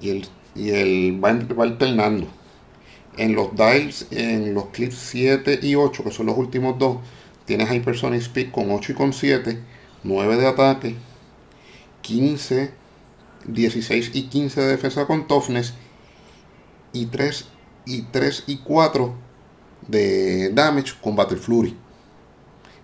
Y 0.00 0.08
el, 0.08 0.26
y 0.54 0.70
el 0.70 1.20
va, 1.22 1.30
alternando. 1.62 2.26
En 3.16 3.34
los 3.34 3.54
dials, 3.54 4.06
en 4.10 4.54
los 4.54 4.66
clips 4.66 4.96
7 4.96 5.60
y 5.62 5.74
8, 5.74 6.04
que 6.04 6.10
son 6.10 6.26
los 6.26 6.38
últimos 6.38 6.78
dos, 6.78 6.98
tienes 7.44 7.70
Hypersonic 7.70 8.20
Speed 8.20 8.50
con 8.50 8.70
8 8.70 8.92
y 8.92 8.94
con 8.94 9.12
7, 9.12 9.58
9 10.04 10.36
de 10.36 10.46
ataque, 10.46 10.94
15, 12.02 12.70
16 13.46 14.10
y 14.14 14.22
15 14.28 14.60
de 14.60 14.66
defensa 14.68 15.06
con 15.06 15.26
toughness, 15.26 15.74
y 16.92 17.06
3 17.06 17.48
y 17.86 18.02
3 18.02 18.44
y 18.46 18.58
4 18.58 19.14
de 19.88 20.50
damage 20.50 20.94
con 21.00 21.16
Battle 21.16 21.36
Flurry. 21.36 21.76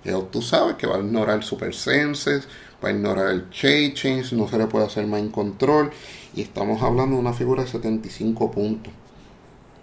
Que 0.02 0.12
tú 0.30 0.42
sabes 0.42 0.76
que 0.76 0.86
va 0.86 0.96
a 0.96 1.00
ignorar 1.00 1.42
Super 1.42 1.74
Senses, 1.74 2.48
para 2.80 2.92
ignorar 2.92 3.30
el 3.30 3.50
change, 3.50 4.32
no 4.32 4.48
se 4.48 4.58
le 4.58 4.66
puede 4.66 4.86
hacer 4.86 5.06
mind 5.06 5.30
control 5.30 5.90
y 6.36 6.42
estamos 6.42 6.82
hablando 6.82 7.16
de 7.16 7.22
una 7.22 7.32
figura 7.32 7.62
de 7.62 7.68
75 7.68 8.50
puntos. 8.50 8.92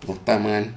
No 0.08 0.14
está 0.14 0.38
mal. 0.38 0.72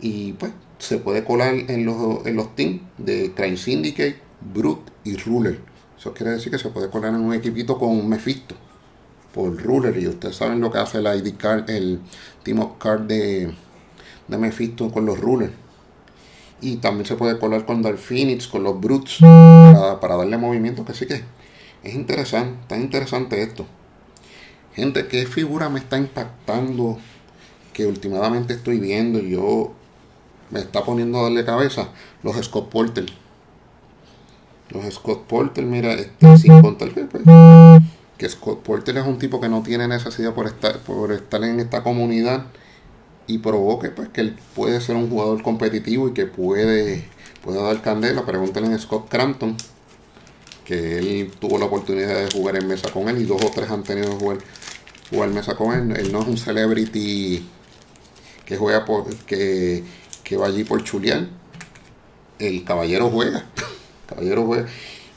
Y 0.00 0.34
pues 0.34 0.52
se 0.78 0.98
puede 0.98 1.24
colar 1.24 1.54
en 1.54 1.84
los, 1.84 2.24
en 2.26 2.36
los 2.36 2.54
teams 2.54 2.80
de 2.96 3.32
Crime 3.34 3.56
Syndicate, 3.56 4.20
Brute 4.40 4.92
y 5.02 5.16
Ruler. 5.16 5.60
Eso 5.98 6.14
quiere 6.14 6.32
decir 6.32 6.52
que 6.52 6.58
se 6.58 6.68
puede 6.68 6.90
colar 6.90 7.12
en 7.12 7.22
un 7.22 7.34
equipito 7.34 7.76
con 7.76 8.08
Mephisto 8.08 8.54
por 9.34 9.60
ruler. 9.60 9.98
Y 9.98 10.06
ustedes 10.06 10.36
saben 10.36 10.60
lo 10.60 10.70
que 10.70 10.78
hace 10.78 10.98
el 10.98 11.06
ID 11.06 11.34
card, 11.36 11.68
el 11.68 12.00
Team 12.44 12.60
Up 12.60 12.78
Card 12.78 13.00
de, 13.00 13.52
de 14.28 14.38
Mephisto 14.38 14.92
con 14.92 15.06
los 15.06 15.18
rulers. 15.18 15.52
Y 16.60 16.76
también 16.76 17.04
se 17.04 17.16
puede 17.16 17.36
colar 17.38 17.66
con 17.66 17.82
Dark 17.82 17.98
Phoenix, 17.98 18.46
con 18.46 18.62
los 18.62 18.80
Brutes, 18.80 19.18
para, 19.20 20.16
darle 20.16 20.38
movimiento. 20.38 20.84
Que 20.84 20.94
sí 20.94 21.06
que 21.06 21.22
es 21.82 21.94
interesante, 21.94 22.60
está 22.62 22.76
interesante 22.76 23.42
esto. 23.42 23.66
Gente, 24.76 25.08
¿qué 25.08 25.24
figura 25.24 25.70
me 25.70 25.78
está 25.78 25.96
impactando? 25.96 26.98
Que 27.72 27.86
últimamente 27.86 28.52
estoy 28.52 28.78
viendo 28.78 29.18
y 29.18 29.30
yo 29.30 29.72
me 30.50 30.60
está 30.60 30.84
poniendo 30.84 31.18
a 31.18 31.22
darle 31.22 31.46
cabeza. 31.46 31.88
Los 32.22 32.36
Scott 32.44 32.68
Porter. 32.68 33.06
Los 34.68 34.94
Scott 34.94 35.22
Porter, 35.26 35.64
mira, 35.64 35.94
este, 35.94 36.36
sin 36.36 36.60
contar 36.60 36.90
que, 36.90 37.04
pues, 37.04 37.22
que 38.18 38.28
Scott 38.28 38.62
Porter 38.62 38.98
es 38.98 39.06
un 39.06 39.18
tipo 39.18 39.40
que 39.40 39.48
no 39.48 39.62
tiene 39.62 39.88
necesidad 39.88 40.34
por 40.34 40.46
estar, 40.46 40.78
por 40.80 41.10
estar 41.10 41.42
en 41.42 41.58
esta 41.58 41.82
comunidad 41.82 42.44
y 43.26 43.38
provoque 43.38 43.88
pues 43.88 44.10
que 44.10 44.20
él 44.20 44.36
puede 44.54 44.80
ser 44.82 44.96
un 44.96 45.08
jugador 45.08 45.42
competitivo 45.42 46.08
y 46.08 46.12
que 46.12 46.26
puede, 46.26 47.08
puede 47.42 47.62
dar 47.62 47.80
candela. 47.80 48.26
Pregúntenle 48.26 48.74
a 48.74 48.78
Scott 48.78 49.08
Crampton, 49.08 49.56
que 50.66 50.98
él 50.98 51.30
tuvo 51.40 51.58
la 51.58 51.64
oportunidad 51.64 52.14
de 52.14 52.28
jugar 52.30 52.56
en 52.56 52.68
mesa 52.68 52.90
con 52.90 53.08
él 53.08 53.22
y 53.22 53.24
dos 53.24 53.42
o 53.42 53.50
tres 53.54 53.70
han 53.70 53.82
tenido 53.82 54.10
que 54.10 54.16
jugar, 54.16 54.38
jugar 55.10 55.30
mesa 55.30 55.54
con 55.54 55.72
él. 55.72 55.96
Él 55.96 56.12
no 56.12 56.20
es 56.20 56.28
un 56.28 56.36
celebrity 56.36 57.46
que 58.44 58.56
juega 58.56 58.84
por 58.84 59.14
que, 59.26 59.84
que 60.24 60.36
va 60.36 60.46
allí 60.46 60.64
por 60.64 60.82
chulear. 60.84 61.28
El 62.38 62.64
caballero 62.64 63.10
juega. 63.10 63.46
caballero 64.06 64.44
juega. 64.46 64.66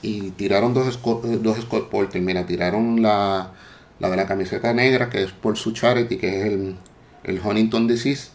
Y 0.01 0.31
tiraron 0.31 0.73
dos 0.73 0.93
Scott, 0.93 1.25
dos 1.25 1.57
Scott. 1.59 2.15
Mira, 2.15 2.45
tiraron 2.45 3.01
la, 3.01 3.53
la 3.99 4.09
de 4.09 4.17
la 4.17 4.27
camiseta 4.27 4.73
negra, 4.73 5.09
que 5.09 5.23
es 5.23 5.31
por 5.31 5.57
su 5.57 5.73
charity, 5.73 6.17
que 6.17 6.39
es 6.39 6.45
el, 6.45 6.75
el 7.23 7.41
Huntington 7.43 7.87
Disease. 7.87 8.31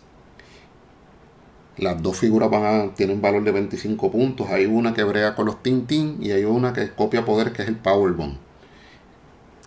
Las 1.77 2.01
dos 2.03 2.19
figuras 2.19 2.51
van 2.51 2.65
a, 2.65 2.95
tienen 2.95 3.21
valor 3.21 3.43
de 3.43 3.51
25 3.51 4.11
puntos. 4.13 4.49
Hay 4.51 4.67
una 4.67 4.95
que 4.95 5.03
brega 5.03 5.35
con 5.35 5.47
los 5.47 5.63
Tintin 5.63 6.19
y 6.21 6.31
hay 6.31 6.45
una 6.45 6.73
que 6.73 6.91
copia 6.91 7.25
poder, 7.25 7.53
que 7.53 7.63
es 7.63 7.69
el 7.69 7.77
Powerbomb. 7.77 8.37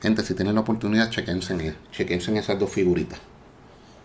Gente, 0.01 0.23
si 0.23 0.33
tienen 0.35 0.55
la 0.55 0.61
oportunidad, 0.61 1.09
chequense 1.09 1.53
en, 1.53 1.75
chequense 1.91 2.31
en 2.31 2.37
esas 2.37 2.59
dos 2.59 2.69
figuritas. 2.69 3.19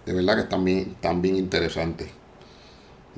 De 0.06 0.12
verdad 0.12 0.36
que 0.36 0.42
están 0.42 0.64
bien, 0.64 0.92
están 0.92 1.22
bien 1.22 1.36
interesantes. 1.36 2.08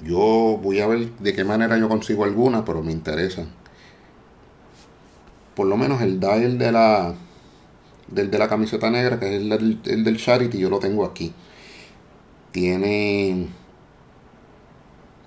Yo 0.03 0.59
voy 0.63 0.81
a 0.81 0.87
ver 0.87 1.11
de 1.17 1.33
qué 1.33 1.45
manera 1.45 1.79
yo 1.79 1.89
consigo 1.89 2.25
alguna, 2.25 2.65
pero 2.65 2.83
me 2.83 2.93
interesan. 2.93 3.47
Por 5.55 5.67
lo 5.69 5.77
menos 5.77 6.03
el 6.03 6.19
dial 6.19 6.59
de 6.59 6.73
la 6.73 7.15
del 8.09 8.31
de 8.31 8.39
la 8.39 8.49
camiseta 8.49 8.91
negra, 8.91 9.19
que 9.21 9.37
es 9.37 9.43
el 9.43 9.81
el 9.85 10.05
del 10.05 10.17
Charity, 10.17 10.59
yo 10.59 10.69
lo 10.69 10.81
tengo 10.81 11.05
aquí. 11.05 11.33
Tiene 12.53 13.49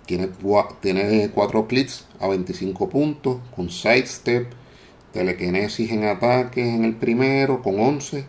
tiene, 0.07 0.29
tiene 0.81 1.29
4 1.29 1.67
clics 1.67 2.05
a 2.19 2.27
25 2.27 2.89
puntos, 2.89 3.39
con 3.55 3.69
sidestep, 3.69 4.51
telekinesis 5.17 5.91
en 5.91 6.03
ataques 6.03 6.67
en 6.67 6.85
el 6.85 6.95
primero, 6.95 7.63
con 7.63 7.79
11. 7.79 8.23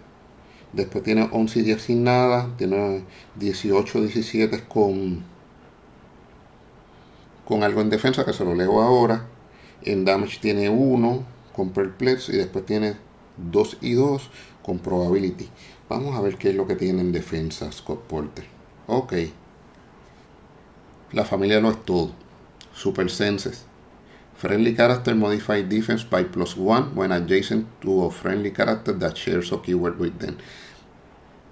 Después 0.72 1.04
tiene 1.04 1.28
11 1.30 1.58
y 1.58 1.62
10 1.62 1.82
sin 1.82 2.04
nada, 2.04 2.48
tiene 2.56 3.04
18, 3.36 4.00
17 4.00 4.64
con, 4.64 5.22
con 7.44 7.62
algo 7.62 7.82
en 7.82 7.90
defensa, 7.90 8.24
que 8.24 8.32
se 8.32 8.42
lo 8.42 8.54
leo 8.54 8.80
ahora. 8.80 9.26
En 9.82 10.06
damage 10.06 10.38
tiene 10.40 10.70
1 10.70 11.24
con 11.54 11.70
perplex 11.70 12.30
y 12.30 12.38
después 12.38 12.64
tiene 12.64 12.96
2 13.36 13.78
y 13.82 13.92
2 13.92 14.30
con 14.62 14.78
probability. 14.78 15.50
Vamos 15.90 16.16
a 16.16 16.22
ver 16.22 16.36
qué 16.36 16.50
es 16.50 16.54
lo 16.54 16.66
que 16.66 16.76
tiene 16.76 17.02
en 17.02 17.12
defensa 17.12 17.70
Scott 17.70 18.04
Porter. 18.06 18.46
Ok. 18.86 19.12
La 21.12 21.26
familia 21.26 21.60
lo 21.60 21.70
es 21.70 21.84
todo. 21.84 22.12
Super 22.72 23.10
senses. 23.10 23.67
Friendly 24.38 24.74
character 24.74 25.14
modified 25.14 25.68
defense 25.68 26.04
by 26.04 26.24
plus 26.24 26.56
one 26.56 26.94
when 26.94 27.12
adjacent 27.12 27.66
to 27.80 28.04
a 28.04 28.10
friendly 28.10 28.52
character 28.52 28.92
that 28.94 29.16
shares 29.16 29.52
a 29.52 29.58
keyword 29.58 29.98
with 29.98 30.18
them. 30.18 30.38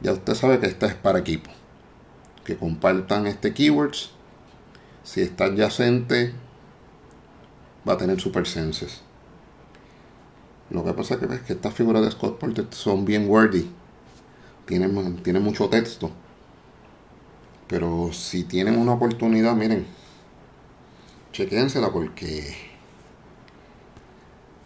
Ya 0.00 0.12
usted 0.12 0.34
sabe 0.34 0.60
que 0.60 0.68
esta 0.68 0.86
es 0.86 0.94
para 0.94 1.18
equipo. 1.18 1.50
Que 2.44 2.56
compartan 2.56 3.26
este 3.26 3.52
keywords. 3.52 4.10
Si 5.02 5.20
está 5.20 5.46
adyacente, 5.46 6.32
va 7.86 7.94
a 7.94 7.98
tener 7.98 8.20
super 8.20 8.46
senses. 8.46 9.02
Lo 10.70 10.84
que 10.84 10.92
pasa 10.92 11.14
es 11.14 11.40
que, 11.40 11.52
estas 11.52 11.74
figuras 11.74 12.02
de 12.02 12.10
Scott 12.10 12.38
Porter 12.38 12.66
son 12.70 13.04
bien 13.04 13.28
wordy. 13.28 13.68
Tienen, 14.64 15.22
tienen 15.22 15.42
mucho 15.42 15.68
texto 15.68 16.12
pero 17.66 18.12
si 18.12 18.44
tienen 18.44 18.78
una 18.78 18.92
oportunidad, 18.92 19.54
miren, 19.54 19.86
chequénsela 21.32 21.90
porque 21.92 22.75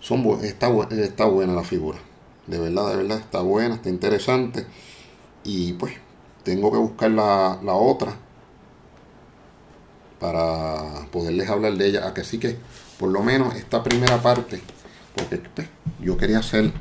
son 0.01 0.25
está, 0.45 0.69
está 0.91 1.25
buena 1.27 1.55
la 1.55 1.65
figura. 1.65 1.99
De 2.47 2.59
verdad, 2.59 2.91
de 2.91 2.97
verdad 2.97 3.19
está 3.19 3.41
buena, 3.41 3.77
está 3.77 3.89
interesante. 3.89 4.67
Y 5.45 5.75
pues 5.75 5.95
tengo 6.43 6.73
que 6.73 6.79
buscar 6.79 7.11
la, 7.11 7.59
la 7.63 7.75
otra 7.75 8.17
para 10.19 11.07
poderles 11.13 11.49
hablar 11.49 11.75
de 11.75 11.87
ella. 11.87 12.07
A 12.07 12.15
que 12.15 12.57
por 12.99 13.11
lo 13.11 13.23
menos 13.23 13.55
esta 13.55 13.83
primera 13.83 14.21
parte, 14.21 14.61
porque 15.15 15.39
pues, 15.55 15.69
yo 16.01 16.17
quería 16.17 16.39
hacer 16.39 16.73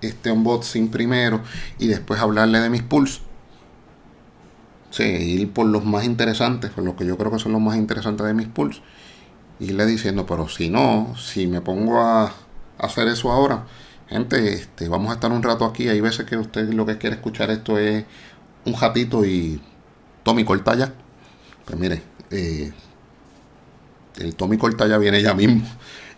este 0.00 0.32
unboxing 0.32 0.90
primero 0.90 1.40
y 1.78 1.86
después 1.86 2.20
hablarle 2.20 2.60
de 2.60 2.70
mis 2.70 2.82
pulsos 2.82 3.22
Sí, 4.92 5.04
ir 5.04 5.50
por 5.50 5.66
los 5.66 5.86
más 5.86 6.04
interesantes, 6.04 6.70
por 6.70 6.84
los 6.84 6.96
que 6.96 7.06
yo 7.06 7.16
creo 7.16 7.32
que 7.32 7.38
son 7.38 7.52
los 7.52 7.62
más 7.62 7.76
interesantes 7.78 8.26
de 8.26 8.34
mis 8.34 8.46
pools. 8.46 8.82
irle 9.58 9.86
diciendo, 9.86 10.26
pero 10.26 10.48
si 10.48 10.68
no, 10.68 11.14
si 11.16 11.46
me 11.46 11.62
pongo 11.62 11.98
a, 12.00 12.34
hacer 12.82 13.08
eso 13.08 13.32
ahora, 13.32 13.64
gente, 14.08 14.52
este, 14.52 14.88
vamos 14.88 15.10
a 15.10 15.14
estar 15.14 15.32
un 15.32 15.42
rato 15.42 15.64
aquí. 15.64 15.88
Hay 15.88 16.00
veces 16.00 16.26
que 16.26 16.36
usted 16.36 16.68
lo 16.72 16.84
que 16.84 16.98
quiere 16.98 17.16
escuchar 17.16 17.50
esto 17.50 17.78
es 17.78 18.04
un 18.64 18.78
ratito 18.78 19.24
y 19.24 19.60
Tommy 20.22 20.44
corta 20.44 20.74
ya. 20.74 20.92
Pues 21.64 21.78
mire, 21.78 22.02
eh, 22.30 22.72
el 24.18 24.34
Tommy 24.34 24.58
corta 24.58 24.86
ya 24.86 24.98
viene 24.98 25.22
ya 25.22 25.34
mismo. 25.34 25.62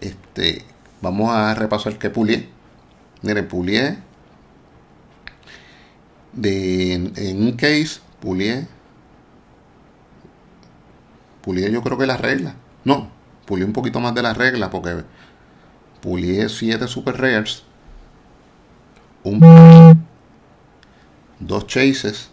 Este, 0.01 0.65
vamos 1.01 1.31
a 1.31 1.55
repasar 1.55 1.99
que 1.99 2.11
pulié. 2.11 2.49
Mire, 3.23 3.43
pulié 3.43 3.99
de, 6.33 6.95
en 6.95 7.43
un 7.43 7.53
case 7.53 8.01
pulié. 8.21 8.67
Pulié 11.43 11.71
yo 11.71 11.83
creo 11.83 11.99
que 11.99 12.07
la 12.07 12.17
regla. 12.17 12.57
No, 12.85 13.11
pulié 13.47 13.65
un 13.65 13.73
poquito 13.73 14.01
más 14.01 14.15
de 14.15 14.23
la 14.23 14.35
regla 14.35 14.71
porque 14.71 15.05
pulié 16.05 16.51
7 16.51 16.87
super 16.87 17.19
rares. 17.19 17.63
Un 19.25 19.41
dos 21.41 21.67
chases. 21.67 22.29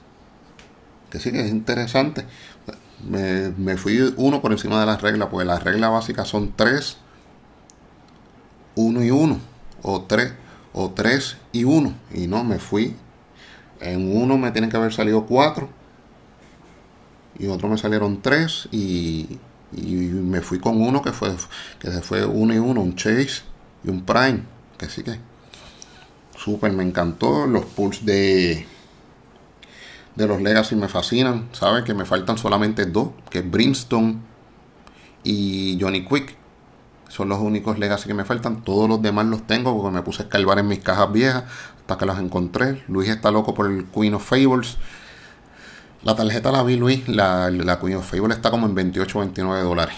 Que 1.10 1.20
sí 1.20 1.32
que 1.32 1.40
es 1.40 1.50
interesante. 1.50 2.26
Me, 3.08 3.50
me, 3.52 3.78
fui 3.78 4.14
uno 4.18 4.42
por 4.42 4.52
encima 4.52 4.80
de 4.82 4.86
la 4.86 4.98
regla, 4.98 5.30
porque 5.30 5.46
las 5.46 5.64
reglas 5.64 5.90
básicas 5.90 6.28
son 6.28 6.54
3, 6.56 6.98
1 8.76 9.04
y 9.04 9.10
1, 9.10 9.40
o 9.82 10.02
3, 10.02 10.34
o 10.74 10.92
3 10.92 11.38
y 11.54 11.64
1. 11.64 11.94
Y 12.14 12.28
no, 12.28 12.44
me 12.44 12.60
fui. 12.60 12.96
En 13.80 14.16
uno 14.16 14.38
me 14.38 14.52
tienen 14.52 14.70
que 14.70 14.78
haber 14.78 14.94
salido 14.94 15.26
4 15.26 15.82
y 17.40 17.48
otro 17.48 17.70
me 17.70 17.78
salieron 17.78 18.22
tres 18.22 18.68
y, 18.72 19.40
me 19.72 20.42
fui 20.42 20.60
con 20.60 20.82
uno 20.82 21.02
que 21.02 21.14
fue 21.14 21.34
que 21.80 21.90
se 21.90 22.02
fue 22.02 22.26
uno 22.26 22.54
y 22.54 22.58
uno, 22.58 22.82
un 22.82 22.96
Chase 22.98 23.44
y 23.84 23.90
un 23.90 24.06
Prime, 24.06 24.44
que 24.78 24.90
sí 24.90 25.04
que 25.04 25.20
súper 26.38 26.72
me 26.72 26.84
encantó 26.84 27.46
los 27.46 27.66
pulls 27.66 28.06
de 28.06 28.66
de 30.16 30.28
los 30.28 30.42
Legacy 30.42 30.76
me 30.76 30.88
fascinan, 30.88 31.50
saben 31.54 31.84
que 31.84 31.94
me 31.94 32.06
faltan 32.06 32.38
solamente 32.38 32.86
dos, 32.86 33.10
que 33.30 33.40
es 33.40 33.50
Brimstone 33.50 34.20
y 35.24 35.78
Johnny 35.80 36.06
Quick. 36.06 36.36
Son 37.08 37.28
los 37.30 37.40
únicos 37.40 37.78
Legacy 37.78 38.08
que 38.08 38.14
me 38.14 38.26
faltan. 38.26 38.64
Todos 38.64 38.88
los 38.88 39.02
demás 39.02 39.26
los 39.26 39.46
tengo 39.46 39.76
porque 39.76 39.94
me 39.94 40.02
puse 40.02 40.24
a 40.24 40.26
escarbar 40.26 40.60
en 40.60 40.68
mis 40.68 40.80
cajas 40.80 41.12
viejas 41.12 41.44
hasta 41.80 41.98
que 41.98 42.06
las 42.06 42.20
encontré. 42.20 42.84
Luis 42.88 43.10
está 43.10 43.32
loco 43.32 43.54
por 43.54 43.70
el 43.70 43.86
Queen 43.86 44.14
of 44.14 44.26
Fables. 44.26 44.78
La 46.04 46.16
tarjeta 46.16 46.52
la 46.52 46.64
vi, 46.64 46.78
Luis. 46.78 47.08
La, 47.08 47.52
la 47.52 47.80
Queen 47.80 47.98
of 47.98 48.10
Fable 48.10 48.34
está 48.34 48.50
como 48.50 48.66
en 48.66 48.76
28 48.76 49.18
o 49.18 49.22
29 49.22 49.64
dólares. 49.64 49.96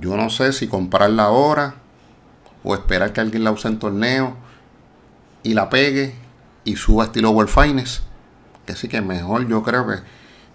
Yo 0.00 0.16
no 0.16 0.30
sé 0.30 0.52
si 0.52 0.66
comprarla 0.66 1.24
ahora 1.24 1.81
o 2.64 2.74
esperar 2.74 3.12
que 3.12 3.20
alguien 3.20 3.44
la 3.44 3.50
use 3.50 3.68
en 3.68 3.78
torneo 3.78 4.36
y 5.42 5.54
la 5.54 5.68
pegue 5.68 6.14
y 6.64 6.76
suba 6.76 7.04
estilo 7.04 7.30
World 7.30 7.50
Finest. 7.50 8.02
Que 8.66 8.76
sí 8.76 8.88
que 8.88 9.00
mejor 9.00 9.48
yo 9.48 9.62
creo 9.62 9.86
que 9.86 9.96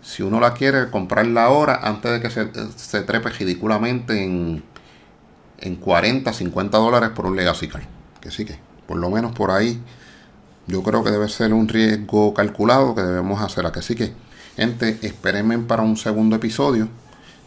si 0.02 0.24
uno 0.24 0.40
la 0.40 0.54
quiere 0.54 0.90
comprarla 0.90 1.46
ahora 1.46 1.82
antes 1.84 2.12
de 2.12 2.22
que 2.22 2.30
se, 2.30 3.02
trepe 3.02 3.30
ridículamente 3.30 4.24
en, 4.24 4.64
en 5.60 5.76
40, 5.76 6.32
50 6.32 6.78
dólares 6.78 7.10
por 7.10 7.26
un 7.26 7.36
Legacy 7.36 7.68
Card. 7.68 7.84
Que 8.22 8.32
sí 8.32 8.46
que, 8.46 8.58
por 8.88 8.98
lo 8.98 9.10
menos 9.10 9.34
por 9.34 9.52
ahí, 9.52 9.82
yo 10.68 10.84
creo 10.84 11.04
que 11.04 11.12
debe 11.12 11.28
ser 11.28 11.54
un 11.54 11.68
riesgo 11.68 12.34
calculado 12.34 12.96
que 12.96 13.02
debemos 13.02 13.42
hacer. 13.42 13.66
A 13.66 13.72
que 13.72 13.82
sí 13.82 13.96
que, 13.96 14.14
gente, 14.56 14.98
espérenme 15.02 15.58
para 15.60 15.84
un 15.84 15.98
segundo 15.98 16.38
episodio 16.38 16.88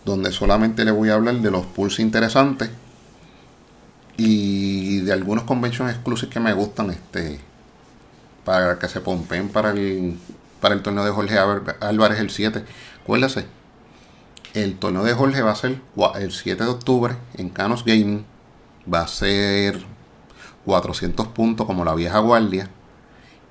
donde 0.04 0.32
solamente 0.32 0.84
le 0.84 0.90
voy 0.90 1.10
a 1.10 1.14
hablar 1.14 1.36
de 1.36 1.50
los 1.50 1.66
pools 1.66 1.98
interesantes 2.00 2.70
y 4.22 5.00
de 5.00 5.14
algunos 5.14 5.44
convention 5.44 5.88
exclusivos 5.88 6.30
que 6.30 6.40
me 6.40 6.52
gustan 6.52 6.90
este 6.90 7.40
para 8.44 8.78
que 8.78 8.86
se 8.86 9.00
pompen 9.00 9.48
para 9.48 9.70
el 9.70 10.18
para 10.60 10.74
el 10.74 10.82
torneo 10.82 11.06
de 11.06 11.10
Jorge 11.10 11.38
Álvarez 11.38 12.20
el 12.20 12.28
7. 12.28 12.62
Acuérdese, 13.02 13.46
el 14.52 14.78
torneo 14.78 15.04
de 15.04 15.14
Jorge 15.14 15.40
va 15.40 15.52
a 15.52 15.56
ser 15.56 15.80
el 16.16 16.32
7 16.32 16.62
de 16.62 16.68
octubre 16.68 17.16
en 17.38 17.48
Canos 17.48 17.82
Gaming. 17.82 18.26
Va 18.92 19.00
a 19.00 19.08
ser 19.08 19.82
400 20.66 21.28
puntos 21.28 21.66
como 21.66 21.82
la 21.86 21.94
vieja 21.94 22.18
guardia. 22.18 22.68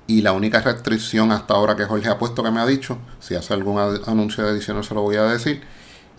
Y 0.06 0.22
la 0.22 0.32
única 0.32 0.60
restricción 0.60 1.32
hasta 1.32 1.54
ahora 1.54 1.74
que 1.74 1.84
Jorge 1.84 2.08
ha 2.08 2.18
puesto 2.18 2.44
que 2.44 2.50
me 2.52 2.60
ha 2.60 2.66
dicho, 2.66 2.98
si 3.18 3.34
hace 3.34 3.54
algún 3.54 3.80
anuncio 4.06 4.44
de 4.44 4.52
edición 4.52 4.76
no 4.76 4.84
se 4.84 4.94
lo 4.94 5.02
voy 5.02 5.16
a 5.16 5.24
decir, 5.24 5.62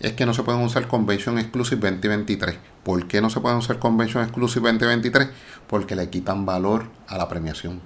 es 0.02 0.14
que 0.14 0.26
no 0.26 0.34
se 0.34 0.42
pueden 0.42 0.60
usar 0.62 0.88
Convention 0.88 1.38
Exclusive 1.38 1.80
2023. 1.80 2.58
¿Por 2.82 3.06
qué 3.06 3.20
no 3.20 3.30
se 3.30 3.40
pueden 3.40 3.58
usar 3.58 3.78
Convention 3.78 4.24
Exclusive 4.24 4.72
2023? 4.72 5.28
Porque 5.68 5.94
le 5.94 6.10
quitan 6.10 6.44
valor 6.44 6.86
a 7.06 7.16
la 7.16 7.28
premiación. 7.28 7.80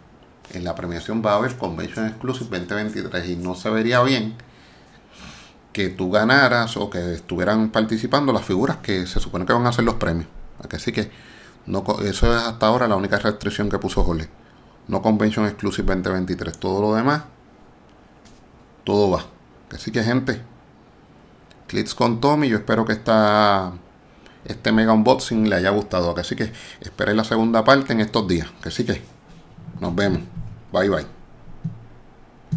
En 0.53 0.64
la 0.64 0.75
premiación 0.75 1.23
va 1.25 1.33
a 1.33 1.37
haber 1.37 1.57
Convention 1.57 2.07
Exclusive 2.07 2.59
2023 2.59 3.29
y 3.29 3.37
no 3.37 3.55
se 3.55 3.69
vería 3.69 4.03
bien 4.03 4.35
que 5.75 5.91
tú 5.91 6.11
ganaras 6.11 6.79
o 6.79 6.89
que 6.89 7.12
estuvieran 7.12 7.71
participando 7.71 8.33
las 8.33 8.47
figuras 8.47 8.79
que 8.79 9.07
se 9.07 9.21
supone 9.21 9.45
que 9.45 9.53
van 9.53 9.67
a 9.67 9.73
ser 9.73 9.85
los 9.85 9.97
premios. 9.97 10.27
Así 10.73 10.93
que 10.93 11.11
eso 12.03 12.35
es 12.35 12.43
hasta 12.43 12.67
ahora 12.67 12.89
la 12.89 12.97
única 12.97 13.19
restricción 13.19 13.69
que 13.69 13.79
puso 13.79 14.03
Jorge. 14.03 14.31
No 14.89 15.03
Convention 15.03 15.45
Exclusive 15.45 15.87
2023. 15.87 16.57
Todo 16.57 16.81
lo 16.81 16.95
demás, 16.95 17.25
todo 18.85 19.11
va. 19.11 19.27
Así 19.71 19.91
que 19.91 20.03
gente, 20.03 20.41
clics 21.67 21.95
con 21.95 22.21
Tommy. 22.21 22.49
Yo 22.49 22.57
espero 22.57 22.85
que 22.85 22.93
esta, 22.93 23.73
este 24.45 24.73
mega 24.73 24.93
unboxing 24.93 25.49
le 25.49 25.57
haya 25.57 25.71
gustado. 25.71 26.14
Así 26.17 26.37
que 26.37 26.53
esperen 26.81 27.17
la 27.17 27.25
segunda 27.25 27.64
parte 27.64 27.93
en 27.93 28.01
estos 28.01 28.27
días. 28.27 28.49
Así 28.64 28.85
que 28.85 29.03
nos 29.81 29.95
vemos. 29.95 30.21
Bye 30.73 30.89
bye. 30.89 31.16